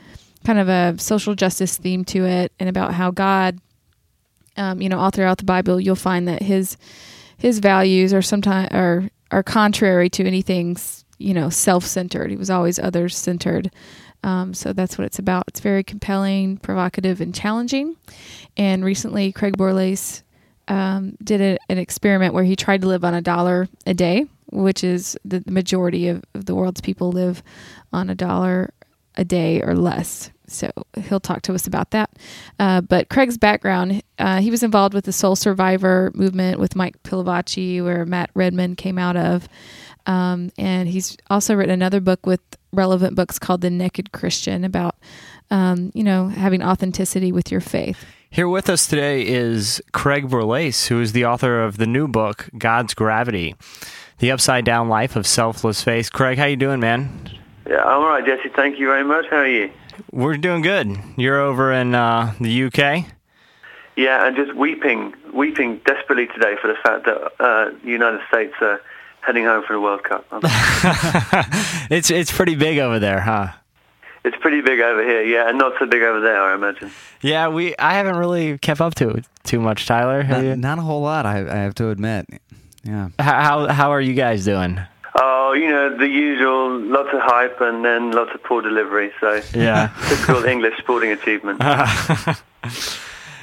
kind 0.46 0.60
of 0.60 0.70
a 0.70 0.98
social 0.98 1.36
justice 1.36 1.78
theme 1.78 2.06
to 2.06 2.26
it, 2.26 2.52
and 2.60 2.70
about 2.70 2.94
how 2.94 3.12
God, 3.12 3.60
um, 4.56 4.82
you 4.82 4.88
know, 4.88 4.98
all 4.98 5.10
throughout 5.10 5.38
the 5.38 5.44
Bible, 5.44 5.80
you'll 5.82 5.96
find 5.96 6.28
that 6.28 6.42
his 6.42 6.78
his 7.38 7.60
values 7.60 8.14
are 8.14 8.22
sometimes 8.22 8.70
are 8.72 9.10
are 9.32 9.44
contrary 9.44 10.10
to 10.10 10.26
anything 10.26 10.78
you 11.18 11.34
know 11.34 11.50
self-centered. 11.50 12.32
He 12.32 12.38
was 12.38 12.50
always 12.50 12.80
others-centered. 12.80 13.70
Um, 14.24 14.54
so 14.54 14.74
that's 14.74 14.98
what 14.98 15.06
it's 15.06 15.20
about. 15.20 15.46
It's 15.48 15.60
very 15.60 15.84
compelling, 15.84 16.58
provocative, 16.58 17.22
and 17.22 17.34
challenging. 17.34 17.96
And 18.58 18.84
recently, 18.84 19.32
Craig 19.32 19.58
Borlase 19.58 20.24
um, 20.68 21.18
did 21.24 21.42
a, 21.42 21.58
an 21.70 21.78
experiment 21.78 22.34
where 22.34 22.44
he 22.44 22.56
tried 22.56 22.82
to 22.82 22.88
live 22.88 23.04
on 23.04 23.14
a 23.14 23.22
dollar 23.22 23.68
a 23.86 23.94
day, 23.94 24.26
which 24.52 24.84
is 24.84 25.18
the 25.26 25.44
majority 25.48 26.08
of, 26.08 26.24
of 26.34 26.46
the 26.46 26.56
world's 26.56 26.82
people 26.82 27.12
live 27.12 27.42
on 27.94 28.10
a 28.10 28.16
dollar 28.16 28.74
a 29.16 29.26
day 29.26 29.62
or 29.62 29.76
less. 29.76 30.32
So 30.48 30.72
he'll 30.98 31.20
talk 31.20 31.44
to 31.44 31.54
us 31.54 31.68
about 31.68 31.92
that. 31.92 32.10
Uh, 32.58 32.82
but 32.82 33.10
Craig's 33.10 33.38
background, 33.38 34.02
uh, 34.18 34.42
he 34.42 34.50
was 34.50 34.64
involved 34.64 34.94
with 34.94 35.06
the 35.06 35.12
Soul 35.12 35.36
Survivor 35.36 36.12
movement 36.16 36.60
with 36.60 36.76
Mike 36.76 37.02
Pilavachi, 37.04 37.84
where 37.84 38.06
Matt 38.06 38.32
Redman 38.34 38.76
came 38.76 38.98
out 38.98 39.16
of. 39.16 39.48
Um, 40.06 40.52
and 40.58 40.90
he's 40.90 41.18
also 41.30 41.54
written 41.54 41.74
another 41.74 42.00
book 42.00 42.26
with 42.26 42.42
relevant 42.72 43.16
books 43.16 43.40
called 43.40 43.62
The 43.62 43.70
Naked 43.70 44.12
Christian 44.12 44.64
about, 44.64 44.96
um, 45.52 45.92
you 45.94 46.04
know, 46.04 46.28
having 46.28 46.64
authenticity 46.64 47.32
with 47.32 47.52
your 47.52 47.62
faith. 47.62 48.06
Here 48.30 48.48
with 48.48 48.70
us 48.70 48.86
today 48.86 49.26
is 49.26 49.82
Craig 49.92 50.30
Borlase, 50.30 50.88
who 50.88 51.02
is 51.02 51.14
the 51.14 51.26
author 51.26 51.64
of 51.64 51.78
the 51.78 51.88
new 51.88 52.08
book, 52.08 52.50
God's 52.58 52.94
Gravity. 52.94 53.56
the 54.20 54.32
upside 54.32 54.66
down 54.66 54.90
life 54.90 55.16
of 55.16 55.26
selfless 55.26 55.82
faith. 55.82 56.12
Craig, 56.12 56.38
how 56.38 56.46
you 56.46 56.58
doing, 56.58 56.80
man? 56.82 57.30
Yeah, 57.68 57.78
I'm 57.78 58.02
all 58.02 58.10
right, 58.10 58.26
Jesse. 58.26 58.50
Thank 58.56 58.78
you 58.78 58.88
very 58.88 59.04
much. 59.04 59.26
How 59.30 59.38
are 59.38 59.48
you? 59.48 59.72
We're 60.12 60.38
doing 60.38 60.62
good. 60.62 60.98
You're 61.18 61.40
over 61.40 61.72
in 61.72 61.96
uh, 61.96 62.34
the 62.40 62.64
UK. 62.66 63.06
Yeah, 63.96 64.28
and 64.28 64.36
just 64.36 64.54
weeping, 64.56 65.14
weeping 65.34 65.82
desperately 65.86 66.28
today 66.28 66.56
for 66.62 66.68
the 66.68 66.76
fact 66.84 67.06
that 67.06 67.32
uh, 67.40 67.72
the 67.84 67.90
United 67.90 68.22
States 68.28 68.54
are 68.62 68.82
heading 69.30 69.46
home 69.46 69.64
for 69.64 69.74
the 69.74 69.80
World 69.80 70.04
Cup. 70.04 70.26
it's 71.92 72.10
it's 72.10 72.32
pretty 72.32 72.56
big 72.56 72.80
over 72.80 72.98
there, 72.98 73.22
huh? 73.22 73.50
it's 74.24 74.36
pretty 74.38 74.60
big 74.62 74.80
over 74.80 75.04
here, 75.04 75.22
yeah, 75.24 75.48
and 75.48 75.58
not 75.60 75.74
so 75.78 75.86
big 75.86 76.02
over 76.02 76.20
there, 76.20 76.42
I 76.42 76.56
imagine. 76.56 76.92
Yeah, 77.22 77.50
we 77.50 77.76
I 77.78 77.94
haven't 77.94 78.18
really 78.18 78.58
kept 78.58 78.82
up 78.82 78.96
to 78.96 79.10
it 79.10 79.26
too 79.44 79.60
much, 79.60 79.86
Tyler. 79.86 80.24
Have 80.24 80.44
you? 80.44 80.50
Not, 80.56 80.58
not 80.58 80.80
a 80.80 80.82
whole 80.82 81.02
lot, 81.02 81.28
I, 81.28 81.38
I 81.48 81.58
have 81.58 81.76
to 81.76 81.90
admit. 81.90 82.26
Yeah. 82.84 83.10
How 83.20 83.34
how 83.44 83.68
how 83.68 83.92
are 83.92 84.02
you 84.02 84.16
guys 84.16 84.46
doing? 84.46 84.80
Oh, 85.22 85.54
you 85.54 85.70
know, 85.70 85.96
the 85.96 86.08
usual, 86.08 86.80
lots 86.80 87.10
of 87.14 87.22
hype 87.22 87.62
and 87.62 87.86
then 87.86 88.12
lots 88.12 88.32
of 88.34 88.42
poor 88.44 88.62
delivery. 88.62 89.12
So, 89.20 89.42
Yeah. 89.54 89.90
typical 90.08 90.46
English 90.46 90.78
sporting 90.80 91.12
achievement. 91.12 91.60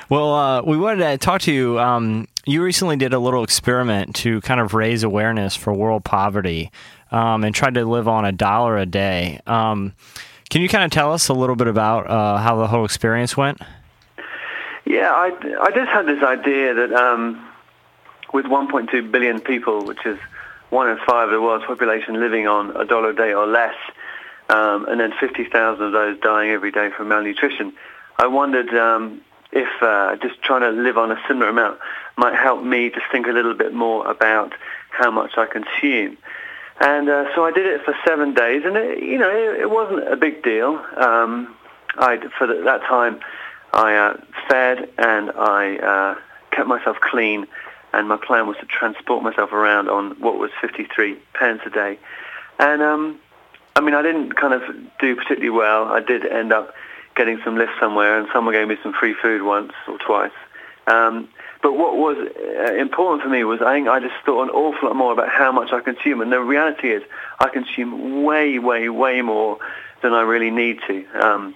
Well, 0.08 0.34
uh, 0.34 0.62
we 0.62 0.76
wanted 0.76 1.04
to 1.04 1.18
talk 1.18 1.40
to 1.42 1.52
you. 1.52 1.80
Um, 1.80 2.28
you 2.44 2.62
recently 2.62 2.94
did 2.94 3.12
a 3.12 3.18
little 3.18 3.42
experiment 3.42 4.14
to 4.16 4.40
kind 4.42 4.60
of 4.60 4.72
raise 4.72 5.02
awareness 5.02 5.56
for 5.56 5.72
world 5.72 6.04
poverty 6.04 6.70
um, 7.10 7.42
and 7.42 7.52
tried 7.52 7.74
to 7.74 7.84
live 7.84 8.06
on 8.06 8.24
a 8.24 8.30
dollar 8.30 8.78
a 8.78 8.86
day. 8.86 9.40
Um, 9.48 9.94
can 10.48 10.62
you 10.62 10.68
kind 10.68 10.84
of 10.84 10.92
tell 10.92 11.12
us 11.12 11.28
a 11.28 11.34
little 11.34 11.56
bit 11.56 11.66
about 11.66 12.08
uh, 12.08 12.36
how 12.36 12.54
the 12.54 12.68
whole 12.68 12.84
experience 12.84 13.36
went? 13.36 13.60
Yeah, 14.84 15.10
I, 15.10 15.32
I 15.60 15.70
just 15.72 15.90
had 15.90 16.06
this 16.06 16.22
idea 16.22 16.74
that 16.74 16.92
um, 16.92 17.44
with 18.32 18.46
1.2 18.46 19.10
billion 19.10 19.40
people, 19.40 19.84
which 19.84 20.06
is 20.06 20.20
one 20.70 20.88
in 20.88 20.98
five 21.04 21.30
of 21.30 21.32
the 21.32 21.40
world's 21.40 21.66
population 21.66 22.20
living 22.20 22.46
on 22.46 22.76
a 22.76 22.84
dollar 22.84 23.10
a 23.10 23.16
day 23.16 23.34
or 23.34 23.48
less, 23.48 23.74
um, 24.50 24.86
and 24.86 25.00
then 25.00 25.12
50,000 25.18 25.84
of 25.84 25.90
those 25.90 26.20
dying 26.20 26.50
every 26.50 26.70
day 26.70 26.90
from 26.96 27.08
malnutrition, 27.08 27.72
I 28.18 28.28
wondered 28.28 28.68
um, 28.68 29.22
if 29.52 29.68
uh, 29.82 30.16
just 30.16 30.42
trying 30.42 30.62
to 30.62 30.70
live 30.70 30.98
on 30.98 31.10
a 31.10 31.20
similar 31.28 31.48
amount 31.48 31.78
might 32.16 32.34
help 32.34 32.62
me 32.62 32.90
just 32.90 33.06
think 33.12 33.26
a 33.26 33.30
little 33.30 33.54
bit 33.54 33.72
more 33.72 34.06
about 34.10 34.52
how 34.90 35.10
much 35.10 35.32
I 35.36 35.46
consume. 35.46 36.16
And 36.80 37.08
uh, 37.08 37.34
so 37.34 37.44
I 37.44 37.52
did 37.52 37.66
it 37.66 37.82
for 37.84 37.94
seven 38.06 38.34
days, 38.34 38.62
and 38.64 38.76
it, 38.76 39.02
you 39.02 39.18
know 39.18 39.30
it, 39.30 39.60
it 39.60 39.70
wasn't 39.70 40.12
a 40.12 40.16
big 40.16 40.42
deal. 40.42 40.82
Um, 40.96 41.54
I 41.96 42.18
for 42.38 42.46
the, 42.46 42.62
that 42.64 42.82
time 42.82 43.20
I 43.72 43.94
uh, 43.94 44.20
fed 44.48 44.90
and 44.98 45.30
I 45.30 45.76
uh, 45.76 46.14
kept 46.50 46.68
myself 46.68 46.98
clean, 47.00 47.46
and 47.92 48.08
my 48.08 48.18
plan 48.18 48.46
was 48.46 48.56
to 48.58 48.66
transport 48.66 49.22
myself 49.22 49.52
around 49.52 49.88
on 49.88 50.20
what 50.20 50.38
was 50.38 50.50
53 50.60 51.16
pence 51.32 51.62
a 51.64 51.70
day. 51.70 51.98
And 52.58 52.82
um, 52.82 53.20
I 53.74 53.80
mean, 53.80 53.94
I 53.94 54.02
didn't 54.02 54.36
kind 54.36 54.54
of 54.54 54.62
do 55.00 55.16
particularly 55.16 55.50
well. 55.50 55.84
I 55.84 56.00
did 56.00 56.26
end 56.26 56.52
up 56.52 56.74
getting 57.16 57.40
some 57.44 57.56
lift 57.56 57.72
somewhere, 57.80 58.18
and 58.18 58.28
someone 58.32 58.54
gave 58.54 58.68
me 58.68 58.76
some 58.82 58.92
free 58.92 59.14
food 59.14 59.42
once 59.42 59.72
or 59.88 59.98
twice. 59.98 60.32
Um, 60.86 61.28
but 61.62 61.72
what 61.72 61.96
was 61.96 62.16
uh, 62.16 62.74
important 62.74 63.22
for 63.22 63.28
me 63.28 63.42
was 63.42 63.60
I 63.60 63.74
think 63.74 63.88
I 63.88 63.98
just 63.98 64.14
thought 64.24 64.44
an 64.44 64.50
awful 64.50 64.88
lot 64.88 64.96
more 64.96 65.12
about 65.12 65.28
how 65.28 65.50
much 65.50 65.72
I 65.72 65.80
consume, 65.80 66.20
and 66.20 66.30
the 66.30 66.40
reality 66.40 66.90
is 66.90 67.02
I 67.40 67.48
consume 67.48 68.22
way, 68.22 68.58
way, 68.58 68.88
way 68.88 69.22
more 69.22 69.58
than 70.02 70.12
I 70.12 70.22
really 70.22 70.50
need 70.50 70.78
to. 70.86 71.04
Um, 71.20 71.54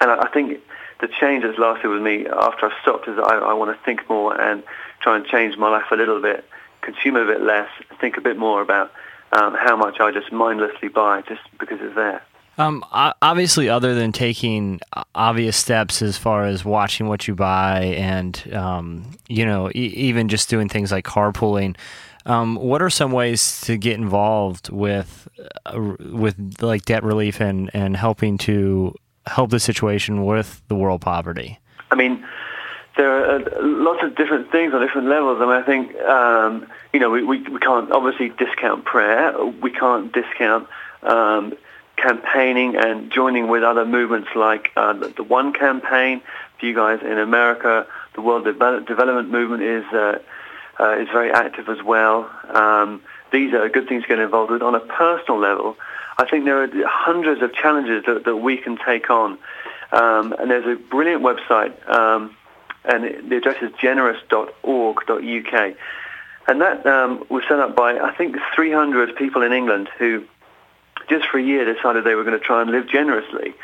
and 0.00 0.10
I, 0.10 0.24
I 0.24 0.28
think 0.28 0.60
the 1.00 1.08
change 1.08 1.44
that's 1.44 1.58
lasted 1.58 1.88
with 1.88 2.02
me 2.02 2.26
after 2.26 2.66
I've 2.66 2.80
stopped 2.82 3.08
is 3.08 3.18
I, 3.18 3.36
I 3.36 3.52
want 3.54 3.76
to 3.76 3.84
think 3.84 4.08
more 4.08 4.38
and 4.38 4.62
try 5.00 5.16
and 5.16 5.24
change 5.26 5.56
my 5.56 5.68
life 5.68 5.86
a 5.90 5.96
little 5.96 6.20
bit, 6.20 6.44
consume 6.82 7.16
a 7.16 7.24
bit 7.24 7.40
less, 7.40 7.68
think 8.00 8.16
a 8.16 8.20
bit 8.20 8.36
more 8.36 8.60
about 8.60 8.92
um, 9.32 9.54
how 9.54 9.76
much 9.76 9.98
I 9.98 10.10
just 10.12 10.30
mindlessly 10.30 10.88
buy 10.88 11.22
just 11.22 11.40
because 11.58 11.78
it's 11.80 11.94
there. 11.94 12.22
Um, 12.58 12.84
obviously, 12.92 13.68
other 13.68 13.94
than 13.94 14.12
taking 14.12 14.80
obvious 15.14 15.56
steps 15.56 16.02
as 16.02 16.18
far 16.18 16.44
as 16.44 16.64
watching 16.64 17.08
what 17.08 17.26
you 17.26 17.34
buy 17.34 17.80
and 17.96 18.52
um, 18.52 19.16
you 19.28 19.46
know 19.46 19.70
e- 19.70 19.92
even 19.94 20.28
just 20.28 20.50
doing 20.50 20.68
things 20.68 20.92
like 20.92 21.04
carpooling, 21.04 21.76
um, 22.26 22.56
what 22.56 22.82
are 22.82 22.90
some 22.90 23.10
ways 23.12 23.62
to 23.62 23.76
get 23.78 23.94
involved 23.94 24.70
with 24.70 25.28
uh, 25.66 25.94
with 26.12 26.58
like 26.60 26.84
debt 26.84 27.02
relief 27.02 27.40
and 27.40 27.70
and 27.72 27.96
helping 27.96 28.36
to 28.38 28.94
help 29.26 29.50
the 29.50 29.60
situation 29.60 30.24
with 30.24 30.62
the 30.68 30.74
world 30.74 31.00
poverty? 31.00 31.58
I 31.90 31.94
mean, 31.94 32.24
there 32.96 33.10
are 33.10 33.36
uh, 33.36 33.62
lots 33.62 34.02
of 34.02 34.14
different 34.14 34.50
things 34.52 34.74
on 34.74 34.80
different 34.80 35.08
levels. 35.08 35.40
I 35.40 35.46
mean, 35.46 35.54
I 35.54 35.62
think, 35.62 35.96
um, 36.02 36.66
you 36.92 37.00
know, 37.00 37.10
we, 37.10 37.22
we, 37.22 37.38
we 37.48 37.58
can't 37.58 37.90
obviously 37.92 38.30
discount 38.30 38.84
prayer. 38.84 39.34
We 39.62 39.70
can't 39.70 40.12
discount 40.12 40.68
um, 41.02 41.54
campaigning 42.02 42.76
and 42.76 43.10
joining 43.10 43.48
with 43.48 43.62
other 43.62 43.84
movements 43.84 44.28
like 44.34 44.72
uh, 44.76 44.92
the, 44.92 45.22
One 45.22 45.52
Campaign. 45.52 46.20
For 46.58 46.66
you 46.66 46.74
guys 46.74 47.00
in 47.02 47.18
America, 47.18 47.86
the 48.14 48.20
World 48.20 48.44
Devel- 48.44 48.86
Development 48.86 49.30
Movement 49.30 49.62
is, 49.62 49.84
uh, 49.92 50.18
uh, 50.78 50.98
is 50.98 51.08
very 51.08 51.30
active 51.30 51.68
as 51.68 51.82
well. 51.82 52.30
Um, 52.50 53.02
these 53.30 53.54
are 53.54 53.68
good 53.68 53.88
things 53.88 54.02
to 54.02 54.08
get 54.08 54.18
involved 54.18 54.50
with. 54.50 54.62
On 54.62 54.74
a 54.74 54.80
personal 54.80 55.38
level, 55.38 55.76
I 56.18 56.28
think 56.28 56.44
there 56.44 56.62
are 56.62 56.68
hundreds 56.86 57.40
of 57.42 57.54
challenges 57.54 58.04
that, 58.06 58.24
that 58.24 58.36
we 58.36 58.56
can 58.58 58.76
take 58.76 59.08
on. 59.08 59.38
Um, 59.92 60.32
and 60.38 60.50
there's 60.50 60.66
a 60.66 60.76
brilliant 60.80 61.22
website, 61.22 61.88
um, 61.88 62.36
and 62.84 63.30
the 63.30 63.36
address 63.36 63.62
is 63.62 63.70
generous.org.uk. 63.80 65.76
And 66.48 66.60
that 66.60 66.86
um, 66.86 67.24
was 67.28 67.44
set 67.48 67.60
up 67.60 67.76
by, 67.76 67.98
I 67.98 68.14
think, 68.14 68.36
300 68.54 69.14
people 69.16 69.42
in 69.42 69.52
England 69.52 69.88
who 69.98 70.24
just 71.08 71.26
for 71.28 71.38
a 71.38 71.42
year 71.42 71.72
decided 71.72 72.04
they 72.04 72.14
were 72.14 72.24
going 72.24 72.38
to 72.38 72.44
try 72.44 72.62
and 72.62 72.70
live 72.70 72.88
generously. 72.88 73.54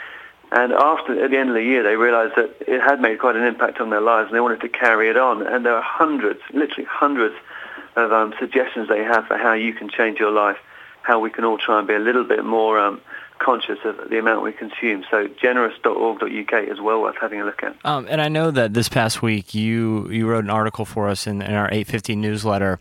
And 0.51 0.73
after, 0.73 1.23
at 1.23 1.31
the 1.31 1.37
end 1.37 1.51
of 1.51 1.55
the 1.55 1.63
year, 1.63 1.83
they 1.83 1.97
realized 1.97 2.35
that 2.37 2.57
it 2.67 2.81
had 2.81 3.01
made 3.01 3.19
quite 3.19 3.37
an 3.37 3.45
impact 3.45 3.81
on 3.81 3.91
their 3.91 4.01
lives 4.01 4.29
and 4.29 4.37
they 4.37 4.41
wanted 4.41 4.63
to 4.63 4.69
carry 4.69 5.11
it 5.11 5.17
on. 5.17 5.47
And 5.47 5.65
there 5.65 5.75
are 5.75 5.83
hundreds, 5.83 6.41
literally 6.53 6.87
hundreds 6.91 7.35
of 7.97 8.13
um, 8.13 8.33
suggestions 8.39 8.89
they 8.89 9.05
have 9.05 9.27
for 9.27 9.37
how 9.37 9.53
you 9.53 9.75
can 9.75 9.91
change 9.91 10.19
your 10.19 10.31
life, 10.31 10.57
how 11.03 11.19
we 11.19 11.31
can 11.31 11.45
all 11.45 11.59
try 11.59 11.79
and 11.79 11.87
be 11.87 11.95
a 11.95 11.99
little 11.99 12.25
bit 12.25 12.45
more 12.45 12.79
um, 12.79 13.01
conscious 13.39 13.79
of 13.85 14.09
the 14.09 14.19
amount 14.19 14.43
we 14.43 14.53
consume. 14.53 15.05
So 15.11 15.29
generous.org.uk 15.29 16.53
is 16.69 16.81
well 16.81 17.03
worth 17.03 17.17
having 17.21 17.41
a 17.41 17.45
look 17.45 17.63
at. 17.63 17.77
Um, 17.85 18.07
and 18.09 18.21
I 18.21 18.29
know 18.29 18.51
that 18.51 18.73
this 18.73 18.89
past 18.89 19.21
week 19.23 19.55
you 19.55 20.09
you 20.11 20.27
wrote 20.27 20.45
an 20.45 20.51
article 20.51 20.85
for 20.85 21.09
us 21.09 21.27
in, 21.27 21.43
in 21.43 21.55
our 21.55 21.67
850 21.67 22.17
newsletter, 22.17 22.79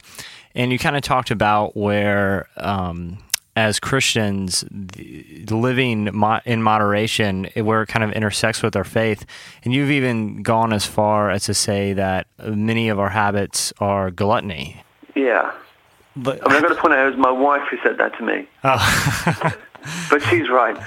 and 0.55 0.71
you 0.71 0.79
kind 0.79 0.95
of 0.95 1.01
talked 1.01 1.31
about 1.31 1.75
where. 1.75 2.47
Um, 2.55 3.19
as 3.57 3.79
Christians, 3.79 4.63
the, 4.69 5.55
living 5.55 6.11
mo- 6.13 6.41
in 6.45 6.61
moderation, 6.61 7.45
where 7.55 7.81
it 7.81 7.87
kind 7.87 8.03
of 8.03 8.11
intersects 8.11 8.61
with 8.61 8.75
our 8.75 8.83
faith. 8.83 9.25
And 9.63 9.73
you've 9.73 9.89
even 9.89 10.43
gone 10.43 10.71
as 10.73 10.85
far 10.85 11.31
as 11.31 11.45
to 11.45 11.55
say 11.55 11.93
that 11.93 12.27
many 12.39 12.87
of 12.89 12.99
our 12.99 13.09
habits 13.09 13.73
are 13.79 14.11
gluttony. 14.11 14.83
Yeah. 15.15 15.53
But, 16.15 16.39
I 16.45 16.49
mean, 16.49 16.57
I've 16.57 16.61
got 16.69 16.75
to 16.75 16.81
point 16.81 16.93
out 16.93 17.07
it 17.07 17.09
was 17.09 17.17
my 17.17 17.31
wife 17.31 17.63
who 17.71 17.77
said 17.81 17.97
that 17.97 18.15
to 18.19 18.23
me. 18.23 18.47
Oh. 18.63 19.55
but 20.11 20.21
she's 20.29 20.49
right. 20.49 20.77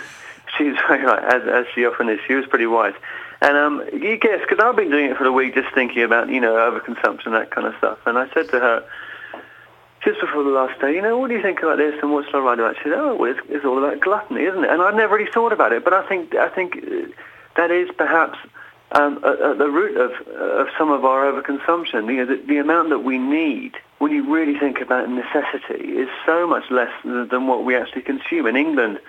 She's 0.56 0.74
very 0.88 1.04
right, 1.04 1.24
as, 1.24 1.42
as 1.48 1.66
she 1.74 1.84
often 1.84 2.08
is. 2.08 2.20
She 2.28 2.34
was 2.34 2.46
pretty 2.46 2.66
wise. 2.66 2.94
And 3.40 3.56
um, 3.56 3.82
you 3.92 4.16
guess, 4.16 4.40
because 4.48 4.62
I've 4.62 4.76
been 4.76 4.90
doing 4.90 5.10
it 5.10 5.16
for 5.16 5.24
the 5.24 5.32
week, 5.32 5.54
just 5.54 5.74
thinking 5.74 6.04
about, 6.04 6.28
you 6.28 6.40
know, 6.40 6.54
overconsumption, 6.54 7.32
that 7.32 7.50
kind 7.50 7.66
of 7.66 7.74
stuff. 7.78 7.98
And 8.06 8.16
I 8.16 8.32
said 8.32 8.48
to 8.50 8.60
her, 8.60 8.84
just 10.03 10.20
before 10.20 10.42
the 10.42 10.51
last 10.51 10.80
day, 10.80 10.94
you 10.94 11.03
know, 11.03 11.18
what 11.18 11.28
do 11.28 11.34
you 11.34 11.42
think 11.42 11.59
about 11.59 11.76
this 11.76 11.94
and 12.03 12.12
what 12.12 12.24
shall 12.30 12.40
I 12.40 12.44
write 12.44 12.59
about? 12.59 12.76
She 12.76 12.84
said, 12.84 12.92
oh, 12.94 13.16
well, 13.16 13.30
it's, 13.30 13.40
it's 13.48 13.64
all 13.64 13.78
about 13.78 14.01
gluttony, 14.01 14.44
isn't 14.44 14.64
it? 14.64 14.70
And 14.70 14.80
I'd 14.80 14.94
never 14.94 15.16
really 15.16 15.30
thought 15.30 15.53
about 15.53 15.72
it, 15.72 15.84
but 15.84 15.92
I 15.92 16.07
think 16.09 16.34
I 16.34 16.48
think 16.48 16.76
uh, 16.76 17.12
that 17.57 17.70
is 17.70 17.90
perhaps 17.96 18.38
um, 18.92 19.18
at, 19.24 19.40
at 19.40 19.59
the 19.59 19.68
root 19.68 19.96
of 19.96 20.12
of 20.28 20.68
some 20.78 20.90
of 20.90 21.05
our 21.05 21.30
overconsumption. 21.30 22.07
You 22.07 22.24
know, 22.24 22.36
the, 22.36 22.42
the 22.42 22.59
amount 22.59 22.88
that 22.90 23.01
we 23.01 23.18
need, 23.18 23.74
when 23.98 24.12
you 24.12 24.32
really 24.32 24.59
think 24.59 24.80
about 24.80 25.09
necessity, 25.11 25.98
is 25.98 26.09
so 26.24 26.46
much 26.46 26.70
less 26.70 26.92
than, 27.05 27.28
than 27.28 27.46
what 27.46 27.64
we 27.64 27.76
actually 27.76 28.03
consume. 28.03 28.46
In 28.46 28.57
England, 28.57 29.01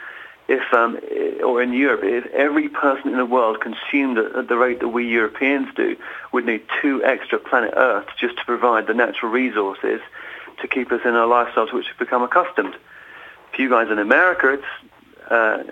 if 0.49 0.73
um, 0.73 0.99
or 1.41 1.63
in 1.63 1.71
Europe, 1.71 2.01
if 2.03 2.25
every 2.33 2.67
person 2.67 3.11
in 3.11 3.17
the 3.17 3.25
world 3.25 3.61
consumed 3.61 4.17
at, 4.17 4.35
at 4.35 4.47
the 4.49 4.57
rate 4.57 4.81
that 4.81 4.89
we 4.89 5.07
Europeans 5.07 5.69
do, 5.73 5.95
would 6.33 6.45
need 6.45 6.63
two 6.81 7.01
extra 7.05 7.39
planet 7.39 7.73
Earth 7.77 8.07
just 8.19 8.37
to 8.39 8.45
provide 8.45 8.87
the 8.87 8.93
natural 8.93 9.31
resources 9.31 10.01
to 10.61 10.67
keep 10.67 10.91
us 10.91 11.01
in 11.03 11.15
our 11.15 11.27
lifestyles 11.27 11.73
which 11.73 11.87
we've 11.87 11.99
become 11.99 12.23
accustomed. 12.23 12.75
For 13.53 13.61
you 13.61 13.69
guys 13.69 13.89
in 13.89 13.99
America, 13.99 14.53
it's 14.53 15.31
uh, 15.31 15.63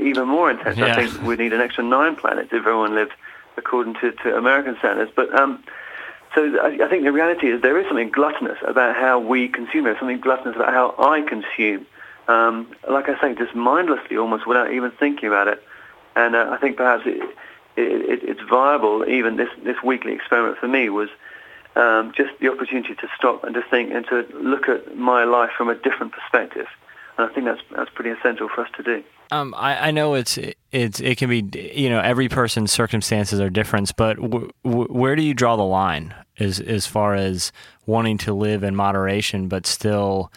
even 0.00 0.28
more 0.28 0.50
intense. 0.50 0.78
Yeah. 0.78 0.92
I 0.92 1.06
think 1.06 1.22
we 1.22 1.36
need 1.36 1.52
an 1.52 1.60
extra 1.60 1.84
nine 1.84 2.16
planets 2.16 2.48
if 2.52 2.58
everyone 2.58 2.94
lived 2.94 3.12
according 3.56 3.94
to, 3.94 4.12
to 4.12 4.36
American 4.36 4.76
standards. 4.78 5.12
But 5.14 5.34
um, 5.38 5.62
so 6.34 6.58
I, 6.58 6.84
I 6.84 6.88
think 6.88 7.04
the 7.04 7.12
reality 7.12 7.48
is 7.48 7.62
there 7.62 7.78
is 7.78 7.86
something 7.86 8.10
gluttonous 8.10 8.58
about 8.66 8.96
how 8.96 9.18
we 9.18 9.48
consume. 9.48 9.84
There's 9.84 9.98
something 9.98 10.20
gluttonous 10.20 10.56
about 10.56 10.72
how 10.72 10.94
I 10.98 11.22
consume. 11.22 11.86
Um, 12.26 12.72
like 12.88 13.08
I 13.08 13.20
say, 13.20 13.34
just 13.34 13.54
mindlessly, 13.54 14.16
almost 14.16 14.46
without 14.46 14.72
even 14.72 14.90
thinking 14.92 15.28
about 15.28 15.48
it. 15.48 15.62
And 16.16 16.34
uh, 16.34 16.48
I 16.50 16.56
think 16.56 16.76
perhaps 16.76 17.04
it, 17.06 17.22
it, 17.76 18.22
it, 18.22 18.22
it's 18.22 18.40
viable. 18.48 19.06
Even 19.08 19.36
this 19.36 19.50
this 19.62 19.76
weekly 19.84 20.12
experiment 20.12 20.58
for 20.58 20.68
me 20.68 20.88
was 20.88 21.08
um, 21.76 22.12
just 22.16 22.30
the 22.40 22.48
opportunity 22.48 22.94
to 22.94 23.08
stop 23.16 23.44
and 23.44 23.54
to 23.54 23.62
think 23.62 23.92
and 23.92 24.06
to 24.06 24.26
look 24.34 24.68
at 24.68 24.96
my 24.96 25.24
life 25.24 25.50
from 25.56 25.68
a 25.68 25.74
different 25.74 26.12
perspective. 26.12 26.66
And 27.16 27.30
I 27.30 27.32
think 27.32 27.46
that's 27.46 27.60
that's 27.74 27.90
pretty 27.90 28.10
essential 28.10 28.48
for 28.48 28.62
us 28.64 28.70
to 28.76 28.82
do. 28.82 29.04
Um, 29.30 29.54
I, 29.56 29.88
I 29.88 29.90
know 29.90 30.14
it's 30.14 30.38
it's 30.72 31.00
it 31.00 31.18
can 31.18 31.30
be 31.30 31.72
you 31.74 31.88
know 31.88 32.00
every 32.00 32.28
person's 32.28 32.72
circumstances 32.72 33.40
are 33.40 33.50
different, 33.50 33.94
but 33.96 34.16
w- 34.20 34.50
w- 34.64 34.88
where 34.88 35.16
do 35.16 35.22
you 35.22 35.34
draw 35.34 35.56
the 35.56 35.62
line 35.62 36.14
as 36.38 36.60
as 36.60 36.86
far 36.86 37.14
as 37.14 37.52
wanting 37.86 38.18
to 38.18 38.34
live 38.34 38.62
in 38.62 38.74
moderation, 38.74 39.48
but 39.48 39.66
still, 39.66 40.32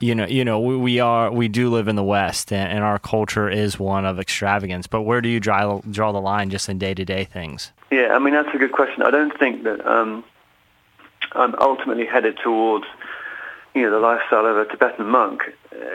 you 0.00 0.14
know, 0.14 0.26
you 0.26 0.44
know, 0.44 0.60
we, 0.60 0.76
we 0.76 1.00
are 1.00 1.32
we 1.32 1.48
do 1.48 1.70
live 1.70 1.88
in 1.88 1.96
the 1.96 2.04
West, 2.04 2.52
and, 2.52 2.70
and 2.70 2.84
our 2.84 2.98
culture 2.98 3.48
is 3.48 3.78
one 3.78 4.04
of 4.04 4.18
extravagance. 4.18 4.86
But 4.86 5.02
where 5.02 5.20
do 5.20 5.28
you 5.28 5.40
draw 5.40 5.80
draw 5.90 6.12
the 6.12 6.20
line 6.20 6.50
just 6.50 6.68
in 6.68 6.78
day 6.78 6.94
to 6.94 7.04
day 7.04 7.24
things? 7.24 7.72
Yeah, 7.90 8.14
I 8.14 8.18
mean 8.18 8.34
that's 8.34 8.54
a 8.54 8.58
good 8.58 8.72
question. 8.72 9.02
I 9.02 9.10
don't 9.10 9.36
think 9.38 9.64
that 9.64 9.84
um, 9.86 10.24
I'm 11.32 11.54
ultimately 11.60 12.06
headed 12.06 12.38
towards 12.42 12.86
you 13.74 13.82
know 13.82 13.90
the 13.90 13.98
lifestyle 13.98 14.46
of 14.46 14.56
a 14.56 14.64
Tibetan 14.64 15.06
monk. 15.06 15.42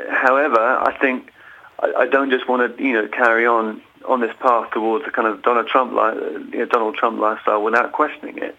However, 0.10 0.60
I 0.60 0.98
think 1.00 1.32
I, 1.80 1.94
I 2.00 2.08
don't 2.08 2.30
just 2.30 2.48
want 2.48 2.78
to 2.78 2.84
you 2.84 2.94
know 2.94 3.08
carry 3.08 3.46
on 3.46 3.82
on 4.06 4.20
this 4.22 4.36
path 4.40 4.72
towards 4.72 5.06
a 5.08 5.12
kind 5.12 5.28
of 5.28 5.42
Donald 5.42 5.68
Trump 5.68 5.94
li- 5.94 6.50
you 6.52 6.60
know, 6.60 6.66
Donald 6.66 6.96
Trump 6.96 7.20
lifestyle 7.20 7.64
without 7.64 7.92
questioning 7.92 8.38
it. 8.38 8.58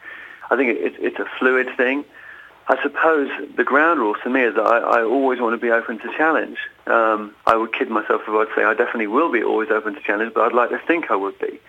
I 0.51 0.57
think 0.57 0.71
it, 0.71 0.79
it, 0.79 0.95
it's 0.99 1.19
a 1.19 1.27
fluid 1.39 1.69
thing. 1.77 2.05
I 2.67 2.83
suppose 2.83 3.31
the 3.57 3.65
ground 3.65 4.01
rule 4.01 4.15
to 4.23 4.31
me 4.31 4.43
is 4.43 4.55
that 4.55 4.65
I, 4.65 4.79
I 4.79 5.03
always 5.03 5.39
want 5.39 5.53
to 5.53 5.59
be 5.59 5.71
open 5.71 5.99
to 5.99 6.09
challenge. 6.17 6.59
Um, 6.87 7.35
I 7.47 7.57
would 7.57 7.73
kid 7.75 7.91
myself 7.91 8.23
if 8.27 8.29
I'd 8.29 8.55
say 8.57 8.65
I 8.65 8.73
definitely 8.73 9.07
will 9.07 9.31
be 9.31 9.43
always 9.43 9.71
open 9.71 9.95
to 9.95 10.01
challenge, 10.01 10.33
but 10.33 10.45
I'd 10.45 10.55
like 10.55 10.71
to 10.71 10.79
think 10.87 11.11
I 11.11 11.17
would 11.17 11.39
be. 11.39 11.61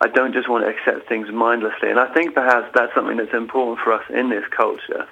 I 0.00 0.08
don't 0.08 0.32
just 0.32 0.48
want 0.48 0.64
to 0.64 0.70
accept 0.70 1.08
things 1.08 1.30
mindlessly. 1.30 1.90
And 1.90 2.00
I 2.00 2.12
think 2.12 2.34
perhaps 2.34 2.70
that's 2.74 2.94
something 2.94 3.18
that's 3.18 3.34
important 3.34 3.80
for 3.84 3.92
us 3.92 4.04
in 4.08 4.30
this 4.30 4.44
culture. 4.50 5.06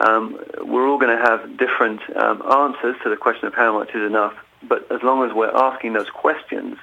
Um, 0.00 0.38
we're 0.62 0.88
all 0.88 0.98
going 0.98 1.16
to 1.16 1.22
have 1.22 1.56
different 1.56 2.00
um, 2.16 2.42
answers 2.50 2.96
to 3.04 3.10
the 3.10 3.16
question 3.16 3.46
of 3.46 3.54
how 3.54 3.78
much 3.78 3.90
is 3.94 4.02
enough, 4.02 4.34
but 4.62 4.90
as 4.90 5.02
long 5.02 5.28
as 5.28 5.34
we're 5.34 5.54
asking 5.54 5.92
those 5.92 6.10
questions 6.10 6.76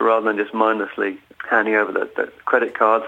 rather 0.00 0.26
than 0.26 0.36
just 0.36 0.52
mindlessly 0.52 1.18
handing 1.48 1.76
over 1.76 1.92
the, 1.92 2.10
the 2.16 2.32
credit 2.44 2.76
cards 2.76 3.04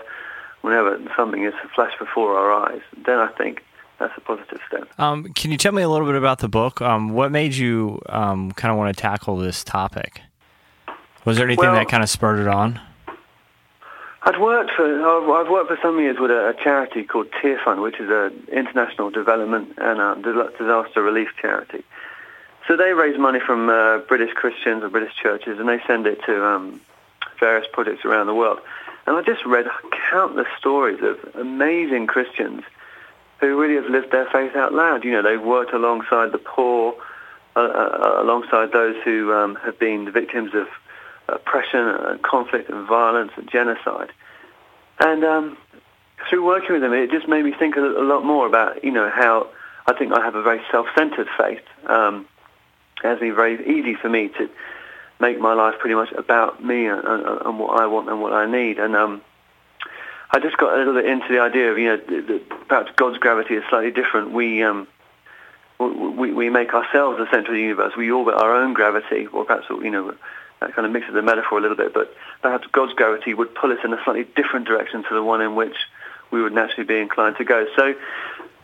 whenever 0.60 0.98
something 1.16 1.44
is 1.44 1.54
flashed 1.74 1.98
before 1.98 2.38
our 2.38 2.52
eyes, 2.52 2.82
then 3.04 3.18
I 3.18 3.28
think 3.28 3.64
that's 3.98 4.16
a 4.16 4.20
positive 4.20 4.60
step. 4.68 4.88
Um, 4.98 5.32
can 5.34 5.50
you 5.50 5.56
tell 5.56 5.72
me 5.72 5.82
a 5.82 5.88
little 5.88 6.06
bit 6.06 6.14
about 6.14 6.38
the 6.38 6.48
book? 6.48 6.80
Um, 6.80 7.10
what 7.10 7.32
made 7.32 7.54
you 7.54 8.00
um, 8.08 8.52
kind 8.52 8.70
of 8.70 8.78
want 8.78 8.96
to 8.96 9.00
tackle 9.00 9.36
this 9.36 9.64
topic? 9.64 10.22
Was 11.24 11.36
there 11.36 11.46
anything 11.46 11.64
Well- 11.64 11.74
that 11.74 11.88
kind 11.88 12.02
of 12.02 12.08
spurred 12.08 12.38
it 12.38 12.48
on? 12.48 12.80
I'd 14.22 14.40
worked 14.40 14.72
for 14.72 14.84
I've 14.84 15.48
worked 15.48 15.68
for 15.68 15.78
some 15.80 15.98
years 16.00 16.16
with 16.18 16.30
a, 16.30 16.48
a 16.48 16.54
charity 16.54 17.04
called 17.04 17.30
Tearfund, 17.30 17.82
which 17.82 18.00
is 18.00 18.10
an 18.10 18.48
international 18.50 19.10
development 19.10 19.74
and 19.78 20.00
uh 20.00 20.14
dis- 20.14 20.58
disaster 20.58 21.02
relief 21.02 21.28
charity. 21.40 21.84
So 22.66 22.76
they 22.76 22.92
raise 22.92 23.18
money 23.18 23.40
from 23.40 23.70
uh, 23.70 23.98
British 23.98 24.34
Christians 24.34 24.82
or 24.82 24.90
British 24.90 25.14
churches, 25.16 25.58
and 25.58 25.66
they 25.66 25.80
send 25.86 26.06
it 26.06 26.18
to 26.26 26.44
um, 26.44 26.80
various 27.40 27.66
projects 27.72 28.04
around 28.04 28.26
the 28.26 28.34
world. 28.34 28.58
And 29.06 29.16
I 29.16 29.22
just 29.22 29.44
read 29.46 29.66
countless 30.10 30.48
stories 30.58 30.98
of 31.02 31.16
amazing 31.34 32.08
Christians 32.08 32.62
who 33.40 33.58
really 33.58 33.76
have 33.76 33.86
lived 33.90 34.10
their 34.12 34.26
faith 34.26 34.54
out 34.54 34.74
loud. 34.74 35.02
You 35.02 35.12
know, 35.12 35.22
they've 35.22 35.40
worked 35.40 35.72
alongside 35.72 36.32
the 36.32 36.38
poor, 36.38 36.94
uh, 37.56 37.60
uh, 37.60 38.18
alongside 38.22 38.72
those 38.72 38.96
who 39.02 39.32
um, 39.32 39.54
have 39.64 39.78
been 39.78 40.04
the 40.04 40.10
victims 40.10 40.50
of 40.54 40.66
oppression 41.28 41.80
and 41.80 42.22
conflict 42.22 42.70
and 42.70 42.86
violence 42.86 43.32
and 43.36 43.50
genocide. 43.50 44.10
And 44.98 45.24
um, 45.24 45.56
through 46.28 46.44
working 46.44 46.72
with 46.72 46.82
them, 46.82 46.92
it 46.92 47.10
just 47.10 47.28
made 47.28 47.44
me 47.44 47.52
think 47.52 47.76
a, 47.76 47.80
a 47.80 48.04
lot 48.04 48.24
more 48.24 48.46
about, 48.46 48.82
you 48.82 48.90
know, 48.90 49.08
how 49.08 49.48
I 49.86 49.94
think 49.94 50.12
I 50.12 50.24
have 50.24 50.34
a 50.34 50.42
very 50.42 50.60
self-centered 50.70 51.28
faith. 51.38 51.62
Um, 51.86 52.26
it 53.02 53.06
has 53.06 53.18
been 53.20 53.34
very 53.34 53.54
easy 53.78 53.94
for 53.94 54.08
me 54.08 54.28
to 54.38 54.50
make 55.20 55.38
my 55.38 55.54
life 55.54 55.78
pretty 55.78 55.94
much 55.94 56.12
about 56.12 56.64
me 56.64 56.86
and, 56.86 57.04
and, 57.04 57.22
and 57.42 57.58
what 57.58 57.80
I 57.80 57.86
want 57.86 58.08
and 58.08 58.20
what 58.20 58.32
I 58.32 58.50
need. 58.50 58.78
And 58.78 58.96
um, 58.96 59.22
I 60.30 60.40
just 60.40 60.56
got 60.58 60.74
a 60.74 60.76
little 60.76 60.94
bit 60.94 61.06
into 61.06 61.28
the 61.28 61.40
idea 61.40 61.70
of, 61.70 61.78
you 61.78 61.86
know, 61.86 62.40
perhaps 62.68 62.90
God's 62.96 63.18
gravity 63.18 63.54
is 63.54 63.64
slightly 63.70 63.90
different. 63.90 64.32
We, 64.32 64.62
um, 64.62 64.86
we, 65.78 66.32
we 66.32 66.50
make 66.50 66.74
ourselves 66.74 67.18
the 67.18 67.26
center 67.30 67.48
of 67.48 67.54
the 67.54 67.60
universe. 67.60 67.94
We 67.96 68.10
orbit 68.10 68.34
our 68.34 68.54
own 68.54 68.74
gravity, 68.74 69.26
or 69.26 69.44
perhaps, 69.44 69.66
you 69.70 69.90
know, 69.90 70.14
that 70.60 70.74
kind 70.74 70.86
of 70.86 70.92
mixes 70.92 71.14
the 71.14 71.22
metaphor 71.22 71.58
a 71.58 71.60
little 71.60 71.76
bit, 71.76 71.94
but 71.94 72.14
perhaps 72.42 72.66
God's 72.72 72.92
gravity 72.94 73.34
would 73.34 73.54
pull 73.54 73.72
us 73.72 73.78
in 73.84 73.92
a 73.92 74.02
slightly 74.04 74.24
different 74.36 74.66
direction 74.66 75.04
to 75.04 75.14
the 75.14 75.22
one 75.22 75.40
in 75.40 75.54
which 75.54 75.76
we 76.30 76.42
would 76.42 76.52
naturally 76.52 76.84
be 76.84 76.98
inclined 76.98 77.36
to 77.36 77.44
go. 77.44 77.66
So 77.76 77.94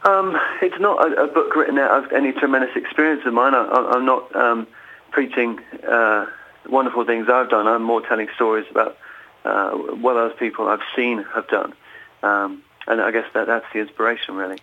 um, 0.05 0.38
it's 0.61 0.78
not 0.80 1.07
a, 1.07 1.24
a 1.24 1.26
book 1.26 1.55
written 1.57 1.78
out 1.78 2.05
of 2.05 2.12
any 2.12 2.32
tremendous 2.32 2.76
experience 2.76 3.22
of 3.24 3.32
mine. 3.32 3.55
I, 3.55 3.64
I'm 3.64 4.05
not 4.05 4.34
um, 4.36 4.66
preaching 5.11 5.61
uh, 5.88 6.26
wonderful 6.68 7.05
things 7.05 7.28
I've 7.28 7.49
done. 7.49 7.66
I'm 7.66 7.82
more 7.82 8.01
telling 8.01 8.28
stories 8.34 8.66
about 8.70 8.99
uh, 9.45 9.70
what 9.72 10.16
other 10.16 10.34
people 10.34 10.68
I've 10.68 10.80
seen 10.97 11.22
have 11.34 11.49
done. 11.49 11.74
Um, 12.22 12.62
and 12.86 13.01
I 13.01 13.11
guess 13.11 13.26
that 13.34 13.47
that's 13.47 13.66
the 13.72 13.80
inspiration, 13.80 14.34
really. 14.36 14.59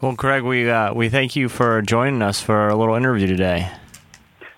Well, 0.00 0.16
Craig, 0.16 0.42
we 0.42 0.68
uh, 0.68 0.92
we 0.94 1.08
thank 1.08 1.36
you 1.36 1.48
for 1.48 1.80
joining 1.80 2.22
us 2.22 2.40
for 2.40 2.68
a 2.68 2.76
little 2.76 2.96
interview 2.96 3.26
today. 3.26 3.70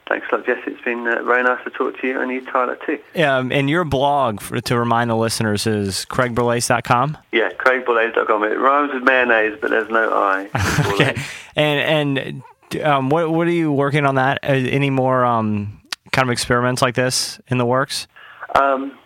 Thanks 0.06 0.26
a 0.30 0.36
lot, 0.36 0.46
Jesse. 0.46 0.62
It's 0.66 0.82
been 0.82 1.06
uh, 1.08 1.22
very 1.22 1.42
nice 1.42 1.64
to 1.64 1.70
talk 1.70 1.98
to 2.00 2.06
you, 2.06 2.20
and 2.20 2.30
you, 2.30 2.44
Tyler, 2.44 2.78
too. 2.84 2.98
Um, 3.22 3.50
and 3.50 3.70
your 3.70 3.84
blog, 3.84 4.40
for, 4.40 4.60
to 4.60 4.78
remind 4.78 5.08
the 5.10 5.16
listeners, 5.16 5.66
is 5.66 6.04
craigborlase.com. 6.10 7.16
Yeah, 7.32 7.50
CraigBorlase.com. 7.52 8.44
It 8.44 8.58
rhymes 8.58 8.92
with 8.92 9.02
mayonnaise, 9.02 9.58
but 9.60 9.70
there's 9.70 9.88
no 9.88 10.10
I. 10.12 10.50
Okay. 10.94 11.16
And 11.56 12.42
and 12.74 12.82
um, 12.82 13.08
what 13.08 13.30
what 13.30 13.46
are 13.46 13.52
you 13.52 13.72
working 13.72 14.04
on 14.04 14.16
that? 14.16 14.40
Uh, 14.42 14.52
any 14.52 14.90
more 14.90 15.24
um, 15.24 15.80
kind 16.12 16.28
of 16.28 16.32
experiments 16.32 16.82
like 16.82 16.94
this 16.94 17.40
in 17.48 17.58
the 17.58 17.66
works? 17.66 18.06
Um, 18.54 18.98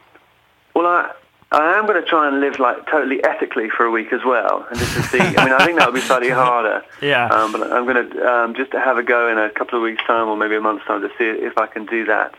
well, 0.74 0.86
I 0.86 1.12
I 1.50 1.78
am 1.78 1.86
going 1.86 2.02
to 2.02 2.06
try 2.06 2.28
and 2.28 2.40
live 2.40 2.58
like 2.58 2.86
totally 2.90 3.24
ethically 3.24 3.70
for 3.70 3.84
a 3.86 3.90
week 3.90 4.12
as 4.12 4.20
well, 4.24 4.66
and 4.68 4.78
just 4.78 4.94
to 4.96 5.02
see. 5.04 5.18
I 5.18 5.44
mean, 5.44 5.54
I 5.54 5.64
think 5.64 5.78
that 5.78 5.86
would 5.88 5.94
be 5.94 6.00
slightly 6.02 6.28
harder. 6.44 6.82
Yeah. 7.00 7.26
Um, 7.28 7.52
but 7.52 7.72
I'm 7.72 7.84
going 7.86 8.10
to 8.10 8.22
um, 8.30 8.54
just 8.54 8.70
to 8.72 8.80
have 8.80 8.98
a 8.98 9.02
go 9.02 9.28
in 9.30 9.38
a 9.38 9.48
couple 9.50 9.78
of 9.78 9.82
weeks' 9.82 10.02
time, 10.06 10.28
or 10.28 10.36
maybe 10.36 10.56
a 10.56 10.60
month's 10.60 10.84
time, 10.86 11.00
to 11.00 11.08
see 11.16 11.24
if 11.24 11.56
I 11.56 11.66
can 11.66 11.86
do 11.86 12.04
that. 12.04 12.34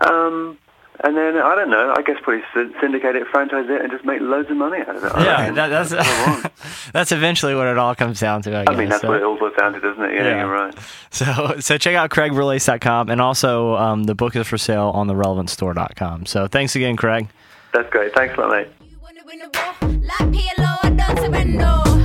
Um, 0.00 0.58
and 1.04 1.16
then 1.16 1.36
I 1.36 1.54
don't 1.54 1.70
know. 1.70 1.94
I 1.96 2.02
guess 2.02 2.16
probably 2.22 2.42
syndicate 2.80 3.16
it, 3.16 3.26
franchise 3.28 3.66
it, 3.68 3.80
and 3.82 3.90
just 3.92 4.04
make 4.04 4.20
loads 4.20 4.50
of 4.50 4.56
money 4.56 4.80
out 4.80 4.96
of 4.96 5.04
it. 5.04 5.12
I 5.14 5.24
Yeah, 5.24 5.50
that, 5.52 5.68
that's 5.68 6.90
that's 6.92 7.12
eventually 7.12 7.54
what 7.54 7.66
it 7.68 7.76
all 7.78 7.94
comes 7.94 8.18
down 8.18 8.42
to. 8.42 8.54
I, 8.56 8.60
I 8.62 8.64
guess. 8.64 8.76
mean, 8.76 8.88
that's 8.88 9.02
so, 9.02 9.08
what 9.08 9.18
it 9.18 9.22
all 9.22 9.38
boils 9.38 9.54
down 9.58 9.74
to, 9.74 9.80
doesn't 9.80 10.02
it? 10.02 10.14
Yeah, 10.14 10.24
Yeah. 10.24 10.40
you're 10.40 10.50
right. 10.52 10.74
so 11.10 11.56
so 11.60 11.76
check 11.78 11.94
out 11.94 12.10
craigborlase.com 12.10 13.10
and 13.10 13.20
also 13.20 13.76
um, 13.76 14.04
the 14.04 14.14
book 14.14 14.34
is 14.36 14.46
for 14.48 14.56
sale 14.58 14.90
on 14.94 15.06
the 15.06 15.14
relevantstore.com. 15.14 16.26
So 16.26 16.48
thanks 16.48 16.74
again, 16.74 16.96
Craig. 16.96 17.28
That's 17.76 17.90
great. 17.90 18.14
Thanks 18.14 18.34
a 18.38 18.40
lot, 18.40 18.50
mate. 18.52 18.68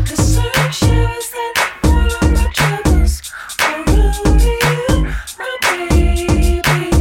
The 0.06 0.18
sun 0.18 0.52
shines 0.74 1.32
that 1.32 1.54
all 1.86 2.12
of 2.12 2.28
my 2.36 2.48
troubles 2.52 3.22
are 3.64 3.80
over 3.88 4.36
you, 4.38 5.08
my 5.40 5.54
baby. 5.62 6.92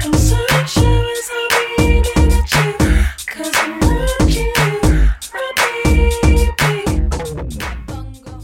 And 0.00 0.16
sun 0.16 0.48
shines 0.66 1.28
I'm 1.34 1.52
aiming 1.78 2.32
at 2.32 2.48
you, 2.54 2.72
'cause 3.26 3.52
I'm 3.54 3.72
watching 3.80 4.52
you, 4.56 5.12
my 5.34 5.46
baby. 5.58 6.88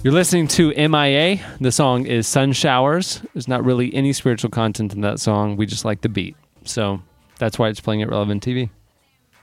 You're 0.03 0.13
listening 0.13 0.49
to 0.49 0.75
MIA. 0.77 1.41
The 1.63 1.73
song 1.73 2.05
is 2.05 2.27
Sun 2.27 2.53
Showers. 2.53 3.23
There's 3.33 3.49
not 3.49 3.65
really 3.65 3.95
any 3.95 4.13
spiritual 4.13 4.51
content 4.51 4.93
in 4.93 5.01
that 5.01 5.19
song. 5.19 5.57
We 5.57 5.65
just 5.65 5.87
like 5.87 6.03
the 6.03 6.11
beat. 6.11 6.37
So 6.65 7.01
that's 7.39 7.59
why 7.59 7.69
it's 7.69 7.81
playing 7.81 8.03
at 8.03 8.11
Relevant 8.11 8.43
TV. 8.43 8.69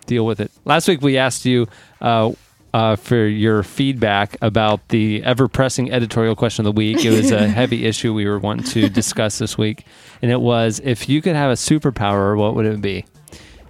Deal 0.06 0.26
with 0.26 0.40
it. 0.40 0.52
Last 0.66 0.88
week 0.88 1.02
we 1.02 1.18
asked 1.18 1.46
you 1.46 1.68
uh, 2.02 2.32
uh, 2.74 2.96
for 2.96 3.26
your 3.26 3.64
feedback 3.64 4.38
about 4.42 4.88
the 4.90 5.24
ever 5.24 5.48
pressing 5.48 5.92
editorial 5.92 6.36
question 6.36 6.66
of 6.66 6.76
the 6.76 6.78
week. 6.78 7.06
It 7.06 7.12
was 7.12 7.32
a 7.32 7.48
heavy 7.62 7.86
issue 7.86 8.14
we 8.14 8.26
were 8.26 8.38
wanting 8.40 8.66
to 8.68 8.90
discuss 8.90 9.38
this 9.38 9.58
week. 9.58 9.86
And 10.22 10.30
it 10.30 10.42
was 10.42 10.82
if 10.84 11.08
you 11.08 11.22
could 11.22 11.36
have 11.36 11.52
a 11.52 11.56
superpower, 11.56 12.38
what 12.38 12.54
would 12.56 12.66
it 12.66 12.82
be? 12.82 13.06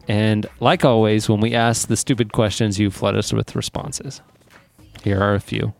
And 0.08 0.46
like 0.60 0.86
always, 0.86 1.30
when 1.30 1.40
we 1.40 1.54
ask 1.54 1.88
the 1.88 1.98
stupid 1.98 2.32
questions, 2.32 2.80
you 2.80 2.92
flood 2.92 3.16
us 3.16 3.34
with 3.34 3.56
responses. 3.56 4.22
Here 5.04 5.20
are 5.20 5.36
a 5.36 5.40
few. 5.40 5.74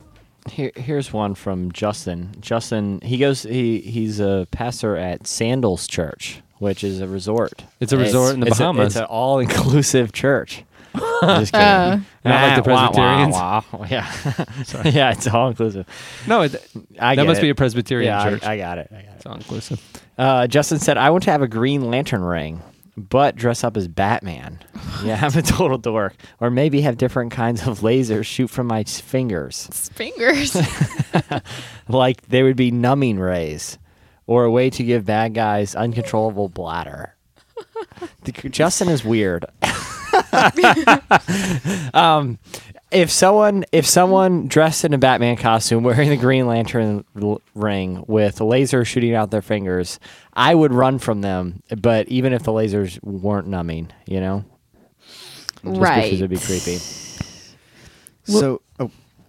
Here, 0.50 0.72
here's 0.76 1.12
one 1.12 1.34
from 1.34 1.72
Justin. 1.72 2.36
Justin, 2.40 3.02
he 3.02 3.18
goes. 3.18 3.44
He 3.44 3.80
he's 3.80 4.20
a 4.20 4.48
pastor 4.52 4.96
at 4.96 5.26
Sandals 5.26 5.88
Church, 5.88 6.42
which 6.60 6.84
is 6.84 7.02
a 7.02 7.08
resort. 7.08 7.64
It's 7.80 7.92
a 7.92 7.98
resort 7.98 8.34
in 8.34 8.40
the 8.42 8.48
it's 8.48 8.58
a- 8.58 8.60
Bahamas. 8.60 8.88
it's 8.88 8.96
an 8.98 9.04
all-inclusive 9.06 10.12
church. 10.14 10.64
Just 11.22 11.52
kidding. 11.52 11.68
Uh, 11.68 12.00
Not 12.24 12.56
like 12.56 12.64
the 12.64 12.70
Wah, 12.72 12.76
wah, 12.76 12.88
Presbyterians. 12.92 13.34
wah, 13.34 13.62
wah. 13.74 13.86
Yeah, 13.90 14.90
yeah, 14.90 15.12
it's 15.12 15.28
all 15.28 15.50
inclusive. 15.50 15.86
No, 16.26 16.44
it, 16.44 16.56
I 17.00 17.16
that 17.16 17.24
get 17.24 17.28
must 17.28 17.40
it. 17.40 17.42
be 17.44 17.50
a 17.50 17.56
Presbyterian 17.56 18.14
yeah, 18.14 18.30
church. 18.30 18.44
I, 18.46 18.54
I 18.54 18.58
got 18.58 18.78
it. 18.78 18.88
I 18.92 18.96
got 18.96 19.04
it. 19.04 19.10
it's 19.18 19.26
all 19.26 19.36
inclusive. 19.36 20.02
Uh, 20.18 20.48
Justin 20.48 20.80
said, 20.80 20.98
"I 20.98 21.10
want 21.10 21.24
to 21.26 21.32
have 21.32 21.42
a 21.42 21.48
Green 21.50 21.92
Lantern 21.92 22.24
ring. 22.24 22.62
but 22.96 23.36
dress 23.36 23.66
up 23.66 23.76
as 23.76 23.90
Batman. 23.90 24.60
yeah, 25.04 25.20
I'm 25.22 25.38
a 25.38 25.42
total 25.42 25.78
dork. 25.78 26.16
Or 26.40 26.50
maybe 26.50 26.80
have 26.82 26.96
different 26.98 27.34
kinds 27.34 27.68
of 27.68 27.82
lasers 27.82 28.24
shoot 28.26 28.48
from 28.50 28.68
my 28.68 28.80
s- 28.82 29.02
fingers, 29.02 29.68
Fingers. 29.94 30.56
like 31.90 32.22
they 32.28 32.44
would 32.44 32.56
be 32.56 32.72
numbing 32.72 33.20
rays, 33.20 33.78
or 34.28 34.44
a 34.46 34.52
way 34.52 34.70
to 34.70 34.84
give 34.84 35.06
bad 35.06 35.34
guys 35.34 35.76
uncontrollable 35.76 36.50
bladder. 36.50 37.16
The- 38.24 38.50
Justin 38.50 38.90
is 38.90 39.04
weird. 39.06 39.46
um, 41.94 42.38
if 42.92 43.12
someone 43.12 43.66
if 43.72 43.86
someone 43.86 44.48
dressed 44.48 44.86
in 44.86 44.94
a 44.94 44.98
Batman 44.98 45.36
costume 45.38 45.84
wearing 45.84 46.10
the 46.10 46.18
Green 46.18 46.48
Lantern 46.48 47.04
l- 47.22 47.42
ring 47.54 48.04
with 48.08 48.40
lasers 48.40 48.88
shooting 48.88 49.14
out 49.16 49.32
their 49.32 49.42
fingers, 49.42 50.00
I 50.34 50.56
would 50.56 50.74
run 50.74 51.00
from 51.00 51.22
them. 51.22 51.62
But 51.78 52.08
even 52.08 52.34
if 52.34 52.44
the 52.44 52.52
lasers 52.52 53.02
weren't 53.04 53.48
numbing, 53.48 53.92
you 54.06 54.20
know, 54.22 54.46
Just 55.64 55.80
right. 55.80 56.04
because 56.04 56.22
it'd 56.22 56.30
be 56.30 56.38
creepy. 56.38 56.78
So, 58.28 58.56
oh, 58.56 58.62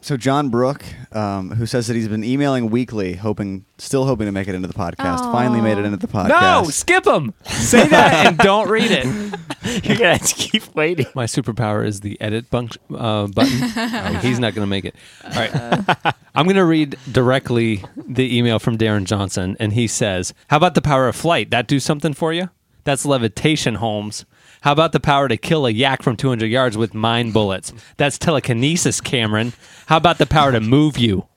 so 0.00 0.16
John 0.16 0.50
Brook, 0.50 0.84
um, 1.12 1.50
who 1.50 1.66
says 1.66 1.86
that 1.88 1.94
he's 1.94 2.06
been 2.08 2.22
emailing 2.22 2.70
weekly, 2.70 3.14
hoping, 3.14 3.64
still 3.78 4.06
hoping 4.06 4.26
to 4.26 4.32
make 4.32 4.46
it 4.46 4.54
into 4.54 4.68
the 4.68 4.74
podcast, 4.74 5.18
finally 5.32 5.60
made 5.60 5.78
it 5.78 5.84
into 5.84 5.96
the 5.96 6.06
podcast. 6.06 6.28
No, 6.28 6.64
skip 6.70 7.04
them. 7.04 7.34
Say 7.44 7.88
that 7.88 8.26
and 8.26 8.38
don't 8.38 8.68
read 8.68 8.90
it. 8.90 9.04
You're 9.84 9.96
gonna 9.96 10.16
have 10.18 10.26
to 10.28 10.34
keep 10.34 10.74
waiting. 10.74 11.06
My 11.14 11.24
superpower 11.24 11.84
is 11.84 12.00
the 12.00 12.20
edit 12.20 12.50
bunc- 12.50 12.76
uh, 12.94 13.26
button. 13.28 13.72
Oh, 14.06 14.18
he's 14.20 14.38
not 14.38 14.54
going 14.54 14.64
to 14.64 14.70
make 14.70 14.84
it. 14.84 14.94
All 15.24 15.30
right. 15.30 16.14
I'm 16.34 16.44
going 16.44 16.56
to 16.56 16.64
read 16.64 16.96
directly 17.10 17.82
the 17.96 18.36
email 18.36 18.58
from 18.58 18.78
Darren 18.78 19.04
Johnson, 19.04 19.56
and 19.58 19.72
he 19.72 19.86
says, 19.86 20.32
How 20.48 20.56
about 20.58 20.74
the 20.74 20.82
power 20.82 21.08
of 21.08 21.16
flight? 21.16 21.50
That 21.50 21.66
do 21.66 21.80
something 21.80 22.12
for 22.14 22.32
you? 22.32 22.50
That's 22.84 23.04
levitation, 23.04 23.76
Holmes. 23.76 24.24
How 24.66 24.72
about 24.72 24.90
the 24.90 24.98
power 24.98 25.28
to 25.28 25.36
kill 25.36 25.64
a 25.64 25.70
yak 25.70 26.02
from 26.02 26.16
200 26.16 26.46
yards 26.46 26.76
with 26.76 26.92
mine 26.92 27.30
bullets? 27.30 27.72
That's 27.98 28.18
telekinesis, 28.18 29.00
Cameron. 29.00 29.52
How 29.86 29.96
about 29.96 30.18
the 30.18 30.26
power 30.26 30.50
to 30.50 30.58
move 30.58 30.98
you? 30.98 31.28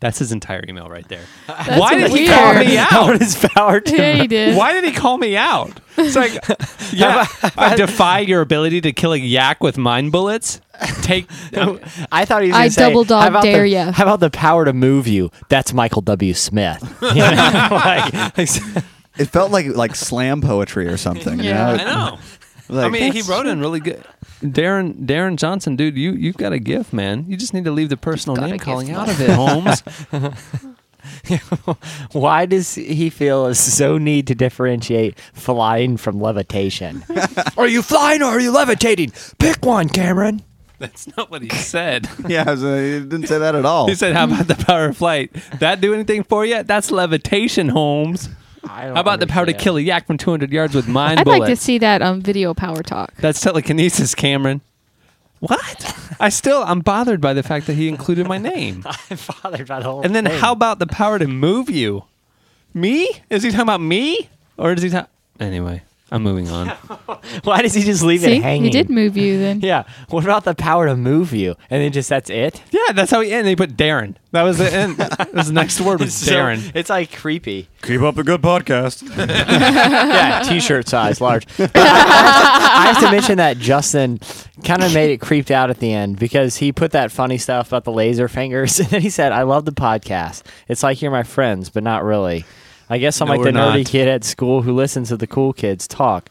That's 0.00 0.18
his 0.18 0.32
entire 0.32 0.64
email 0.68 0.88
right 0.88 1.06
there. 1.06 1.22
Why 1.46 1.94
did 1.94 2.10
he 2.10 2.26
call 2.26 2.54
me 2.54 2.78
out? 2.90 3.16
does 3.20 3.36
power 3.36 3.78
to 3.78 3.96
yeah, 3.96 4.14
he 4.14 4.26
did. 4.26 4.56
Why 4.56 4.72
did 4.72 4.82
he 4.82 4.90
call 4.90 5.18
me 5.18 5.36
out? 5.36 5.78
It's 5.96 6.16
like, 6.16 6.32
yeah, 6.92 7.26
I 7.56 7.76
defy 7.76 8.18
your 8.18 8.40
ability 8.40 8.80
to 8.80 8.92
kill 8.92 9.12
a 9.12 9.18
yak 9.18 9.62
with 9.62 9.78
mine 9.78 10.10
bullets. 10.10 10.60
Take, 11.02 11.30
I 12.10 12.24
thought 12.24 12.42
he 12.42 12.48
was. 12.48 12.56
I 12.56 12.62
gonna 12.62 12.70
say, 12.72 12.88
double 12.88 13.04
dog 13.04 13.22
how 13.22 13.28
about 13.28 13.44
dare 13.44 13.62
the, 13.62 13.68
ya." 13.68 13.92
How 13.92 14.02
about 14.02 14.18
the 14.18 14.30
power 14.30 14.64
to 14.64 14.72
move 14.72 15.06
you? 15.06 15.30
That's 15.48 15.72
Michael 15.72 16.02
W. 16.02 16.34
Smith. 16.34 16.82
You 17.02 17.14
know, 17.14 17.68
like- 17.70 18.84
It 19.18 19.26
felt 19.26 19.50
like 19.50 19.66
like 19.66 19.94
slam 19.94 20.40
poetry 20.40 20.86
or 20.86 20.96
something. 20.96 21.38
you 21.38 21.44
Yeah. 21.50 21.76
know? 21.76 21.82
I 21.84 21.84
know. 21.84 22.18
Like, 22.68 22.86
I 22.86 22.88
mean, 22.88 23.12
he 23.12 23.20
wrote 23.22 23.46
in 23.46 23.60
really 23.60 23.80
good. 23.80 24.02
Darren 24.42 25.04
Darren 25.04 25.36
Johnson, 25.36 25.76
dude, 25.76 25.96
you 25.96 26.12
you've 26.12 26.36
got 26.38 26.52
a 26.52 26.58
gift, 26.58 26.92
man. 26.92 27.26
You 27.28 27.36
just 27.36 27.52
need 27.52 27.64
to 27.64 27.70
leave 27.70 27.90
the 27.90 27.96
personal 27.96 28.36
name 28.40 28.58
calling 28.58 28.90
out 28.90 29.08
of 29.10 29.20
it, 29.20 29.30
Holmes. 29.30 29.82
Why 32.12 32.46
does 32.46 32.74
he 32.74 33.10
feel 33.10 33.54
so 33.54 33.98
need 33.98 34.26
to 34.28 34.34
differentiate 34.34 35.18
flying 35.34 35.96
from 35.96 36.20
levitation? 36.20 37.04
are 37.56 37.66
you 37.68 37.82
flying 37.82 38.22
or 38.22 38.26
are 38.26 38.40
you 38.40 38.52
levitating? 38.52 39.12
Pick 39.38 39.64
one, 39.64 39.88
Cameron. 39.88 40.42
That's 40.78 41.14
not 41.16 41.30
what 41.30 41.42
he 41.42 41.48
said. 41.50 42.08
yeah, 42.26 42.44
I 42.46 42.50
was, 42.52 42.64
uh, 42.64 42.74
he 42.76 43.00
didn't 43.00 43.26
say 43.28 43.38
that 43.38 43.54
at 43.54 43.64
all. 43.64 43.86
He 43.86 43.94
said, 43.94 44.14
"How 44.14 44.24
about 44.24 44.48
the 44.48 44.56
power 44.56 44.86
of 44.86 44.96
flight? 44.96 45.32
That 45.60 45.80
do 45.80 45.94
anything 45.94 46.24
for 46.24 46.44
you? 46.44 46.62
That's 46.64 46.90
levitation, 46.90 47.68
Holmes. 47.68 48.28
I 48.68 48.84
don't 48.86 48.94
How 48.94 49.00
about 49.00 49.20
the 49.20 49.26
power 49.26 49.44
to 49.46 49.52
kill 49.52 49.76
a 49.76 49.80
yak 49.80 50.06
from 50.06 50.18
200 50.18 50.52
yards 50.52 50.74
with 50.74 50.86
mine 50.88 51.18
I'd 51.18 51.24
bullets? 51.24 51.40
like 51.40 51.48
to 51.50 51.56
see 51.56 51.78
that 51.78 52.00
um, 52.02 52.20
video 52.20 52.54
power 52.54 52.82
talk. 52.82 53.14
That's 53.16 53.40
telekinesis, 53.40 54.14
Cameron. 54.14 54.60
What? 55.40 55.96
I 56.20 56.28
still 56.28 56.62
I'm 56.62 56.80
bothered 56.80 57.20
by 57.20 57.32
the 57.34 57.42
fact 57.42 57.66
that 57.66 57.74
he 57.74 57.88
included 57.88 58.28
my 58.28 58.38
name. 58.38 58.84
I'm 59.10 59.18
bothered 59.42 59.66
by 59.66 59.80
the 59.80 59.84
whole 59.86 60.02
And 60.02 60.14
then 60.14 60.24
thing. 60.26 60.38
how 60.38 60.52
about 60.52 60.78
the 60.78 60.86
power 60.86 61.18
to 61.18 61.26
move 61.26 61.68
you? 61.68 62.04
Me? 62.72 63.10
Is 63.28 63.42
he 63.42 63.50
talking 63.50 63.62
about 63.62 63.80
me? 63.80 64.28
Or 64.56 64.72
is 64.72 64.82
he 64.82 64.90
talking 64.90 65.08
Anyway, 65.40 65.82
I'm 66.12 66.22
moving 66.22 66.48
on. 66.50 66.68
Why 67.44 67.62
does 67.62 67.72
he 67.72 67.82
just 67.82 68.02
leave 68.02 68.20
See, 68.20 68.36
it 68.36 68.42
hanging? 68.42 68.64
he 68.64 68.70
did 68.70 68.90
move 68.90 69.16
you 69.16 69.38
then. 69.38 69.60
Yeah. 69.60 69.84
What 70.10 70.24
about 70.24 70.44
the 70.44 70.54
power 70.54 70.86
to 70.86 70.94
move 70.94 71.32
you? 71.32 71.56
And 71.70 71.82
then 71.82 71.90
just 71.90 72.08
that's 72.10 72.28
it? 72.28 72.62
yeah, 72.70 72.92
that's 72.92 73.10
how 73.10 73.22
he 73.22 73.32
ended. 73.32 73.48
He 73.48 73.56
put 73.56 73.76
Darren. 73.76 74.16
That 74.32 74.42
was 74.42 74.58
the 74.58 74.72
end. 74.72 74.98
Was 75.34 75.48
the 75.48 75.52
next 75.52 75.80
word 75.80 76.00
was 76.00 76.14
So, 76.14 76.32
Darren. 76.32 76.70
it's 76.74 76.88
like 76.90 77.12
creepy. 77.12 77.68
Keep 77.82 78.00
up 78.02 78.14
the 78.14 78.24
good 78.24 78.40
podcast. 78.42 79.02
yeah, 79.16 80.42
t-shirt 80.44 80.88
size, 80.88 81.20
large. 81.20 81.46
But 81.56 81.70
I, 81.74 81.80
I 81.80 81.86
have 81.86 82.06
to, 82.06 82.72
I 82.78 82.86
have 82.86 83.00
to 83.04 83.10
mention 83.10 83.36
that 83.38 83.58
Justin 83.58 84.20
kind 84.64 84.82
of 84.82 84.92
made 84.94 85.10
it 85.12 85.20
creeped 85.20 85.50
out 85.50 85.70
at 85.70 85.78
the 85.78 85.92
end 85.92 86.18
because 86.18 86.56
he 86.56 86.72
put 86.72 86.92
that 86.92 87.10
funny 87.10 87.38
stuff 87.38 87.68
about 87.68 87.84
the 87.84 87.92
laser 87.92 88.28
fingers, 88.28 88.78
and 88.80 88.88
then 88.88 89.00
he 89.02 89.10
said, 89.10 89.32
"I 89.32 89.42
love 89.42 89.64
the 89.64 89.72
podcast. 89.72 90.42
It's 90.68 90.82
like 90.82 91.02
you're 91.02 91.10
my 91.10 91.22
friends, 91.24 91.68
but 91.70 91.82
not 91.82 92.02
really. 92.04 92.44
I 92.92 92.98
guess 92.98 93.20
I'm 93.20 93.28
No, 93.28 93.34
like 93.34 93.42
the 93.42 93.50
nerdy 93.58 93.78
not." 93.78 93.86
kid 93.86 94.08
at 94.08 94.22
school 94.24 94.62
who 94.62 94.72
listens 94.74 95.08
to 95.08 95.16
the 95.16 95.26
cool 95.26 95.52
kids 95.52 95.88
talk." 95.88 96.28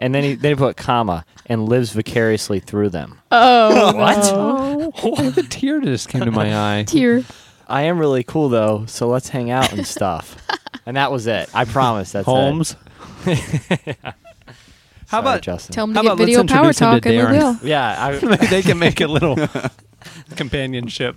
And 0.00 0.14
then 0.14 0.22
he 0.24 0.34
then 0.34 0.52
he 0.52 0.56
put 0.56 0.76
comma 0.76 1.24
and 1.46 1.68
lives 1.68 1.92
vicariously 1.92 2.60
through 2.60 2.90
them. 2.90 3.18
Oh, 3.30 3.94
What? 3.96 4.18
Oh, 5.04 5.30
the 5.30 5.42
tear 5.42 5.80
just 5.80 6.08
came 6.08 6.22
to 6.24 6.30
my 6.30 6.78
eye. 6.80 6.82
tear. 6.86 7.22
I 7.68 7.82
am 7.82 7.98
really 7.98 8.22
cool 8.22 8.48
though, 8.48 8.84
so 8.86 9.08
let's 9.08 9.28
hang 9.30 9.50
out 9.50 9.72
and 9.72 9.86
stuff. 9.86 10.36
and 10.84 10.96
that 10.96 11.10
was 11.10 11.26
it. 11.26 11.48
I 11.54 11.64
promise. 11.64 12.12
That's 12.12 12.26
Holmes. 12.26 12.76
It. 13.24 13.96
How 15.08 15.20
Sorry, 15.20 15.20
about 15.20 15.42
Justin? 15.42 15.72
Tell 15.74 15.84
him 15.84 15.92
to 15.94 15.98
How 15.98 16.02
get 16.02 16.08
about 16.12 16.18
video 16.18 16.44
power 16.44 16.68
introduce 16.68 16.78
him 16.80 16.90
to 16.90 17.00
talk, 17.00 17.06
and 17.06 17.16
we 17.16 17.22
Darren? 17.22 17.38
will. 17.62 17.68
Yeah, 17.68 18.04
I, 18.06 18.24
Maybe 18.24 18.46
they 18.46 18.62
can 18.62 18.78
make 18.78 19.00
a 19.00 19.06
little 19.06 19.36
companionship. 20.36 21.16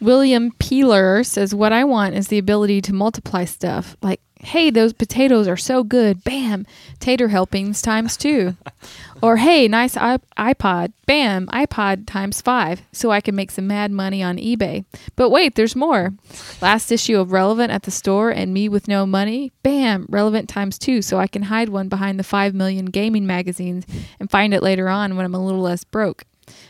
William 0.00 0.52
Peeler 0.58 1.24
says, 1.24 1.54
What 1.54 1.72
I 1.72 1.84
want 1.84 2.14
is 2.14 2.28
the 2.28 2.38
ability 2.38 2.80
to 2.82 2.92
multiply 2.92 3.44
stuff. 3.44 3.96
Like, 4.02 4.20
hey, 4.40 4.70
those 4.70 4.92
potatoes 4.92 5.48
are 5.48 5.56
so 5.56 5.82
good. 5.82 6.22
Bam, 6.22 6.66
tater 7.00 7.28
helpings 7.28 7.82
times 7.82 8.16
two. 8.16 8.56
or, 9.22 9.36
hey, 9.38 9.66
nice 9.66 9.94
iPod. 9.94 10.92
Bam, 11.06 11.46
iPod 11.48 12.06
times 12.06 12.40
five. 12.40 12.82
So 12.92 13.10
I 13.10 13.20
can 13.20 13.34
make 13.34 13.50
some 13.50 13.66
mad 13.66 13.90
money 13.90 14.22
on 14.22 14.36
eBay. 14.36 14.84
But 15.16 15.30
wait, 15.30 15.54
there's 15.54 15.74
more. 15.74 16.12
Last 16.60 16.92
issue 16.92 17.18
of 17.18 17.32
Relevant 17.32 17.72
at 17.72 17.84
the 17.84 17.90
store 17.90 18.30
and 18.30 18.52
me 18.52 18.68
with 18.68 18.88
no 18.88 19.06
money. 19.06 19.52
Bam, 19.62 20.06
Relevant 20.08 20.48
times 20.48 20.78
two. 20.78 21.02
So 21.02 21.18
I 21.18 21.26
can 21.26 21.42
hide 21.42 21.70
one 21.70 21.88
behind 21.88 22.18
the 22.18 22.24
5 22.24 22.54
million 22.54 22.86
gaming 22.86 23.26
magazines 23.26 23.84
and 24.20 24.30
find 24.30 24.54
it 24.54 24.62
later 24.62 24.88
on 24.88 25.16
when 25.16 25.24
I'm 25.24 25.34
a 25.34 25.44
little 25.44 25.62
less 25.62 25.84
broke. 25.84 26.24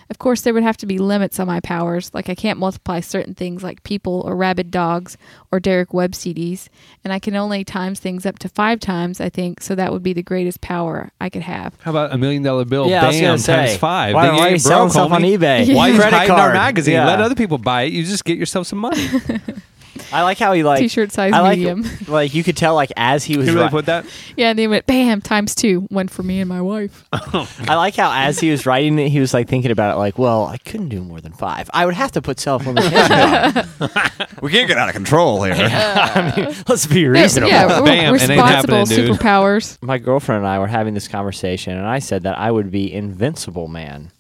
Of 0.09 0.19
course, 0.19 0.43
there 0.43 0.55
would 0.55 0.63
have 0.63 0.77
to 0.79 0.87
be 0.87 0.99
limits 0.99 1.41
on 1.41 1.47
my 1.49 1.61
powers, 1.61 2.11
like 2.15 2.29
I 2.29 2.35
can't 2.35 2.59
multiply 2.59 3.01
certain 3.01 3.35
things 3.35 3.63
like 3.65 3.83
people 3.83 4.23
or 4.25 4.37
rabid 4.37 4.71
dogs 4.71 5.17
or 5.51 5.59
Derek 5.59 5.93
Webb 5.93 6.13
CDs, 6.13 6.69
and 7.03 7.13
I 7.13 7.19
can 7.19 7.35
only 7.35 7.65
times 7.65 7.99
things 7.99 8.25
up 8.25 8.39
to 8.41 8.49
five 8.49 8.79
times, 8.79 9.21
I 9.21 9.29
think, 9.29 9.61
so 9.61 9.75
that 9.75 9.93
would 9.93 10.03
be 10.05 10.13
the 10.13 10.23
greatest 10.23 10.61
power 10.61 11.11
I 11.21 11.29
could 11.29 11.43
have. 11.43 11.75
How 11.83 11.91
about 11.91 12.13
a 12.13 12.19
million 12.19 12.43
dollar 12.45 12.65
bill? 12.65 12.89
Yeah, 12.89 13.03
I 13.05 13.33
was 13.33 13.45
say, 13.45 13.57
times 13.57 13.77
five. 13.79 14.15
why- 14.15 14.31
why 14.31 14.39
are 14.49 14.51
you 14.51 14.59
selling 14.59 14.85
broke, 14.89 14.93
stuff 14.93 15.11
on 15.13 15.23
homie. 15.23 15.39
eBay? 15.39 15.75
Why 15.75 15.89
you 15.91 15.99
Credit 15.99 16.17
hiding 16.17 16.31
our 16.31 16.39
card. 16.39 16.55
magazine? 16.55 16.95
Yeah. 16.95 17.07
Let 17.07 17.21
other 17.21 17.35
people 17.35 17.59
buy 17.59 17.83
it. 17.83 17.93
You 17.93 18.05
just 18.05 18.25
get 18.25 18.39
yourself 18.39 18.67
some 18.69 18.79
money. 18.79 19.09
I 20.13 20.23
like 20.23 20.39
how 20.39 20.53
he 20.53 20.63
like 20.63 20.79
T-shirt 20.81 21.13
size 21.13 21.33
I 21.33 21.41
like, 21.41 21.59
medium. 21.59 21.85
Like 22.09 22.35
you 22.35 22.45
could 22.45 22.57
tell, 22.57 22.75
like 22.75 22.93
as 22.97 23.25
he 23.25 23.37
was. 23.37 23.47
you 23.47 23.53
really 23.55 23.65
ri- 23.67 23.71
put 23.71 23.87
that? 23.87 24.07
Yeah, 24.37 24.51
and 24.51 24.59
they 24.59 24.69
went 24.69 24.87
bam 24.87 25.21
times 25.21 25.55
two, 25.55 25.81
one 25.91 26.09
for 26.09 26.23
me 26.23 26.41
and 26.41 26.49
my 26.49 26.61
wife. 26.61 27.05
Oh, 27.33 27.51
I 27.69 27.75
like 27.75 27.97
how 27.97 28.13
as 28.13 28.39
he 28.39 28.51
was 28.51 28.67
writing 28.67 28.99
it, 28.99 29.09
he 29.09 29.19
was 29.21 29.35
like 29.35 29.49
thinking 29.49 29.71
about 29.71 29.95
it. 29.95 29.99
Like, 29.99 30.17
well, 30.19 30.47
I 30.47 30.59
couldn't 30.59 30.89
do 30.91 31.03
more 31.03 31.21
than 31.21 31.33
five. 31.33 31.69
I 31.75 31.85
would 31.85 31.95
have 31.95 32.13
to 32.13 32.23
put 32.23 32.39
self 32.39 32.65
limitations 32.67 33.11
on. 33.11 33.89
we 34.43 34.51
can't 34.53 34.69
get 34.69 34.79
out 34.79 34.89
of 34.89 34.95
control 34.95 35.43
here. 35.43 35.55
I 35.59 36.33
mean, 36.37 36.55
let's 36.69 36.87
be 36.87 37.07
reasonable. 37.09 37.51
yeah, 37.51 37.67
we're 37.81 37.85
Bam, 37.87 38.15
it 38.15 38.23
ain't 38.23 38.31
responsible 38.31 38.77
happening, 38.77 39.07
dude. 39.07 39.11
superpowers. 39.19 39.83
My 39.83 39.99
girlfriend 39.99 40.39
and 40.45 40.47
I 40.49 40.59
were 40.61 40.67
having 40.69 40.95
this 40.95 41.09
conversation, 41.09 41.77
and 41.77 41.87
I 41.87 41.99
said 41.99 42.23
that 42.23 42.39
I 42.39 42.51
would 42.51 42.71
be 42.71 42.93
invincible 42.93 43.67
man. 43.69 44.13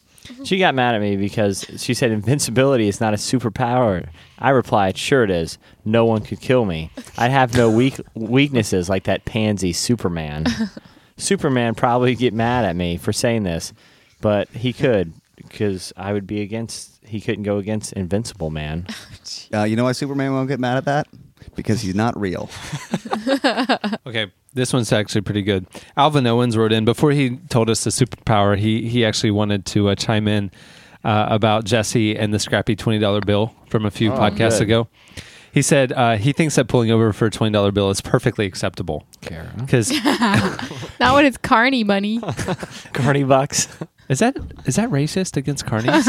She 0.45 0.59
got 0.59 0.74
mad 0.74 0.95
at 0.95 1.01
me 1.01 1.16
because 1.16 1.64
she 1.77 1.95
said 1.95 2.11
invincibility 2.11 2.89
is 2.89 3.01
not 3.01 3.14
a 3.14 3.16
superpower. 3.16 4.09
I 4.39 4.51
replied, 4.51 4.97
"Sure 4.99 5.24
it 5.24 5.31
is. 5.31 5.59
No 5.85 6.05
one 6.05 6.22
could 6.22 6.41
kill 6.41 6.64
me. 6.64 6.91
I'd 7.16 7.31
have 7.31 7.55
no 7.57 7.70
weak 7.70 8.01
weaknesses 8.14 8.89
like 8.89 9.05
that 9.05 9.24
pansy 9.24 9.72
Superman. 9.72 10.47
Superman 11.16 11.74
probably 11.74 12.14
get 12.14 12.35
mad 12.35 12.64
at 12.64 12.77
me 12.77 12.97
for 12.97 13.12
saying 13.12 13.45
this, 13.45 13.72
but 14.20 14.49
he 14.49 14.72
could 14.72 15.12
because 15.37 15.93
I 15.97 16.12
would 16.12 16.27
be 16.27 16.41
against. 16.43 16.93
He 17.05 17.20
couldn't 17.20 17.45
go 17.45 17.59
against 17.59 17.93
Invincible 17.93 18.51
Man. 18.51 18.87
Uh, 19.53 19.62
you 19.62 19.77
know 19.77 19.85
why 19.85 19.93
Superman 19.93 20.33
won't 20.33 20.49
get 20.49 20.59
mad 20.59 20.77
at 20.77 20.85
that? 20.87 21.07
Because 21.55 21.80
he's 21.82 21.94
not 21.94 22.18
real. 22.18 22.51
Okay, 24.07 24.32
this 24.55 24.72
one's 24.72 24.92
actually 24.92 25.20
pretty 25.22 25.42
good. 25.42 25.66
Alvin 25.97 26.26
Owens 26.26 26.57
wrote 26.57 26.72
in 26.72 26.84
before 26.84 27.11
he 27.11 27.36
told 27.49 27.68
us 27.68 27.82
the 27.84 27.90
superpower. 27.90 28.57
He 28.57 28.88
he 28.88 29.05
actually 29.05 29.32
wanted 29.32 29.66
to 29.66 29.88
uh, 29.88 29.94
chime 29.97 30.28
in 30.28 30.51
uh, 31.05 31.26
about 31.28 31.64
Jesse 31.64 32.16
and 32.16 32.32
the 32.32 32.38
scrappy 32.38 32.76
twenty 32.76 32.99
dollar 33.01 33.20
bill 33.20 33.53
from 33.68 33.84
a 33.84 33.90
few 33.90 34.12
Oh, 34.12 34.16
podcasts 34.16 34.59
good. 34.59 34.62
ago. 34.62 34.88
He 35.53 35.61
said 35.62 35.92
uh, 35.92 36.16
he 36.16 36.32
thinks 36.32 36.55
that 36.57 36.68
pulling 36.68 36.90
over 36.92 37.12
for 37.12 37.26
a 37.26 37.30
twenty 37.30 37.53
dollar 37.53 37.72
bill 37.72 37.90
is 37.90 38.01
perfectly 38.01 38.47
acceptable 38.47 39.05
Kara. 39.22 39.51
because 39.59 39.90
Not 41.01 41.14
when 41.14 41.24
it's 41.26 41.38
carny 41.38 41.82
money. 41.82 42.20
Carney 42.92 43.24
bucks. 43.24 43.66
is 44.09 44.20
that 44.20 44.36
is 44.66 44.76
that 44.76 44.88
racist 44.90 45.36
against 45.36 45.66
carnies? 45.66 46.05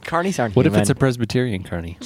Carnies 0.00 0.38
aren't 0.40 0.56
what 0.56 0.66
if 0.66 0.74
it's 0.74 0.90
a 0.90 0.94
Presbyterian 0.94 1.62
carny? 1.62 1.98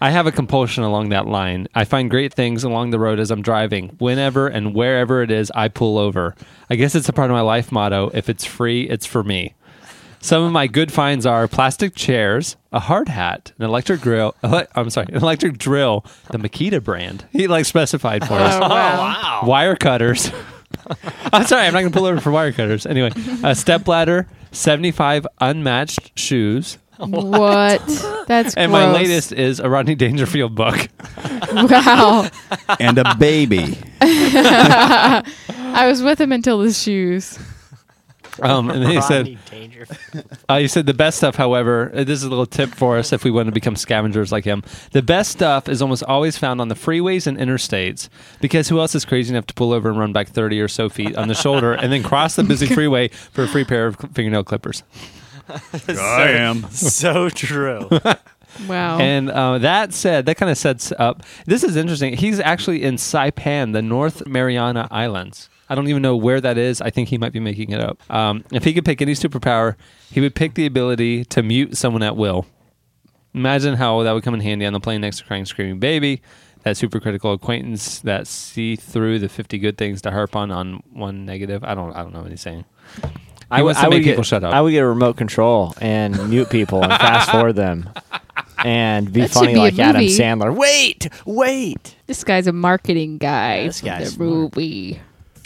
I 0.00 0.10
have 0.10 0.26
a 0.26 0.32
compulsion 0.32 0.82
along 0.82 1.10
that 1.10 1.26
line. 1.26 1.68
I 1.74 1.84
find 1.84 2.08
great 2.10 2.32
things 2.32 2.64
along 2.64 2.90
the 2.90 2.98
road 2.98 3.20
as 3.20 3.30
I'm 3.30 3.42
driving. 3.42 3.88
Whenever 3.98 4.48
and 4.48 4.74
wherever 4.74 5.22
it 5.22 5.30
is, 5.30 5.50
I 5.54 5.68
pull 5.68 5.98
over. 5.98 6.34
I 6.70 6.76
guess 6.76 6.94
it's 6.94 7.08
a 7.08 7.12
part 7.12 7.30
of 7.30 7.34
my 7.34 7.42
life 7.42 7.70
motto. 7.70 8.10
If 8.14 8.28
it's 8.30 8.44
free, 8.44 8.88
it's 8.88 9.04
for 9.06 9.22
me. 9.22 9.54
Some 10.22 10.42
of 10.42 10.52
my 10.52 10.66
good 10.66 10.92
finds 10.92 11.24
are 11.24 11.48
plastic 11.48 11.94
chairs, 11.94 12.56
a 12.72 12.80
hard 12.80 13.08
hat, 13.08 13.52
an 13.58 13.64
electric 13.64 14.00
grill. 14.02 14.34
ele- 14.42 14.66
I'm 14.74 14.90
sorry, 14.90 15.06
an 15.10 15.16
electric 15.16 15.56
drill, 15.56 16.04
the 16.30 16.38
Makita 16.38 16.82
brand. 16.84 17.24
He 17.32 17.46
like 17.46 17.64
specified 17.64 18.26
for 18.26 18.34
us. 18.34 18.54
Oh, 18.54 18.60
wow. 18.68 19.40
Oh, 19.42 19.46
wire 19.46 19.76
cutters. 19.76 20.30
I'm 21.32 21.46
sorry, 21.46 21.66
I'm 21.66 21.72
not 21.72 21.80
going 21.80 21.92
to 21.92 21.98
pull 21.98 22.06
over 22.06 22.20
for 22.20 22.30
wire 22.30 22.52
cutters. 22.52 22.84
Anyway, 22.84 23.12
a 23.42 23.54
step 23.54 23.88
ladder, 23.88 24.26
75 24.52 25.26
unmatched 25.40 26.18
shoes, 26.18 26.76
What? 27.06 27.80
That's 28.26 28.54
and 28.54 28.70
my 28.70 28.84
gross. 28.84 28.94
latest 28.94 29.32
is 29.32 29.58
a 29.58 29.68
Rodney 29.70 29.94
Dangerfield 29.94 30.54
book. 30.54 30.88
Wow. 31.52 32.28
and 32.78 32.98
a 32.98 33.14
baby. 33.16 33.76
I 34.00 35.22
was 35.86 36.02
with 36.02 36.20
him 36.20 36.30
until 36.30 36.58
the 36.58 36.72
shoes. 36.72 37.38
Um, 38.40 38.70
and 38.70 38.82
then 38.82 38.90
he 38.90 39.00
said, 39.00 39.38
uh, 40.48 40.58
he 40.58 40.68
said 40.68 40.86
the 40.86 40.94
best 40.94 41.16
stuff, 41.18 41.34
however, 41.34 41.90
uh, 41.92 42.04
this 42.04 42.18
is 42.18 42.22
a 42.24 42.28
little 42.28 42.46
tip 42.46 42.70
for 42.70 42.96
us 42.98 43.12
if 43.12 43.24
we 43.24 43.30
want 43.30 43.46
to 43.46 43.52
become 43.52 43.74
scavengers 43.76 44.30
like 44.30 44.44
him. 44.44 44.62
The 44.92 45.02
best 45.02 45.32
stuff 45.32 45.68
is 45.68 45.82
almost 45.82 46.04
always 46.04 46.38
found 46.38 46.60
on 46.60 46.68
the 46.68 46.74
freeways 46.74 47.26
and 47.26 47.36
interstates 47.36 48.08
because 48.40 48.68
who 48.68 48.78
else 48.78 48.94
is 48.94 49.04
crazy 49.04 49.30
enough 49.34 49.46
to 49.46 49.54
pull 49.54 49.72
over 49.72 49.90
and 49.90 49.98
run 49.98 50.12
back 50.12 50.28
30 50.28 50.60
or 50.60 50.68
so 50.68 50.88
feet 50.88 51.16
on 51.16 51.28
the 51.28 51.34
shoulder 51.34 51.72
and 51.72 51.92
then 51.92 52.02
cross 52.02 52.36
the 52.36 52.44
busy 52.44 52.66
freeway 52.66 53.08
for 53.08 53.42
a 53.44 53.48
free 53.48 53.64
pair 53.64 53.86
of 53.86 53.96
fingernail 54.14 54.44
clippers? 54.44 54.82
I 55.88 56.28
am. 56.30 56.68
so 56.70 57.28
true. 57.28 57.88
Wow. 58.68 58.98
And 58.98 59.30
uh, 59.30 59.58
that 59.58 59.94
said, 59.94 60.26
that 60.26 60.36
kind 60.36 60.50
of 60.50 60.58
sets 60.58 60.92
up. 60.98 61.22
This 61.46 61.62
is 61.62 61.76
interesting. 61.76 62.16
He's 62.16 62.40
actually 62.40 62.82
in 62.82 62.96
Saipan, 62.96 63.72
the 63.72 63.80
North 63.80 64.26
Mariana 64.26 64.88
Islands. 64.90 65.48
I 65.68 65.76
don't 65.76 65.86
even 65.86 66.02
know 66.02 66.16
where 66.16 66.40
that 66.40 66.58
is. 66.58 66.80
I 66.80 66.90
think 66.90 67.08
he 67.08 67.16
might 67.16 67.32
be 67.32 67.38
making 67.38 67.70
it 67.70 67.80
up. 67.80 68.02
Um, 68.12 68.44
if 68.52 68.64
he 68.64 68.74
could 68.74 68.84
pick 68.84 69.00
any 69.00 69.12
superpower, 69.12 69.76
he 70.10 70.20
would 70.20 70.34
pick 70.34 70.54
the 70.54 70.66
ability 70.66 71.24
to 71.26 71.42
mute 71.44 71.76
someone 71.76 72.02
at 72.02 72.16
will. 72.16 72.44
Imagine 73.34 73.74
how 73.74 74.02
that 74.02 74.12
would 74.12 74.24
come 74.24 74.34
in 74.34 74.40
handy 74.40 74.66
on 74.66 74.72
the 74.72 74.80
plane 74.80 75.00
next 75.00 75.18
to 75.18 75.24
crying, 75.24 75.44
screaming 75.44 75.78
baby. 75.78 76.20
That 76.64 76.74
supercritical 76.74 77.32
acquaintance 77.32 78.00
that 78.00 78.26
see 78.26 78.76
through 78.76 79.20
the 79.20 79.30
fifty 79.30 79.58
good 79.58 79.78
things 79.78 80.02
to 80.02 80.10
harp 80.10 80.36
on 80.36 80.50
on 80.50 80.82
one 80.92 81.24
negative. 81.24 81.64
I 81.64 81.74
don't. 81.74 81.92
I 81.94 82.02
don't 82.02 82.12
know 82.12 82.20
what 82.20 82.30
he's 82.30 82.42
saying. 82.42 82.66
He 83.54 83.62
wants 83.62 83.80
to 83.80 83.90
make 83.90 84.04
get, 84.04 84.10
people 84.12 84.22
shut 84.24 84.44
up. 84.44 84.54
I 84.54 84.60
would 84.60 84.70
get 84.70 84.80
a 84.80 84.86
remote 84.86 85.16
control 85.16 85.74
and 85.80 86.30
mute 86.30 86.50
people 86.50 86.82
and 86.82 86.92
fast 86.92 87.30
forward 87.32 87.56
them. 87.56 87.90
And 88.64 89.12
be 89.12 89.22
That 89.22 89.30
funny 89.30 89.54
be 89.54 89.58
like 89.58 89.78
Adam. 89.78 90.02
Sandler. 90.02 90.54
Wait, 90.54 91.08
wait. 91.24 91.96
this 92.06 92.22
guy's 92.24 92.46
a 92.46 92.52
marketing 92.52 93.18
guy. 93.18 93.66
This 93.66 93.80
guy's 93.80 94.10
the 94.10 94.10
smart. 94.12 94.30
movie. 94.30 95.00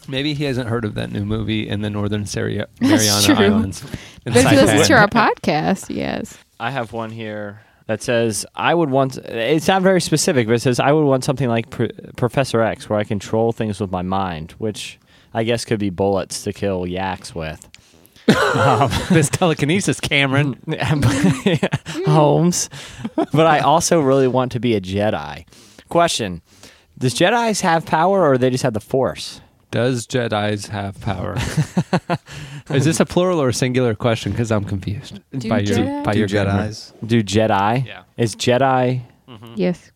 Maybe 0.09 0.35
he 0.35 0.45
hasn't 0.45 0.69
heard 0.69 0.85
of 0.85 0.95
that 0.97 1.11
new 1.13 1.25
movie 1.25 1.67
in 1.69 1.81
the 1.81 1.89
Northern 1.89 2.27
Syria, 2.27 2.67
Mariana 2.81 3.23
true. 3.23 3.35
Islands. 3.37 3.83
in 4.27 4.33
But 4.33 4.37
if 4.37 4.51
he 4.51 4.57
listens 4.57 4.87
to 4.89 4.95
our 4.95 5.09
podcast, 5.09 5.95
yes. 5.95 6.37
I 6.61 6.71
have 6.71 6.93
one 6.93 7.11
here 7.11 7.63
that 7.87 8.03
says 8.03 8.45
I 8.55 8.75
would 8.75 8.91
want. 8.91 9.17
It's 9.17 9.69
not 9.69 9.81
very 9.83 10.01
specific, 10.01 10.47
but 10.47 10.55
it 10.55 10.61
says 10.63 10.79
I 10.81 10.93
would 10.93 11.05
want 11.05 11.25
something 11.25 11.49
like 11.49 11.71
Pr- 11.71 11.87
Professor 12.17 12.61
X, 12.61 12.89
where 12.91 12.99
I 12.99 13.05
control 13.05 13.53
things 13.53 13.81
with 13.81 13.91
my 13.91 14.03
mind, 14.03 14.53
which 14.59 14.99
I 15.33 15.45
guess 15.45 15.65
could 15.65 15.79
be 15.81 15.91
bullets 15.91 16.43
to 16.45 16.53
kill 16.53 16.87
yaks 16.87 17.35
with. 17.35 17.69
Um, 18.29 18.91
this 19.11 19.29
telekinesis, 19.29 20.01
Cameron. 20.01 20.59
Holmes. 22.07 22.71
But 23.15 23.47
I 23.47 23.61
also 23.61 24.01
really 24.01 24.29
want 24.29 24.53
to 24.53 24.61
be 24.61 24.75
a 24.75 24.81
Jedi. 24.81 25.47
Question: 25.89 26.43
Does 26.99 27.15
Jedi's 27.15 27.61
have 27.61 27.85
power, 27.87 28.23
or 28.29 28.39
they 28.39 28.51
just 28.51 28.63
have 28.63 28.73
the 28.75 28.81
Force? 28.81 29.41
Does 29.71 30.07
Jedi's 30.07 30.69
have 30.69 31.01
power? 31.01 31.37
Is 32.71 32.85
this 32.85 33.01
a 33.01 33.05
plural 33.05 33.43
or 33.43 33.49
a 33.49 33.53
singular 33.53 33.95
question? 33.97 34.31
Because 34.33 34.53
I'm 34.53 34.65
confused 34.65 35.21
Do 35.37 35.49
by 35.49 35.59
your 35.61 35.79
Jedi- 35.79 36.05
by 36.05 36.13
Do 36.13 36.19
your 36.21 36.29
grammar. 36.29 36.69
Jedi's. 36.69 36.93
Do 37.05 37.23
Jedi? 37.25 37.85
Yeah. 37.87 38.03
Is 38.17 38.37
Jedi 38.37 39.03
Yes. 39.57 39.91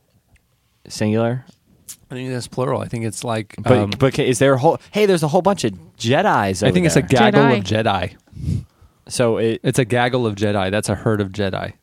singular? 0.89 1.45
I 2.11 2.15
think 2.15 2.31
that's 2.31 2.49
plural. 2.49 2.81
I 2.81 2.89
think 2.89 3.05
it's 3.05 3.23
like. 3.25 3.55
But 3.59 3.79
um, 3.79 3.91
but 3.99 4.19
is 4.19 4.39
there 4.39 4.55
a 4.55 4.59
whole? 4.59 4.79
Hey, 4.91 5.07
there's 5.07 5.23
a 5.23 5.29
whole 5.29 5.43
bunch 5.43 5.65
of 5.65 5.73
Jedi's. 5.99 6.63
I 6.63 6.71
think 6.71 6.87
over 6.87 6.87
it's 6.87 6.97
a 6.97 7.03
gaggle 7.03 7.43
Jedi. 7.43 7.59
of 7.59 7.65
Jedi. 7.65 8.65
so 9.09 9.37
it 9.39 9.61
It's 9.63 9.79
a 9.79 9.85
gaggle 9.85 10.27
of 10.27 10.35
Jedi. 10.35 10.71
That's 10.71 10.89
a 10.89 10.95
herd 10.95 11.21
of 11.21 11.29
Jedi. 11.33 11.75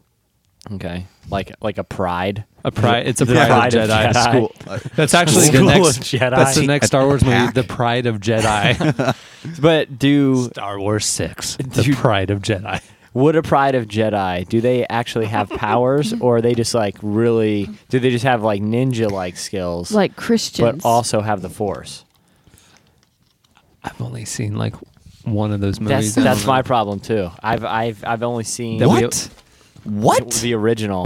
okay, 0.74 1.06
like 1.30 1.52
like 1.62 1.78
a 1.78 1.84
pride. 1.84 2.44
A 2.64 2.72
pride. 2.72 3.06
It's 3.08 3.22
a 3.22 3.26
pride, 3.28 3.48
Pride 3.48 3.74
of 3.76 3.84
of 3.84 3.90
Jedi. 3.92 4.12
Jedi. 4.14 4.24
School. 4.32 4.90
That's 4.96 5.14
actually 5.14 5.50
the 5.50 5.62
next. 5.64 5.98
of 5.98 6.04
Jedi. 6.04 6.32
That's 6.32 6.56
the 6.56 6.66
next 6.68 6.88
Star 6.88 7.06
Wars 7.06 7.24
movie, 7.24 7.52
The 7.52 7.64
Pride 7.64 8.08
of 8.08 8.20
Jedi. 8.20 9.16
But 9.62 10.00
do 10.00 10.46
Star 10.46 10.80
Wars 10.80 11.06
Six, 11.06 11.56
The 11.58 11.94
Pride 11.96 12.32
of 12.32 12.42
Jedi. 12.42 12.82
Would 13.16 13.36
a 13.36 13.42
pride 13.42 13.74
of 13.74 13.88
Jedi? 13.88 14.48
Do 14.48 14.62
they 14.62 14.86
actually 14.88 15.26
have 15.26 15.50
powers, 15.68 16.14
or 16.22 16.38
are 16.38 16.42
they 16.42 16.54
just 16.54 16.76
like 16.76 16.96
really? 17.02 17.68
Do 17.90 18.00
they 18.00 18.12
just 18.12 18.26
have 18.26 18.44
like 18.44 18.62
ninja 18.62 19.10
like 19.10 19.38
skills, 19.38 19.92
Like 19.92 20.16
Christians. 20.16 20.84
but 20.84 20.88
also 20.88 21.22
have 21.22 21.42
the 21.42 21.50
Force? 21.50 22.06
I've 23.84 24.00
only 24.02 24.26
seen 24.26 24.56
like 24.56 24.76
one 25.24 25.52
of 25.52 25.60
those 25.62 25.80
movies. 25.80 26.18
I 26.18 26.22
that's 26.22 26.46
my 26.46 26.62
problem 26.62 27.00
too. 27.00 27.30
I've 27.42 27.64
I've 27.66 28.04
I've 28.06 28.24
only 28.24 28.44
seen 28.44 28.80
That 28.80 28.90
we- 28.90 29.02
What? 29.04 29.30
what 29.84 30.32
the 30.36 30.54
original. 30.56 31.06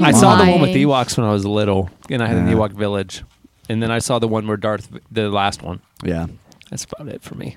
I 0.00 0.10
saw 0.12 0.36
the 0.44 0.50
one 0.50 0.60
with 0.60 0.70
Ewoks 0.70 1.16
when 1.16 1.26
I 1.26 1.30
was 1.32 1.44
little, 1.46 1.88
and 2.10 2.22
I 2.22 2.26
had 2.26 2.36
an 2.36 2.48
Yeah. 2.48 2.54
Ewok 2.54 2.72
village, 2.72 3.22
and 3.68 3.82
then 3.82 3.90
I 3.90 3.98
saw 4.00 4.18
the 4.18 4.28
one 4.28 4.46
where 4.46 4.56
Darth, 4.56 4.88
the 5.10 5.28
last 5.30 5.62
one. 5.62 5.80
Yeah. 6.04 6.26
That's 6.70 6.84
about 6.84 7.08
it 7.08 7.22
for 7.22 7.34
me. 7.36 7.56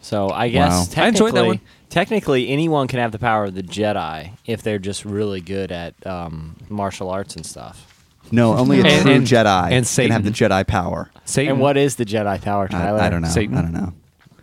So 0.00 0.30
I 0.30 0.48
guess 0.48 0.96
I 0.96 1.08
enjoyed 1.08 1.34
that 1.34 1.42
technically, 1.42 1.46
one. 1.48 1.60
Technically 1.90 2.48
anyone 2.48 2.88
can 2.88 2.98
have 3.00 3.12
the 3.12 3.18
power 3.18 3.44
of 3.44 3.54
the 3.54 3.62
Jedi 3.62 4.32
if 4.46 4.62
they're 4.62 4.78
just 4.78 5.04
really 5.04 5.40
good 5.40 5.70
at 5.70 5.94
um, 6.06 6.56
martial 6.68 7.10
arts 7.10 7.36
and 7.36 7.44
stuff. 7.44 7.86
No, 8.32 8.56
only 8.56 8.80
a 8.80 8.84
And- 8.86 9.02
true 9.02 9.12
and- 9.12 9.26
Jedi 9.26 9.70
and 9.72 9.86
can 9.86 10.10
have 10.12 10.24
the 10.24 10.30
Jedi 10.30 10.66
power. 10.66 11.10
Satan. 11.24 11.52
And 11.52 11.60
what 11.60 11.76
is 11.76 11.96
the 11.96 12.04
Jedi 12.04 12.40
power, 12.40 12.64
I, 12.64 12.68
Tyler? 12.68 13.00
I 13.00 13.10
don't 13.10 13.22
know. 13.22 13.28
Satan? 13.28 13.56
I 13.58 13.62
don't 13.62 13.72
know. 13.72 13.92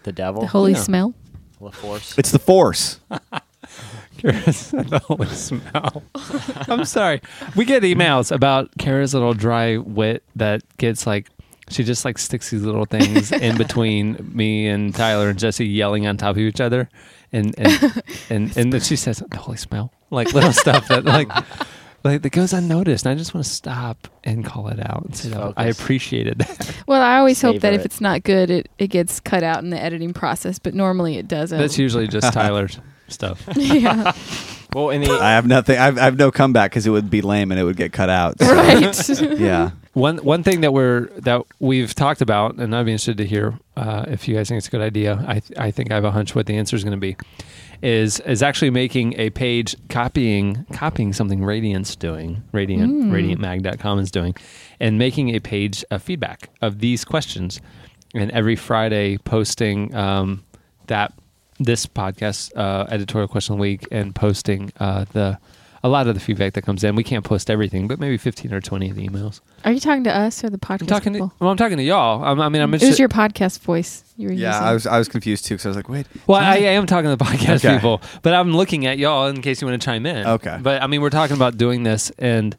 The 0.04 0.12
devil, 0.12 0.42
the 0.42 0.48
holy 0.48 0.74
Yeah. 0.74 0.78
smell. 0.80 1.14
the 1.62 1.72
Force. 1.72 2.18
It's 2.18 2.32
the 2.32 2.40
Force. 2.40 3.00
Kara's 4.18 4.72
the 4.72 5.00
holy 5.06 5.28
smell. 5.28 6.04
I'm 6.68 6.86
sorry. 6.86 7.22
We 7.56 7.66
get 7.66 7.84
emails 7.84 8.32
about 8.32 8.70
Kara's 8.80 9.14
little 9.14 9.34
dry 9.34 9.78
wit 9.78 10.24
that 10.36 10.62
gets 10.78 11.06
like 11.06 11.30
she 11.70 11.84
just 11.84 12.04
like 12.06 12.18
sticks 12.18 12.50
these 12.50 12.64
little 12.64 12.86
things 12.86 13.32
in 13.32 13.58
between 13.64 14.32
me 14.34 14.68
and 14.68 14.94
Tyler 14.96 15.30
and 15.30 15.38
Jesse 15.38 15.66
yelling 15.68 16.08
on 16.08 16.18
top 16.18 16.32
of 16.32 16.38
each 16.40 16.62
other, 16.62 16.90
and 17.32 17.54
and 17.58 18.04
and, 18.30 18.58
and 18.58 18.74
then 18.74 18.82
she 18.82 18.96
says 18.96 19.24
the 19.28 19.38
holy 19.38 19.58
smell, 19.58 19.92
like 20.10 20.34
little 20.34 20.54
stuff 20.54 20.88
that 20.90 21.06
like. 21.06 21.30
Like 22.04 22.22
that 22.22 22.30
goes 22.30 22.54
unnoticed, 22.54 23.06
and 23.06 23.12
I 23.14 23.18
just 23.18 23.34
want 23.34 23.46
to 23.46 23.52
stop 23.52 24.08
and 24.24 24.46
call 24.46 24.68
it 24.70 24.80
out. 24.80 25.04
And 25.04 25.16
say, 25.16 25.54
I 25.58 25.66
appreciated 25.66 26.38
that. 26.38 26.76
Well, 26.88 27.02
I 27.02 27.18
always 27.18 27.42
hope 27.42 27.56
that 27.56 27.72
Savor 27.74 27.80
if 27.80 27.86
it's 27.86 28.00
not 28.00 28.24
good, 28.24 28.50
it, 28.50 28.70
it 28.78 28.88
gets 28.88 29.20
cut 29.20 29.44
out 29.44 29.62
in 29.64 29.72
the 29.72 29.82
editing 29.82 30.14
process, 30.14 30.58
but 30.60 30.74
normally 30.74 31.18
it 31.18 31.28
doesn't. 31.28 31.58
That's 31.58 31.78
usually 31.78 32.08
just 32.08 32.32
Tyler's 32.32 32.80
stuff. 33.10 33.44
yeah. 33.56 34.14
well, 34.74 34.92
in 34.92 35.02
the 35.02 35.12
I 35.12 35.32
have 35.32 35.48
nothing. 35.48 35.78
I've, 35.78 35.98
I 35.98 36.04
have 36.04 36.18
no 36.18 36.32
comeback 36.32 36.72
because 36.72 36.86
it 36.86 36.92
would 36.92 37.10
be 37.10 37.22
lame 37.22 37.52
and 37.52 37.60
it 37.60 37.64
would 37.64 37.78
get 37.78 37.92
cut 37.92 38.10
out. 38.10 38.40
so, 38.40 38.54
Right. 38.56 39.40
Yeah. 39.40 39.72
One 39.98 40.18
one 40.18 40.44
thing 40.44 40.62
that 40.62 40.74
we're 40.74 41.08
that 41.22 41.42
we've 41.60 41.96
talked 41.96 42.22
about, 42.22 42.58
and 42.58 42.76
I'd 42.76 42.86
be 42.86 42.92
interested 42.92 43.18
to 43.18 43.26
hear 43.26 43.58
uh, 43.76 44.06
if 44.08 44.28
you 44.28 44.36
guys 44.36 44.48
think 44.48 44.60
it's 44.60 44.68
a 44.68 44.70
good 44.70 44.82
idea. 44.82 45.26
I 45.28 45.40
th- 45.40 45.58
I 45.58 45.72
think 45.72 45.90
I 45.90 45.96
have 45.96 46.04
a 46.04 46.12
hunch 46.12 46.36
what 46.36 46.46
the 46.46 46.56
answer 46.56 46.76
is 46.76 46.84
going 46.84 46.92
to 46.92 47.00
be. 47.00 47.18
Is 47.82 48.20
is 48.20 48.44
actually 48.44 48.70
making 48.70 49.20
a 49.20 49.32
page 49.32 49.76
copying 49.90 50.68
copying 50.72 51.14
something 51.14 51.44
Radiant's 51.44 51.96
doing, 51.96 52.44
Radiant 52.52 53.12
RadiantMag.com 53.12 53.98
is 53.98 54.12
doing, 54.12 54.36
and 54.80 55.00
making 55.00 55.36
a 55.36 55.40
page 55.40 55.84
of 55.90 56.04
feedback 56.04 56.52
of 56.62 56.78
these 56.78 57.04
questions, 57.04 57.60
and 58.14 58.30
every 58.30 58.56
Friday 58.56 59.18
posting 59.18 59.96
um, 59.96 60.44
that 60.86 61.12
this 61.60 61.88
podcast 61.88 62.56
uh, 62.56 62.86
editorial 62.92 63.28
question 63.28 63.54
of 63.54 63.58
the 63.58 63.62
week 63.64 63.88
and 63.90 64.14
posting 64.14 64.72
uh, 64.80 65.06
the 65.14 65.40
a 65.84 65.90
lot 65.90 66.08
of 66.08 66.14
the 66.16 66.20
feedback 66.20 66.54
that 66.54 66.64
comes 66.64 66.84
in. 66.84 66.96
We 66.96 67.04
can't 67.04 67.24
post 67.24 67.50
everything, 67.50 67.88
but 67.88 68.00
maybe 68.00 68.18
fifteen 68.18 68.54
or 68.54 68.62
twenty 68.62 68.90
of 68.90 68.96
the 68.96 69.08
emails. 69.08 69.42
Are 69.66 69.72
you 69.72 69.80
talking 69.80 70.04
to 70.06 70.16
us 70.16 70.44
or 70.44 70.50
the 70.50 70.58
podcast 70.58 70.82
I'm 70.82 70.88
talking 70.88 71.14
to 71.14 71.18
people? 71.18 71.34
well, 71.40 71.50
I'm 71.50 71.58
talking 71.58 71.78
to 71.78 71.84
y'all. 71.84 72.24
I'm, 72.24 72.40
I 72.42 72.50
mean, 72.50 72.62
I'm 72.62 72.74
it 72.74 72.82
was 72.84 73.00
your 73.00 73.10
podcast 73.10 73.60
voice 73.60 74.04
you 74.18 74.28
were 74.30 74.34
Yeah. 74.34 74.50
using. 74.54 74.64
I 74.68 74.74
was 74.74 74.88
I 74.88 74.98
was 74.98 75.08
confused 75.08 75.46
too 75.46 75.56
because 75.56 75.66
I 75.66 75.70
was 75.70 75.76
like, 75.78 75.90
wait. 75.90 76.08
well, 76.28 76.40
I, 76.42 76.56
I 76.56 76.58
am 76.58 76.86
talking 76.86 77.10
to 77.10 77.16
the 77.16 77.24
podcast 77.24 77.64
Okay. 77.66 77.76
people, 77.76 78.02
but 78.22 78.34
I'm 78.34 78.52
looking 78.56 78.86
at 78.86 78.98
y'all 78.98 79.28
in 79.28 79.42
case 79.42 79.62
you 79.62 79.68
want 79.68 79.82
to 79.82 79.86
chime 79.86 80.06
in. 80.06 80.26
Okay. 80.26 80.58
But 80.62 80.82
I 80.82 80.88
mean, 80.88 81.02
we're 81.02 81.10
talking 81.10 81.36
about 81.36 81.58
doing 81.58 81.84
this, 81.84 82.12
and 82.18 82.56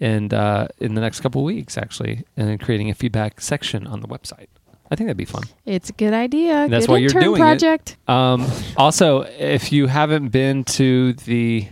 and 0.00 0.32
uh, 0.34 0.68
in 0.78 0.94
the 0.94 1.00
next 1.00 1.20
couple 1.20 1.42
of 1.42 1.44
weeks, 1.44 1.78
actually, 1.78 2.24
and 2.36 2.48
then 2.48 2.58
creating 2.58 2.90
a 2.90 2.94
feedback 2.94 3.40
section 3.40 3.86
on 3.86 4.00
the 4.00 4.08
website. 4.08 4.46
I 4.90 4.94
think 4.94 5.06
that'd 5.08 5.16
be 5.16 5.24
fun. 5.24 5.44
It's 5.64 5.88
a 5.88 5.92
good 5.94 6.12
idea. 6.12 6.68
That's 6.68 6.84
good 6.86 6.92
why 6.92 6.98
you're 6.98 7.08
intern 7.08 7.22
doing 7.22 7.40
it. 7.40 7.44
project. 7.44 7.96
Um, 8.08 8.46
also, 8.76 9.22
if 9.22 9.72
you 9.72 9.86
haven't 9.86 10.28
been 10.28 10.64
to 10.64 11.14
the 11.14 11.68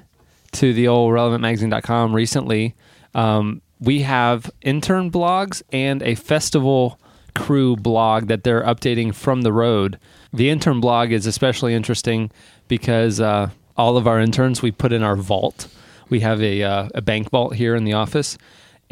to 0.52 0.72
the 0.72 0.88
old 0.88 1.12
relevantmagazine.com 1.12 2.14
recently, 2.14 2.74
um, 3.14 3.62
we 3.78 4.00
have 4.02 4.50
intern 4.62 5.10
blogs 5.10 5.62
and 5.72 6.02
a 6.02 6.14
festival 6.14 6.98
crew 7.34 7.76
blog 7.76 8.26
that 8.26 8.44
they're 8.44 8.62
updating 8.62 9.14
from 9.14 9.42
the 9.42 9.52
road. 9.52 9.98
The 10.32 10.50
intern 10.50 10.80
blog 10.80 11.12
is 11.12 11.26
especially 11.26 11.74
interesting 11.74 12.30
because 12.68 13.20
uh, 13.20 13.50
all 13.76 13.96
of 13.96 14.06
our 14.06 14.20
interns 14.20 14.62
we 14.62 14.70
put 14.70 14.92
in 14.92 15.02
our 15.02 15.16
vault. 15.16 15.68
We 16.08 16.20
have 16.20 16.42
a 16.42 16.62
uh, 16.62 16.88
a 16.94 17.00
bank 17.00 17.30
vault 17.30 17.54
here 17.54 17.74
in 17.74 17.84
the 17.84 17.92
office. 17.94 18.36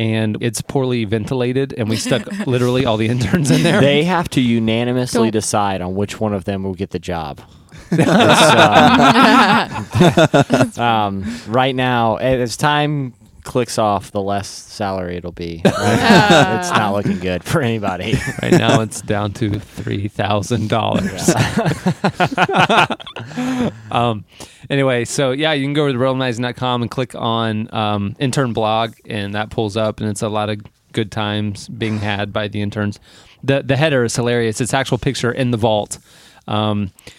And 0.00 0.36
it's 0.40 0.62
poorly 0.62 1.04
ventilated, 1.06 1.74
and 1.76 1.88
we 1.88 1.96
stuck 1.96 2.24
literally 2.46 2.86
all 2.86 2.96
the 2.96 3.09
interns 3.09 3.50
in 3.50 3.64
there. 3.64 3.80
They 3.80 4.04
have 4.04 4.28
to 4.30 4.40
unanimously 4.40 5.22
Don't- 5.22 5.32
decide 5.32 5.80
on 5.80 5.96
which 5.96 6.20
one 6.20 6.32
of 6.32 6.44
them 6.44 6.62
will 6.62 6.74
get 6.76 6.90
the 6.90 7.00
job. 7.00 7.40
It's, 7.91 8.01
uh, 10.76 10.80
um, 10.80 11.24
right 11.49 11.74
now, 11.74 12.16
as 12.16 12.57
time 12.57 13.14
clicks 13.49 13.78
off, 13.78 14.11
the 14.11 14.20
less 14.20 14.47
salary 14.47 15.16
it'll 15.16 15.32
be. 15.32 15.62
right? 15.64 15.74
it's 16.61 16.70
not 16.70 16.93
looking 16.93 17.18
good 17.18 17.43
for 17.43 17.62
anybody. 17.62 18.14
right 18.43 18.53
now, 18.53 18.82
it's 18.82 19.01
down 19.01 19.32
to 19.32 19.59
three 19.59 20.07
thousand 20.07 20.68
dollars. 20.68 21.30
um, 23.91 24.24
anyway, 24.68 25.07
so 25.07 25.30
yeah, 25.30 25.55
you 25.55 25.64
can 25.64 25.72
go 25.72 25.91
to 25.91 25.99
realmagazine.com 25.99 26.82
and 26.82 26.91
click 26.91 27.14
on 27.14 27.72
um, 27.74 28.14
intern 28.18 28.53
blog, 28.53 28.93
and 29.07 29.34
that 29.34 29.51
pulls 29.51 29.78
up, 29.78 30.01
and 30.01 30.11
it's 30.11 30.22
a 30.22 30.28
lot 30.28 30.51
of 30.51 30.61
good 30.93 31.11
times 31.11 31.68
being 31.68 31.99
had 31.99 32.32
by 32.32 32.49
the 32.49 32.61
interns. 32.61 33.01
the 33.43 33.62
The 33.62 33.76
header 33.76 34.05
is 34.05 34.14
hilarious. 34.14 34.61
It's 34.61 34.74
actual 34.74 34.99
picture 34.99 35.32
in 35.32 35.53
the 35.53 35.59
vault. 35.59 35.99
Um, 36.47 36.86
yeah, 36.86 37.12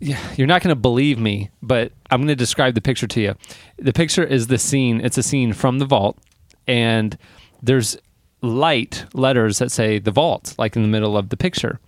you're 0.00 0.46
not 0.46 0.62
going 0.62 0.74
to 0.74 0.80
believe 0.80 1.18
me, 1.18 1.50
but 1.62 1.92
I'm 2.10 2.20
going 2.20 2.28
to 2.28 2.36
describe 2.36 2.74
the 2.74 2.80
picture 2.80 3.06
to 3.06 3.20
you. 3.20 3.34
The 3.78 3.92
picture 3.92 4.24
is 4.24 4.48
the 4.48 4.58
scene. 4.58 5.00
It's 5.00 5.18
a 5.18 5.22
scene 5.22 5.52
from 5.52 5.78
the 5.78 5.86
vault, 5.86 6.18
and 6.66 7.16
there's 7.62 7.96
light 8.42 9.06
letters 9.14 9.58
that 9.58 9.70
say 9.72 9.98
the 9.98 10.10
vault, 10.10 10.54
like 10.58 10.76
in 10.76 10.82
the 10.82 10.88
middle 10.88 11.16
of 11.16 11.30
the 11.30 11.36
picture. 11.36 11.80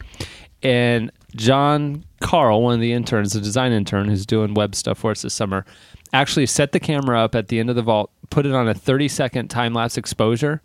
And 0.62 1.12
John 1.34 2.04
Carl, 2.20 2.62
one 2.62 2.74
of 2.74 2.80
the 2.80 2.92
interns, 2.92 3.34
the 3.34 3.40
design 3.40 3.72
intern 3.72 4.08
who's 4.08 4.24
doing 4.24 4.54
web 4.54 4.74
stuff 4.74 4.98
for 4.98 5.10
us 5.10 5.22
this 5.22 5.34
summer, 5.34 5.66
actually 6.12 6.46
set 6.46 6.72
the 6.72 6.80
camera 6.80 7.20
up 7.20 7.34
at 7.34 7.48
the 7.48 7.58
end 7.60 7.68
of 7.68 7.76
the 7.76 7.82
vault, 7.82 8.10
put 8.30 8.46
it 8.46 8.52
on 8.52 8.68
a 8.68 8.74
30 8.74 9.08
second 9.08 9.48
time 9.48 9.74
lapse 9.74 9.98
exposure, 9.98 10.62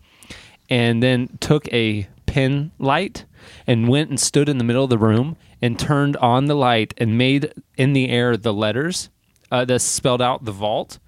and 0.70 1.04
then 1.04 1.38
took 1.42 1.72
a 1.74 2.08
pin 2.26 2.72
light 2.80 3.26
and 3.68 3.90
went 3.90 4.10
and 4.10 4.20
stood 4.20 4.48
in 4.48 4.58
the 4.58 4.64
middle 4.64 4.86
of 4.86 4.90
the 4.90 4.98
room 4.98 5.36
and 5.62 5.78
turned 5.78 6.18
on 6.18 6.46
the 6.46 6.56
light 6.56 6.94
and 6.98 7.18
made 7.18 7.54
in 7.78 7.94
the 7.94 8.10
air 8.10 8.36
the 8.38 8.54
letters 8.54 9.10
uh, 9.52 9.66
that 9.66 9.80
spelled 9.80 10.22
out 10.22 10.46
the 10.46 10.52
vault. 10.52 11.00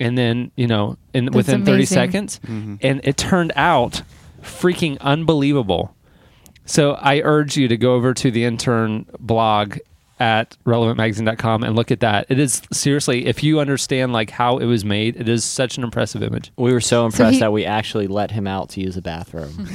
And 0.00 0.18
then, 0.18 0.50
you 0.56 0.66
know, 0.66 0.96
in 1.12 1.26
That's 1.26 1.36
within 1.36 1.60
30 1.64 1.72
amazing. 1.72 1.94
seconds, 1.94 2.40
and 2.82 3.00
it 3.04 3.16
turned 3.16 3.52
out 3.54 4.02
freaking 4.42 4.98
unbelievable. 5.00 5.94
So 6.66 6.92
I 6.94 7.20
urge 7.20 7.56
you 7.56 7.68
to 7.68 7.76
go 7.76 7.94
over 7.94 8.12
to 8.14 8.30
the 8.30 8.44
intern 8.44 9.06
blog 9.20 9.78
at 10.24 10.56
relevantmagazine.com 10.64 11.62
and 11.64 11.76
look 11.76 11.90
at 11.90 12.00
that. 12.00 12.24
It 12.30 12.38
is 12.38 12.62
seriously, 12.72 13.26
if 13.26 13.42
you 13.42 13.60
understand 13.60 14.14
like 14.14 14.30
how 14.30 14.56
it 14.56 14.64
was 14.64 14.82
made, 14.82 15.16
it 15.16 15.28
is 15.28 15.44
such 15.44 15.76
an 15.76 15.84
impressive 15.84 16.22
image. 16.22 16.50
We 16.56 16.72
were 16.72 16.80
so 16.80 17.04
impressed 17.04 17.34
he- 17.34 17.40
that 17.40 17.52
we 17.52 17.66
actually 17.66 18.06
let 18.06 18.30
him 18.30 18.46
out 18.46 18.70
to 18.70 18.80
use 18.80 18.96
a 18.96 19.02
bathroom. 19.02 19.68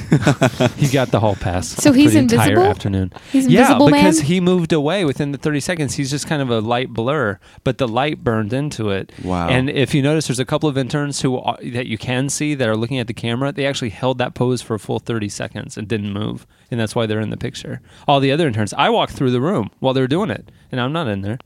He 0.76 0.88
got 0.88 1.10
the 1.10 1.20
hall 1.20 1.36
pass. 1.36 1.68
So 1.68 1.92
for 1.92 1.96
he's 1.96 2.14
the 2.14 2.20
entire 2.20 2.50
invisible? 2.50 2.70
afternoon. 2.70 3.12
He's 3.30 3.46
invisible 3.46 3.90
yeah, 3.90 3.96
because 3.96 4.18
man? 4.18 4.26
he 4.26 4.40
moved 4.40 4.72
away 4.72 5.04
within 5.04 5.32
the 5.32 5.38
30 5.38 5.60
seconds. 5.60 5.94
He's 5.94 6.10
just 6.10 6.26
kind 6.26 6.40
of 6.40 6.50
a 6.50 6.60
light 6.60 6.90
blur, 6.90 7.38
but 7.64 7.78
the 7.78 7.86
light 7.86 8.24
burned 8.24 8.52
into 8.52 8.90
it. 8.90 9.12
Wow. 9.22 9.48
And 9.48 9.68
if 9.68 9.94
you 9.94 10.02
notice, 10.02 10.26
there's 10.26 10.38
a 10.38 10.44
couple 10.44 10.68
of 10.68 10.78
interns 10.78 11.20
who 11.20 11.38
are, 11.38 11.58
that 11.62 11.86
you 11.86 11.98
can 11.98 12.28
see 12.28 12.54
that 12.54 12.68
are 12.68 12.76
looking 12.76 12.98
at 12.98 13.06
the 13.06 13.14
camera. 13.14 13.52
They 13.52 13.66
actually 13.66 13.90
held 13.90 14.18
that 14.18 14.34
pose 14.34 14.62
for 14.62 14.74
a 14.74 14.78
full 14.78 14.98
30 14.98 15.28
seconds 15.28 15.76
and 15.76 15.86
didn't 15.86 16.12
move, 16.12 16.46
and 16.70 16.80
that's 16.80 16.94
why 16.94 17.06
they're 17.06 17.20
in 17.20 17.30
the 17.30 17.36
picture. 17.36 17.80
All 18.08 18.20
the 18.20 18.32
other 18.32 18.46
interns, 18.46 18.72
I 18.74 18.90
walked 18.90 19.12
through 19.12 19.30
the 19.30 19.40
room 19.40 19.70
while 19.80 19.94
they 19.94 20.00
were 20.00 20.06
doing 20.08 20.30
it, 20.30 20.39
and 20.70 20.80
I'm 20.80 20.92
not 20.92 21.08
in 21.08 21.22
there. 21.22 21.38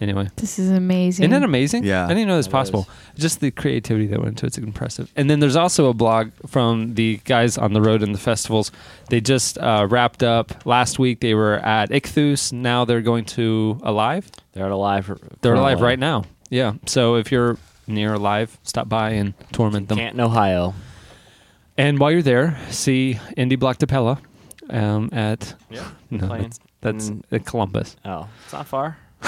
Anyway. 0.00 0.28
This 0.36 0.58
is 0.58 0.70
amazing. 0.70 1.24
Isn't 1.24 1.30
that 1.30 1.44
amazing? 1.44 1.84
Yeah. 1.84 2.04
I 2.04 2.08
didn't 2.08 2.26
know 2.26 2.36
this 2.36 2.46
was 2.46 2.48
It 2.48 2.50
possible. 2.50 2.88
Just 3.16 3.40
the 3.40 3.50
creativity 3.50 4.06
that 4.08 4.18
went 4.18 4.30
into 4.30 4.46
it's 4.46 4.58
impressive. 4.58 5.10
And 5.16 5.30
then 5.30 5.38
there's 5.40 5.56
also 5.56 5.88
a 5.88 5.94
blog 5.94 6.32
from 6.46 6.94
the 6.94 7.20
guys 7.24 7.56
on 7.56 7.72
the 7.72 7.80
road 7.80 8.02
and 8.02 8.14
the 8.14 8.18
festivals. 8.18 8.72
They 9.08 9.20
just 9.20 9.56
uh, 9.56 9.86
wrapped 9.88 10.22
up 10.22 10.66
last 10.66 10.98
week. 10.98 11.20
They 11.20 11.34
were 11.34 11.54
at 11.54 11.90
Ichthus. 11.90 12.52
Now 12.52 12.84
they're 12.84 13.02
going 13.02 13.24
to 13.26 13.80
Alive. 13.82 14.30
They're 14.52 14.66
at 14.66 14.72
alive. 14.72 15.10
They're 15.40 15.54
alive 15.54 15.80
right 15.80 15.98
now. 15.98 16.24
Yeah. 16.50 16.74
So 16.86 17.14
if 17.16 17.32
you're 17.32 17.56
near 17.86 18.14
Alive, 18.14 18.58
stop 18.62 18.88
by 18.88 19.10
and 19.10 19.34
torment 19.52 19.88
them. 19.88 19.98
Canton, 19.98 20.20
Ohio. 20.20 20.74
And 21.76 21.98
while 21.98 22.10
you're 22.12 22.22
there, 22.22 22.58
see 22.70 23.18
Indie 23.36 23.56
Blockedappella 23.56 24.18
um, 24.70 25.08
at 25.12 25.54
Yeah. 25.70 25.88
no, 26.10 26.26
playing. 26.26 26.42
that's, 26.44 26.60
that's 26.84 27.10
Mm. 27.10 27.44
Columbus. 27.44 27.96
Oh, 28.04 28.28
it's 28.44 28.52
not 28.52 28.66
far. 28.68 28.98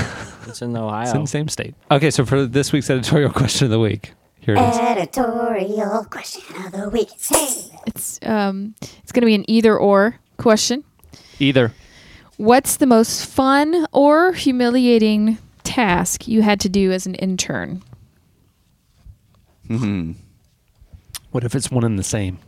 it's 0.47 0.63
in 0.63 0.77
Ohio. 0.77 1.03
It's 1.05 1.15
in 1.15 1.23
the 1.23 1.27
same 1.27 1.49
state. 1.49 1.75
Okay, 1.91 2.11
so 2.11 2.25
for 2.25 2.47
this 2.47 2.73
week's 2.73 2.89
editorial 2.91 3.31
question 3.43 3.65
of 3.65 3.71
the 3.73 3.81
week, 3.81 4.13
here 4.39 4.55
it 4.55 4.61
is. 4.61 4.77
Editorial 4.79 6.05
question 6.05 6.45
of 6.65 6.73
the 6.73 6.89
week. 6.91 7.11
Hey. 7.29 7.71
It's 7.87 8.19
um 8.23 8.75
it's 9.03 9.11
going 9.13 9.23
to 9.23 9.27
be 9.27 9.35
an 9.35 9.49
either 9.51 9.77
or 9.77 10.21
question. 10.37 10.85
Either. 11.41 11.73
What's 12.37 12.77
the 12.77 12.87
most 12.87 13.25
fun 13.27 13.87
or 13.93 14.33
humiliating 14.35 15.39
task 15.65 16.29
you 16.29 16.43
had 16.43 16.61
to 16.61 16.69
do 16.69 16.93
as 16.93 17.07
an 17.07 17.15
intern? 17.17 17.83
hmm 19.67 20.13
What 21.31 21.45
if 21.45 21.55
it's 21.55 21.71
one 21.71 21.85
and 21.85 21.99
the 21.99 22.03
same? 22.05 22.39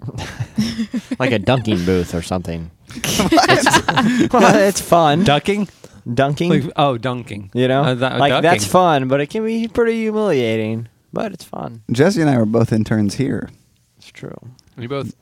like 1.18 1.32
a 1.32 1.38
dunking 1.38 1.84
booth 1.84 2.14
or 2.14 2.22
something. 2.22 2.70
it's, 2.94 4.32
well, 4.32 4.56
it's 4.56 4.80
fun. 4.80 5.24
Ducking? 5.24 5.68
dunking. 6.12 6.50
Like, 6.50 6.72
oh, 6.76 6.96
dunking. 6.98 7.50
you 7.54 7.66
know, 7.68 7.82
Uh, 7.82 7.94
that- 7.94 8.18
like 8.18 8.30
ducking. 8.30 8.42
that's 8.42 8.66
fun, 8.66 9.08
but 9.08 9.20
it 9.20 9.26
can 9.28 9.44
be 9.44 9.66
pretty 9.68 9.94
humiliating. 10.02 10.88
But 11.12 11.32
it's 11.32 11.44
fun. 11.44 11.82
Jesse 11.90 12.20
and 12.20 12.30
I 12.30 12.36
were 12.38 12.46
both 12.46 12.72
interns 12.72 13.14
here. 13.14 13.48
It's 13.96 14.10
true. 14.10 14.36
You 14.78 14.88
both. 14.88 15.14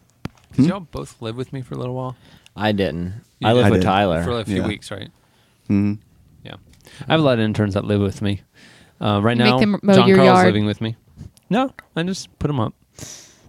Hmm? 0.57 0.63
Did 0.63 0.67
y'all 0.71 0.81
both 0.81 1.21
live 1.23 1.37
with 1.37 1.53
me 1.53 1.63
for 1.63 1.75
a 1.75 1.79
little 1.79 1.95
while? 1.95 2.17
I 2.57 2.73
didn't. 2.73 3.15
You 3.41 3.49
I 3.49 3.53
live 3.53 3.65
did. 3.67 3.71
with 3.73 3.81
I 3.81 3.81
did. 3.81 3.87
Tyler. 3.87 4.25
For 4.25 4.41
a 4.41 4.45
few 4.45 4.57
Yeah. 4.63 4.67
weeks, 4.69 4.91
right? 4.91 5.11
Mm-hmm. 5.69 5.95
Yeah. 6.45 6.57
I 7.09 7.13
have 7.13 7.21
a 7.21 7.23
lot 7.23 7.35
of 7.35 7.41
interns 7.45 7.75
that 7.75 7.85
live 7.85 8.01
with 8.01 8.21
me. 8.23 8.43
Uh, 9.01 9.21
right 9.23 9.37
Make 9.37 9.47
now, 9.47 9.59
them 9.59 9.79
mow 9.83 9.95
John 9.95 10.07
Carl's 10.15 10.25
yard. 10.27 10.47
living 10.47 10.67
with 10.67 10.81
me. 10.81 10.97
No, 11.51 11.73
I 11.97 12.03
just 12.03 12.37
put 12.39 12.51
him 12.51 12.61
up. 12.61 12.75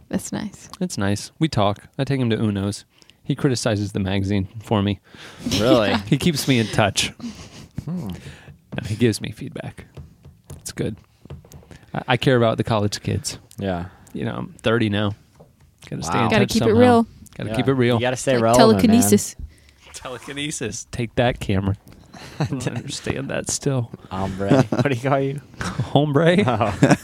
That's 0.09 0.31
nice. 0.31 0.69
It's 0.79 0.97
nice. 0.97 1.31
We 1.39 1.47
talk. 1.47 1.87
I 1.97 2.03
take 2.03 2.19
him 2.19 2.29
to 2.29 2.37
Uno's. 2.37 2.85
He 3.25 3.35
criticizes 3.35 3.91
the 3.91 3.99
magazine 3.99 4.47
for 4.63 4.81
me. 4.81 4.99
really? 5.59 5.93
He 6.07 6.17
keeps 6.17 6.47
me 6.47 6.59
in 6.59 6.67
touch. 6.67 7.09
Hmm. 7.85 8.07
No, 8.09 8.83
he 8.87 8.95
gives 8.95 9.19
me 9.21 9.31
feedback. 9.31 9.85
It's 10.57 10.71
good. 10.71 10.95
I, 11.93 12.01
I 12.09 12.17
care 12.17 12.37
about 12.37 12.57
the 12.57 12.63
college 12.63 13.01
kids. 13.01 13.37
Yeah. 13.57 13.85
You 14.13 14.25
know, 14.25 14.35
I'm 14.35 14.53
30 14.61 14.89
now. 14.89 15.15
Got 15.89 15.97
to 15.97 16.03
stay 16.03 16.13
in 16.17 16.23
Wow. 16.23 16.29
touch 16.29 16.31
Got 16.31 16.39
to 16.39 16.45
keep 16.53 16.61
it 16.63 16.65
somehow. 16.65 16.79
real. 16.81 17.03
Got 17.35 17.43
to 17.43 17.49
Yeah. 17.49 17.55
keep 17.55 17.67
it 17.67 17.73
real. 17.73 17.95
You 17.95 18.01
got 18.01 18.09
to 18.11 18.15
stay 18.15 18.33
Like 18.35 18.43
relevant. 18.43 18.67
man. 18.77 18.81
telekinesis. 18.81 19.35
Telekinesis. 19.93 20.87
Take 20.91 21.15
that, 21.15 21.39
Cameron. 21.39 21.77
I 22.39 22.45
don't 22.45 22.67
understand 22.67 23.29
that 23.29 23.49
still. 23.49 23.91
Hombre. 24.11 24.63
what 24.63 24.83
do 24.89 24.95
you 24.95 25.09
call 25.09 25.19
you? 25.19 25.41
Hombre? 25.61 26.37
Oh. 26.45 26.95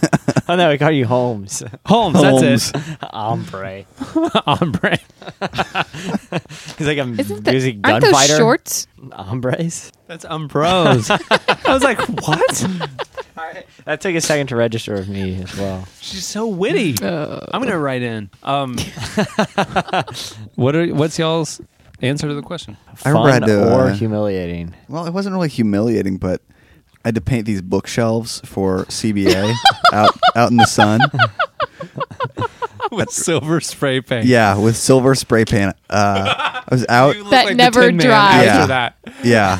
Oh 0.51 0.55
no, 0.57 0.69
we 0.69 0.77
call 0.77 0.91
you 0.91 1.05
Holmes. 1.05 1.63
Holmes, 1.85 2.21
that's 2.21 2.71
it. 2.73 2.97
Ombre. 3.13 3.85
Ombre. 4.45 4.97
He's 6.77 6.87
like 6.87 6.97
a 6.97 7.07
Isn't 7.17 7.43
that, 7.43 7.51
music 7.51 7.77
aren't 7.83 8.03
those 8.03 8.11
gunfighter. 8.11 8.37
shorts? 8.37 8.87
Hombres. 9.13 9.91
That's 10.07 10.25
Umbros. 10.25 11.09
I 11.65 11.73
was 11.73 11.83
like, 11.83 11.99
what? 11.99 12.67
That 13.85 14.01
took 14.01 14.13
a 14.13 14.21
second 14.21 14.47
to 14.47 14.55
register 14.55 14.93
with 14.93 15.07
me 15.07 15.41
as 15.41 15.57
well. 15.57 15.87
She's 16.01 16.25
so 16.25 16.47
witty. 16.47 16.95
Uh, 17.01 17.39
I'm 17.51 17.61
gonna 17.63 17.79
write 17.79 18.01
in. 18.01 18.29
Um, 18.43 18.77
what 20.55 20.75
are 20.75 20.87
what's 20.93 21.17
y'all's 21.17 21.61
answer 22.01 22.27
to 22.27 22.33
the 22.33 22.41
question? 22.41 22.77
I 23.05 23.09
remember 23.09 23.29
I 23.29 23.33
had 23.33 23.41
Fun 23.43 23.49
to, 23.49 23.73
or 23.73 23.81
uh, 23.87 23.93
humiliating. 23.93 24.75
Well, 24.89 25.07
it 25.07 25.13
wasn't 25.13 25.33
really 25.33 25.49
humiliating, 25.49 26.17
but 26.17 26.41
I 27.03 27.07
had 27.09 27.15
to 27.15 27.21
paint 27.21 27.45
these 27.45 27.61
bookshelves 27.61 28.41
for 28.45 28.85
CBA 28.85 29.53
out 29.93 30.11
out 30.35 30.51
in 30.51 30.57
the 30.57 30.65
sun. 30.65 31.01
With 32.91 33.09
silver 33.11 33.61
spray 33.61 34.01
paint. 34.01 34.25
Yeah, 34.25 34.57
with 34.57 34.75
silver 34.75 35.15
spray 35.15 35.45
paint. 35.45 35.75
Uh, 35.89 36.33
I 36.35 36.63
was 36.69 36.85
out. 36.89 37.15
You 37.15 37.21
look 37.23 37.31
That 37.31 37.45
like 37.45 37.53
the 37.53 37.55
never 37.55 37.81
Tin 37.87 37.95
Man 37.95 38.05
dries. 38.07 38.47
After 38.47 38.59
Yeah. 38.59 38.65
that, 38.67 38.95
Yeah, 39.23 39.55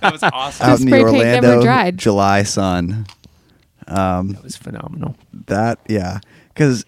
that 0.00 0.12
was 0.12 0.22
awesome. 0.22 0.66
out 0.66 0.80
in 0.80 0.86
the 0.86 0.90
spray 0.98 1.02
paint 1.04 1.16
never 1.24 1.46
Orlando 1.46 1.62
dried. 1.62 1.98
July 1.98 2.44
sun. 2.44 3.06
Um, 3.86 4.32
that 4.32 4.42
was 4.42 4.56
phenomenal. 4.56 5.14
that 5.46 5.78
yeah, 5.88 6.20
because 6.54 6.86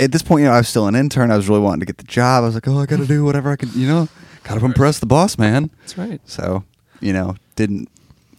at 0.00 0.12
this 0.12 0.22
point, 0.22 0.42
you 0.42 0.48
know, 0.48 0.54
I 0.54 0.58
was 0.58 0.68
still 0.68 0.86
an 0.86 0.94
intern. 0.94 1.32
I 1.32 1.36
was 1.36 1.48
really 1.48 1.60
wanting 1.62 1.80
to 1.80 1.86
get 1.86 1.98
the 1.98 2.04
job. 2.04 2.42
I 2.44 2.46
was 2.46 2.54
like, 2.54 2.68
oh, 2.68 2.78
I 2.78 2.86
got 2.86 2.98
to 2.98 3.06
do 3.06 3.24
whatever 3.24 3.50
I 3.50 3.56
can, 3.56 3.70
you 3.74 3.88
know, 3.88 4.08
got 4.44 4.58
to 4.60 4.64
impress 4.64 5.00
the 5.00 5.06
boss, 5.06 5.36
man. 5.36 5.70
That's 5.80 5.98
right. 5.98 6.20
So, 6.26 6.62
you 7.00 7.12
know, 7.12 7.34
didn't, 7.56 7.88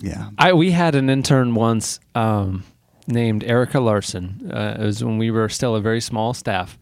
yeah. 0.03 0.31
I 0.37 0.51
we 0.51 0.71
had 0.71 0.95
an 0.95 1.09
intern 1.09 1.55
once 1.55 2.01
um, 2.13 2.65
named 3.07 3.43
Erica 3.45 3.79
Larson. 3.79 4.51
Uh, 4.53 4.75
it 4.77 4.83
was 4.83 5.01
when 5.01 5.17
we 5.17 5.31
were 5.31 5.47
still 5.47 5.75
a 5.77 5.81
very 5.81 6.01
small 6.01 6.33
staff, 6.33 6.77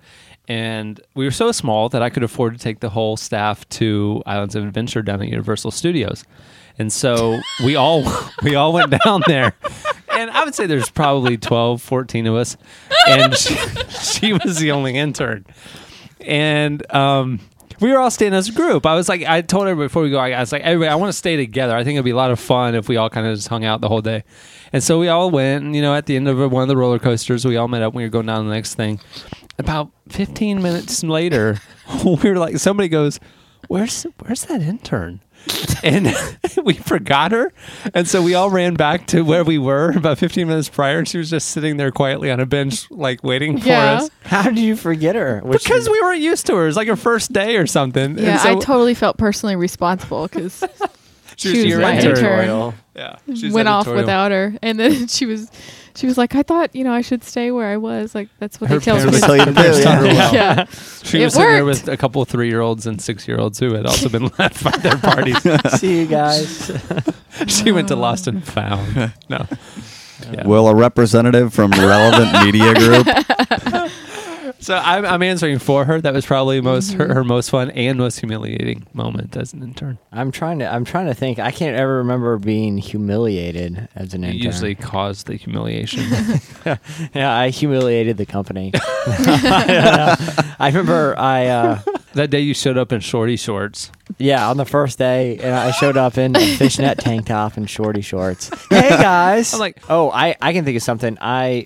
and 0.48 1.00
we 1.14 1.24
were 1.24 1.32
so 1.32 1.52
small 1.52 1.88
that 1.90 2.02
I 2.02 2.10
could 2.10 2.24
afford 2.24 2.54
to 2.54 2.60
take 2.60 2.80
the 2.80 2.90
whole 2.90 3.16
staff 3.16 3.70
to 3.70 4.24
Islands 4.26 4.56
of 4.56 4.64
Adventure 4.64 5.04
down 5.04 5.22
at 5.22 5.28
Universal 5.28 5.70
Studios, 5.70 6.24
and 6.80 6.92
so 6.92 7.40
we 7.64 7.76
all 7.76 8.04
we 8.44 8.56
all 8.56 8.74
went 8.74 8.92
down 9.04 9.22
there. 9.28 9.54
And 10.14 10.32
I 10.32 10.44
would 10.44 10.56
say 10.56 10.66
there's 10.66 10.90
probably 10.90 11.38
12, 11.38 11.80
14 11.80 12.26
of 12.26 12.36
us, 12.36 12.58
and 13.08 13.36
she, 13.38 13.56
she 13.90 14.34
was 14.34 14.58
the 14.58 14.72
only 14.72 14.98
intern. 14.98 15.46
And 16.20 16.92
um, 16.94 17.40
we 17.82 17.92
were 17.92 17.98
all 17.98 18.12
staying 18.12 18.34
as 18.34 18.48
a 18.48 18.52
group. 18.52 18.86
I 18.86 18.96
was 18.96 19.10
like, 19.10 19.24
I 19.24 19.42
told 19.42 19.68
her 19.68 19.76
before 19.76 20.04
we 20.04 20.12
go, 20.12 20.20
I, 20.20 20.40
was 20.40 20.52
like, 20.52 20.62
everybody, 20.62 20.90
I 20.90 20.96
want 20.96 21.10
to 21.10 21.18
stay 21.18 21.36
together. 21.36 21.76
I 21.76 21.84
think 21.84 21.96
it'd 21.96 22.06
be 22.06 22.12
a 22.12 22.16
lot 22.16 22.32
of 22.32 22.40
fun 22.40 22.76
if 22.76 22.88
we 22.88 22.96
all 22.96 23.10
kind 23.10 23.26
of 23.26 23.36
just 23.36 23.48
hung 23.48 23.66
out 23.66 23.82
the 23.82 23.88
whole 23.88 24.02
day. 24.02 24.24
And 24.72 24.84
so 24.84 25.00
we 25.00 25.08
all 25.08 25.32
went, 25.32 25.66
and 25.66 25.76
you 25.76 25.82
know, 25.82 25.96
at 25.96 26.06
the 26.06 26.16
end 26.16 26.28
of 26.28 26.38
one 26.52 26.62
of 26.62 26.70
the 26.70 26.78
roller 26.78 27.00
coasters, 27.00 27.44
we 27.44 27.58
all 27.58 27.68
met 27.68 27.82
up. 27.82 27.94
and 27.94 27.98
We 27.98 28.04
were 28.04 28.10
going 28.10 28.28
down 28.28 28.48
the 28.48 28.54
next 28.54 28.76
thing. 28.76 29.00
About 29.58 29.92
15 30.10 30.62
minutes 30.62 31.04
later, 31.04 31.60
we 32.06 32.16
were 32.30 32.38
like, 32.38 32.58
somebody 32.58 32.88
goes, 32.88 33.20
"Where's 33.68 34.04
where's 34.20 34.46
that 34.46 34.62
intern?" 34.62 35.22
and 35.84 36.14
we 36.64 36.74
forgot 36.74 37.32
her. 37.32 37.52
And 37.94 38.08
so 38.08 38.22
we 38.22 38.34
all 38.36 38.50
ran 38.50 38.76
back 38.76 39.08
to 39.08 39.24
where 39.24 39.44
we 39.44 39.58
were 39.58 39.92
about 39.92 40.18
15 40.18 40.48
minutes 40.48 40.70
prior. 40.70 41.00
And 41.00 41.08
she 41.08 41.18
was 41.18 41.30
just 41.30 41.50
sitting 41.50 41.78
there 41.78 41.92
quietly 41.92 42.30
on 42.32 42.40
a 42.40 42.46
bench, 42.46 42.90
like 42.92 43.24
waiting 43.24 43.60
for 43.60 43.68
Yeah. 43.68 43.94
us. 43.94 44.10
How 44.24 44.44
did 44.44 44.60
you 44.60 44.76
forget 44.76 45.16
her? 45.16 45.42
Was 45.44 45.64
Because 45.64 45.86
she- 45.86 45.92
we 45.92 46.02
weren't 46.02 46.22
used 46.22 46.46
to 46.48 46.56
her. 46.56 46.64
It 46.64 46.68
was 46.68 46.78
like 46.78 46.88
her 46.88 46.96
first 46.96 47.34
day 47.34 47.58
or 47.58 47.66
something. 47.68 48.18
Yeah, 48.18 48.32
and 48.34 48.40
so 48.42 48.50
I 48.50 48.56
totally 48.56 48.94
felt 48.94 49.18
personally 49.18 49.56
responsible 49.56 50.28
because 50.28 50.64
she 51.42 51.52
she 51.54 51.58
was 51.60 51.66
your 51.68 51.82
my 51.82 51.94
intern. 51.96 52.10
intern. 52.10 52.26
Editorial. 52.26 52.74
Yeah, 52.96 53.08
mm-hmm. 53.14 53.34
she's 53.36 53.54
went 53.54 53.68
off 53.68 53.82
editorial. 53.88 54.04
without 54.04 54.32
her, 54.32 54.54
and 54.62 54.80
then 54.80 55.08
she 55.18 55.26
was, 55.26 55.50
she 55.96 56.08
was 56.08 56.18
like, 56.18 56.36
I 56.36 56.44
thought 56.44 56.76
you 56.76 56.84
know 56.84 56.92
I 56.94 57.02
should 57.02 57.24
stay 57.24 57.52
where 57.52 57.68
I 57.68 57.78
was. 57.78 58.14
Like 58.14 58.30
that's 58.40 58.60
what 58.62 58.70
Her 58.70 58.80
they 58.80 58.86
tell 58.86 58.96
me. 58.98 59.02
parents- 59.04 59.22
They 59.22 59.28
tell 59.28 59.38
you 59.38 59.46
to 59.46 59.52
do, 59.54 59.84
taught 59.84 60.06
yeah. 60.06 60.14
well. 60.14 60.34
yeah, 60.34 60.66
She 61.04 61.22
It 61.22 61.26
was 61.26 61.34
sitting 61.34 61.50
there 61.50 61.66
with 61.66 61.88
a 61.88 61.98
couple 61.98 62.22
of 62.22 62.28
three 62.30 62.48
year 62.50 62.62
olds 62.62 62.86
and 62.88 63.02
six 63.02 63.28
year 63.28 63.40
olds 63.40 63.60
who 63.60 63.74
had 63.74 63.86
also 63.86 64.10
been 64.10 64.30
left 64.38 64.64
by 64.64 64.72
their 64.78 64.98
parties. 64.98 65.38
See 65.80 66.00
you 66.02 66.06
guys. 66.08 66.72
she 67.48 67.72
went 67.72 67.88
to 67.90 67.96
Lost 67.96 68.28
and 68.28 68.44
Found. 68.46 69.14
No. 69.30 69.46
Yeah. 70.32 70.46
Will 70.46 70.68
a 70.68 70.76
representative 70.76 71.52
from 71.54 71.72
Relevant 71.72 72.46
Media 72.46 72.76
Group? 72.76 73.08
So 74.62 74.76
I'm, 74.76 75.06
I'm 75.06 75.24
answering 75.24 75.58
for 75.60 75.86
her. 75.86 76.00
That 76.00 76.14
was 76.14 76.26
probably 76.26 76.62
most 76.62 76.94
her, 76.94 77.14
her 77.14 77.24
most 77.24 77.50
fun 77.50 77.72
and 77.72 77.98
most 77.98 78.20
humiliating 78.20 78.86
moment 78.94 79.36
as 79.36 79.54
an 79.54 79.64
intern. 79.64 79.98
I'm 80.12 80.32
trying 80.32 80.60
to. 80.60 80.72
I'm 80.72 80.86
trying 80.86 81.08
to 81.08 81.16
think. 81.16 81.40
I 81.40 81.50
can't 81.52 81.76
ever 81.76 81.98
remember 81.98 82.38
being 82.38 82.78
humiliated 82.78 83.90
as 83.96 84.14
an 84.14 84.22
You 84.22 84.30
intern. 84.30 84.44
usually 84.46 84.76
cause 84.76 85.24
the 85.24 85.36
humiliation. 85.36 86.04
yeah, 87.16 87.36
I 87.36 87.50
humiliated 87.50 88.18
the 88.18 88.26
company. 88.28 88.72
I 88.76 90.68
remember 90.72 91.16
I. 91.18 91.48
Uh, 91.48 91.80
that 92.14 92.30
day 92.30 92.40
you 92.42 92.54
showed 92.54 92.78
up 92.78 92.92
in 92.92 93.00
shorty 93.00 93.36
shorts. 93.36 93.92
Yeah, 94.18 94.50
on 94.50 94.58
the 94.58 94.66
first 94.66 94.98
day, 94.98 95.38
and 95.38 95.56
I 95.56 95.72
showed 95.72 95.96
up 95.98 96.18
in 96.18 96.36
a 96.36 96.56
fishnet 96.58 96.98
tank 97.00 97.28
top 97.28 97.56
and 97.58 97.70
shorty 97.70 98.02
shorts. 98.02 98.50
Hey 98.70 98.90
guys! 98.90 99.54
I'm 99.54 99.60
like- 99.60 99.82
oh, 99.90 100.12
I, 100.12 100.36
I 100.42 100.54
can 100.54 100.66
think 100.66 100.76
of 100.78 100.84
something. 100.84 101.18
I 101.22 101.66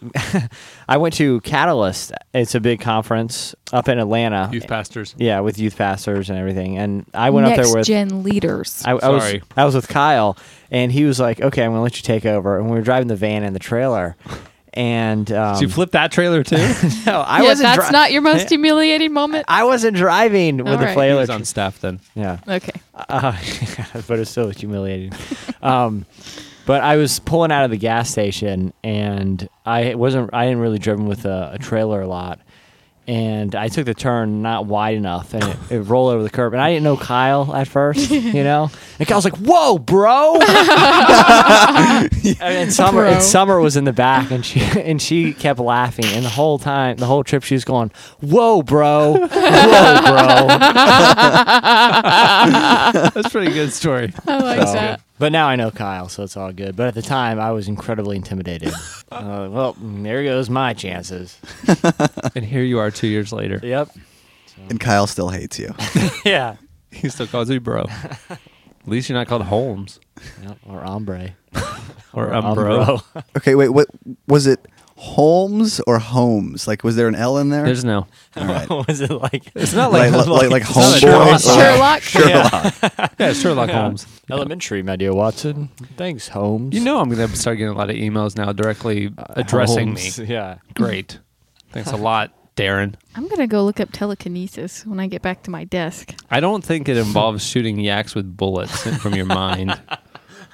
I 0.88 0.98
went 0.98 1.16
to 1.16 1.42
Catalyst. 1.42 2.12
It's 2.34 2.54
a 2.56 2.60
big 2.60 2.80
conference 2.82 3.56
up 3.74 3.90
in 3.90 3.98
Atlanta. 3.98 4.50
Youth 4.54 4.68
pastors. 4.68 5.16
Yeah, 5.18 5.40
with 5.40 5.58
youth 5.58 5.78
pastors 5.78 6.30
and 6.30 6.38
everything. 6.38 6.78
And 6.78 7.06
I 7.14 7.32
went 7.32 7.48
up 7.48 7.56
there 7.56 7.74
with 7.74 7.88
gen 7.88 8.24
leaders. 8.24 8.84
I, 8.86 8.92
I 8.92 9.10
was 9.10 9.24
Sorry. 9.24 9.42
I 9.58 9.66
was 9.66 9.74
with 9.76 9.88
Kyle, 9.88 10.38
and 10.70 10.92
he 10.92 11.06
was 11.06 11.20
like, 11.20 11.42
"Okay, 11.42 11.64
I'm 11.64 11.72
gonna 11.72 11.82
let 11.84 11.98
you 11.98 12.04
take 12.04 12.26
over." 12.26 12.58
And 12.60 12.70
we 12.70 12.76
were 12.76 12.84
driving 12.84 13.08
the 13.08 13.16
van 13.16 13.44
and 13.44 13.56
the 13.56 13.60
trailer, 13.60 14.16
and 14.76 15.32
um, 15.32 15.56
Did 15.56 15.62
you 15.64 15.70
flip 15.70 15.92
that 15.92 16.12
trailer 16.12 16.44
too? 16.44 16.58
no, 17.06 17.22
I 17.22 17.42
yeah, 17.42 17.48
wasn't. 17.50 17.64
that's 17.64 17.88
dri- 17.88 17.92
not 17.92 18.12
your 18.12 18.22
most 18.22 18.50
humiliating 18.50 19.14
moment. 19.14 19.46
I 19.48 19.64
wasn't 19.64 19.96
driving 19.96 20.58
with 20.58 20.68
All 20.68 20.74
the 20.78 20.86
right. 20.86 20.90
he 20.90 20.96
trailer. 20.96 21.20
was 21.22 21.30
on 21.30 21.46
staff 21.46 21.80
then. 21.82 22.00
yeah, 22.16 22.40
Okay, 22.48 22.74
uh, 22.94 23.32
but 24.08 24.20
it's 24.20 24.32
still 24.32 24.50
humiliating. 24.50 25.12
um, 25.62 26.06
but 26.66 26.82
I 26.82 26.98
was 26.98 27.20
pulling 27.20 27.52
out 27.52 27.64
of 27.66 27.72
the 27.72 27.78
gas 27.78 28.10
station, 28.10 28.74
and 28.84 29.48
I 29.66 29.96
wasn't. 29.96 30.34
I 30.34 30.46
didn't 30.46 30.60
really 30.62 30.80
driven 30.80 31.06
with 31.08 31.26
a, 31.26 31.52
a 31.54 31.60
trailer 31.60 32.02
a 32.02 32.08
lot, 32.08 32.40
and 33.08 33.54
I 33.56 33.68
took 33.68 33.86
the 33.86 33.94
turn 33.94 34.42
not 34.42 34.66
wide 34.66 34.96
enough, 34.96 35.34
and 35.34 35.44
it, 35.44 35.58
it 35.70 35.80
rolled 35.82 36.14
over 36.14 36.24
the 36.24 36.30
curb. 36.30 36.54
And 36.54 36.62
I 36.62 36.72
didn't 36.72 36.84
know 36.86 36.98
Kyle 36.98 37.54
at 37.56 37.68
first, 37.68 38.10
you 38.12 38.44
know. 38.44 38.70
And 38.98 39.06
Kyle's 39.10 39.26
like, 39.26 39.36
"Whoa, 39.36 39.78
bro!" 39.78 40.36
and 42.40 42.72
Summer, 42.72 43.02
Bro. 43.02 43.10
and 43.12 43.22
Summer 43.22 43.60
was 43.60 43.76
in 43.76 43.84
the 43.84 43.92
back, 43.92 44.32
and 44.32 44.46
she 44.46 44.62
and 44.80 45.02
she 45.02 45.34
kept 45.34 45.60
laughing, 45.60 46.06
and 46.06 46.24
the 46.24 46.30
whole 46.30 46.58
time, 46.58 46.96
the 46.96 47.06
whole 47.06 47.22
trip, 47.26 47.44
she 47.44 47.56
was 47.56 47.66
going, 47.66 47.92
"Whoa, 48.22 48.62
bro! 48.64 49.16
Whoa, 49.18 49.28
bro!" 49.28 50.48
That's 53.14 53.28
a 53.28 53.30
pretty 53.30 53.52
good 53.52 53.74
story. 53.74 54.14
I 54.26 54.38
like 54.40 54.62
So- 54.68 54.74
that. 54.74 55.02
But 55.18 55.32
now 55.32 55.48
I 55.48 55.56
know 55.56 55.72
Kyle, 55.72 56.10
so 56.10 56.24
it's 56.24 56.36
all 56.36 56.52
good. 56.52 56.76
But 56.76 56.88
at 56.88 56.94
the 56.94 57.02
time, 57.02 57.40
I 57.40 57.52
was 57.52 57.68
incredibly 57.70 58.18
intimidated. 58.18 58.74
uh, 59.12 59.48
well, 59.50 59.76
there 59.80 60.24
goes 60.24 60.50
my 60.50 60.74
chances. 60.74 61.40
And 62.36 62.44
here 62.44 62.64
you 62.64 62.80
are 62.80 62.92
two 62.92 63.08
years 63.08 63.32
later. 63.32 63.62
Yep. 63.64 63.90
And 64.70 64.78
Kyle 64.80 65.08
still 65.08 65.30
hates 65.30 65.58
you. 65.60 65.74
Yeah. 66.26 66.58
He 66.92 67.08
still 67.10 67.28
calls 67.28 67.50
you 67.50 67.60
bro. 67.60 67.86
At 68.30 68.40
least 68.88 69.10
you're 69.10 69.18
not 69.18 69.28
called 69.28 69.44
Holmes 69.44 70.00
Yep, 70.44 70.58
Or 70.66 70.84
ombre. 70.84 71.36
or 72.14 72.28
Umbro. 72.30 73.02
Okay, 73.38 73.56
wait. 73.56 73.70
What 73.70 73.88
was 74.28 74.48
it? 74.48 74.66
Holmes 74.98 75.82
or 75.82 76.00
Holmes? 76.00 76.68
Like, 76.68 76.84
was 76.84 76.96
there 76.96 77.08
an 77.08 77.16
L 77.16 77.38
in 77.38 77.50
there? 77.50 77.66
There's 77.66 77.84
no. 77.84 78.08
All 78.38 78.46
right. 78.46 78.70
was 78.88 79.02
it 79.02 79.12
like 79.12 79.52
It's 79.56 79.74
not 79.74 79.92
like 79.92 80.12
like, 80.12 80.28
like, 80.28 80.50
like, 80.50 80.62
it's 80.62 80.76
not 80.76 81.04
a 81.04 81.06
homeboy. 81.06 81.56
Sherlock. 81.56 82.02
Sherlock. 82.02 83.20
Yeah, 83.20 83.34
Sherlock 83.34 83.70
Holmes. 83.70 84.08
elementary, 84.32 84.84
my 84.84 84.96
dear 84.96 85.14
Watson? 85.14 85.70
Thanks, 85.98 86.30
Holmes. 86.30 86.74
You 86.74 86.82
know 86.82 87.00
I'm 87.00 87.10
going 87.10 87.30
to 87.30 87.36
start 87.36 87.58
getting 87.58 87.74
a 87.74 87.78
lot 87.78 87.90
of 87.90 87.98
emails 87.98 88.38
now 88.38 88.54
directly 88.54 89.12
addressing 89.18 89.88
Holmes, 89.90 90.20
me. 90.20 90.26
Yeah. 90.28 90.60
Great. 90.76 91.20
Thanks 91.72 91.92
a 91.92 91.98
lot, 91.98 92.32
Darren. 92.56 92.96
I'm 93.16 93.28
gonna 93.28 93.48
go 93.48 93.66
look 93.66 93.82
up 93.82 93.92
telekinesis 93.92 94.86
when 94.86 94.98
I 95.02 95.08
get 95.08 95.22
back 95.22 95.44
to 95.44 95.52
my 95.52 95.66
desk. 95.66 96.14
I 96.32 96.40
don't 96.40 96.64
think 96.64 96.88
it 96.88 96.96
involves 96.96 97.46
shooting 97.46 97.82
yaks 97.82 98.16
with 98.16 98.38
bullets 98.38 98.84
from 99.02 99.14
your 99.14 99.26
mind. 99.26 99.78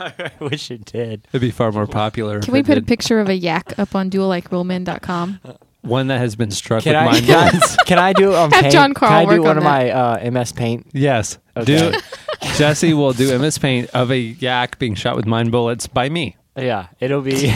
I 0.20 0.32
wish 0.40 0.72
it 0.72 0.86
did. 0.86 1.28
It'd 1.30 1.42
be 1.42 1.52
far 1.52 1.72
more 1.72 1.88
popular. 1.88 2.40
Can 2.40 2.54
we 2.54 2.60
it 2.60 2.66
put 2.66 2.78
a 2.78 2.82
picture 2.82 3.20
of 3.20 3.30
a 3.30 3.36
yak 3.36 3.78
up 3.80 3.96
on 3.96 4.10
duelikerealmen.com? 4.10 5.40
one 5.82 6.08
that 6.08 6.20
has 6.20 6.36
been 6.36 6.52
struck 6.52 6.84
Can 6.84 6.94
with 6.94 7.02
I, 7.02 7.06
mind 7.06 7.26
can, 7.26 7.62
can 7.88 7.98
I 7.98 8.14
do 8.14 8.32
it 8.32 8.36
on 8.36 8.52
Have 8.52 8.62
paint? 8.62 8.72
John 8.74 8.94
Carl 8.94 9.12
Can 9.26 9.30
I 9.32 9.36
do 9.36 9.42
one 9.42 9.50
on 9.52 9.58
of 9.58 9.64
that. 9.64 9.70
my 9.70 9.90
uh, 10.28 10.30
MS 10.32 10.52
Paint? 10.52 10.88
Yes. 10.94 11.40
Okay. 11.58 11.92
Do 11.92 12.00
Jesse 12.56 12.94
will 12.94 13.14
do 13.14 13.38
MS 13.40 13.58
Paint 13.58 13.90
of 13.90 14.12
a 14.12 14.18
yak 14.20 14.78
being 14.78 14.94
shot 14.94 15.16
with 15.16 15.26
mind 15.26 15.52
bullets 15.52 15.88
by 15.88 16.08
me. 16.10 16.36
Yeah, 16.56 16.88
it'll 17.00 17.22
be 17.22 17.52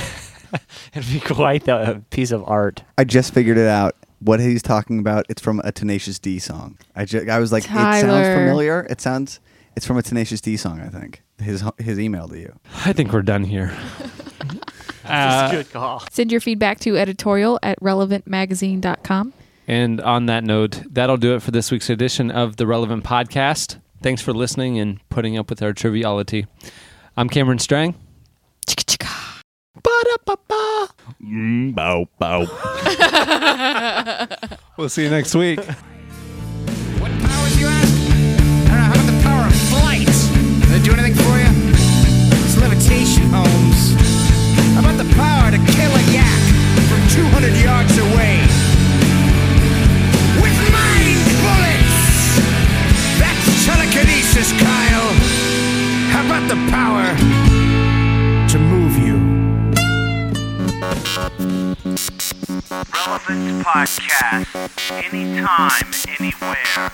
it'll 0.94 1.12
be 1.14 1.20
quite 1.20 1.68
a 1.68 2.02
piece 2.10 2.32
of 2.32 2.44
art. 2.48 2.82
I 2.98 3.04
just 3.04 3.34
figured 3.34 3.58
it 3.58 3.68
out. 3.68 3.96
What 4.20 4.40
he's 4.40 4.64
talking 4.64 4.98
about? 5.00 5.26
It's 5.30 5.42
from 5.42 5.60
a 5.64 5.72
Tenacious 5.72 6.18
D 6.18 6.40
song. 6.40 6.78
I 6.96 7.06
ju- 7.06 7.28
I 7.30 7.38
was 7.40 7.52
like, 7.52 7.66
it 7.66 7.70
sounds 7.70 8.02
Tyler. 8.02 8.36
familiar. 8.36 8.88
It 8.90 9.02
sounds. 9.02 9.40
It's 9.76 9.86
from 9.86 9.98
a 9.98 10.02
Tenacious 10.02 10.42
D 10.42 10.58
song. 10.58 10.80
I 10.82 10.90
think 10.90 11.22
his 11.38 11.64
his 11.78 12.00
email 12.00 12.28
to 12.30 12.40
you. 12.40 12.58
I 12.86 12.94
think 12.94 13.12
we're 13.12 13.22
done 13.22 13.44
here. 13.44 13.76
Uh, 15.08 15.52
Good 15.52 15.72
call. 15.72 16.04
Send 16.10 16.32
your 16.32 16.42
feedback 16.42 16.80
to 16.80 16.98
editorial 16.98 17.60
at 17.62 17.80
relevantmagazine.com. 17.80 19.34
And 19.68 20.02
on 20.02 20.26
that 20.28 20.44
note, 20.44 20.82
that'll 20.90 21.18
do 21.18 21.36
it 21.36 21.44
for 21.44 21.52
this 21.52 21.70
week's 21.72 21.92
edition 21.92 22.32
of 22.32 22.58
the 22.58 22.66
Relevant 22.66 23.04
Podcast. 23.04 23.80
Thanks 24.02 24.22
for 24.24 24.34
listening 24.34 24.80
and 24.80 25.00
putting 25.10 25.38
up 25.38 25.50
with 25.50 25.62
our 25.62 25.74
triviality. 25.74 26.48
I'm 27.16 27.30
Cameron 27.30 27.60
Strang. 27.60 27.94
We'll 34.78 34.90
see 34.90 35.04
you 35.04 35.10
next 35.10 35.34
week. 35.36 35.60
How 43.44 44.80
about 44.80 44.98
the 44.98 45.04
power 45.16 45.52
to 45.52 45.58
kill 45.74 45.92
a 45.92 46.02
yak 46.12 46.42
from 46.88 47.02
200 47.10 47.54
yards 47.58 47.98
away? 47.98 48.40
With 50.42 50.58
mind 50.72 51.20
bullets! 51.44 52.40
That's 53.20 53.66
telekinesis, 53.66 54.52
Kyle. 54.54 55.12
How 56.12 56.24
about 56.26 56.48
the 56.48 56.56
power 56.72 57.06
to 58.48 58.58
move 58.60 58.98
you? 58.98 59.18
Relevant 62.94 63.66
Podcast. 63.66 64.48
Anytime, 64.92 65.92
anywhere. 66.20 66.92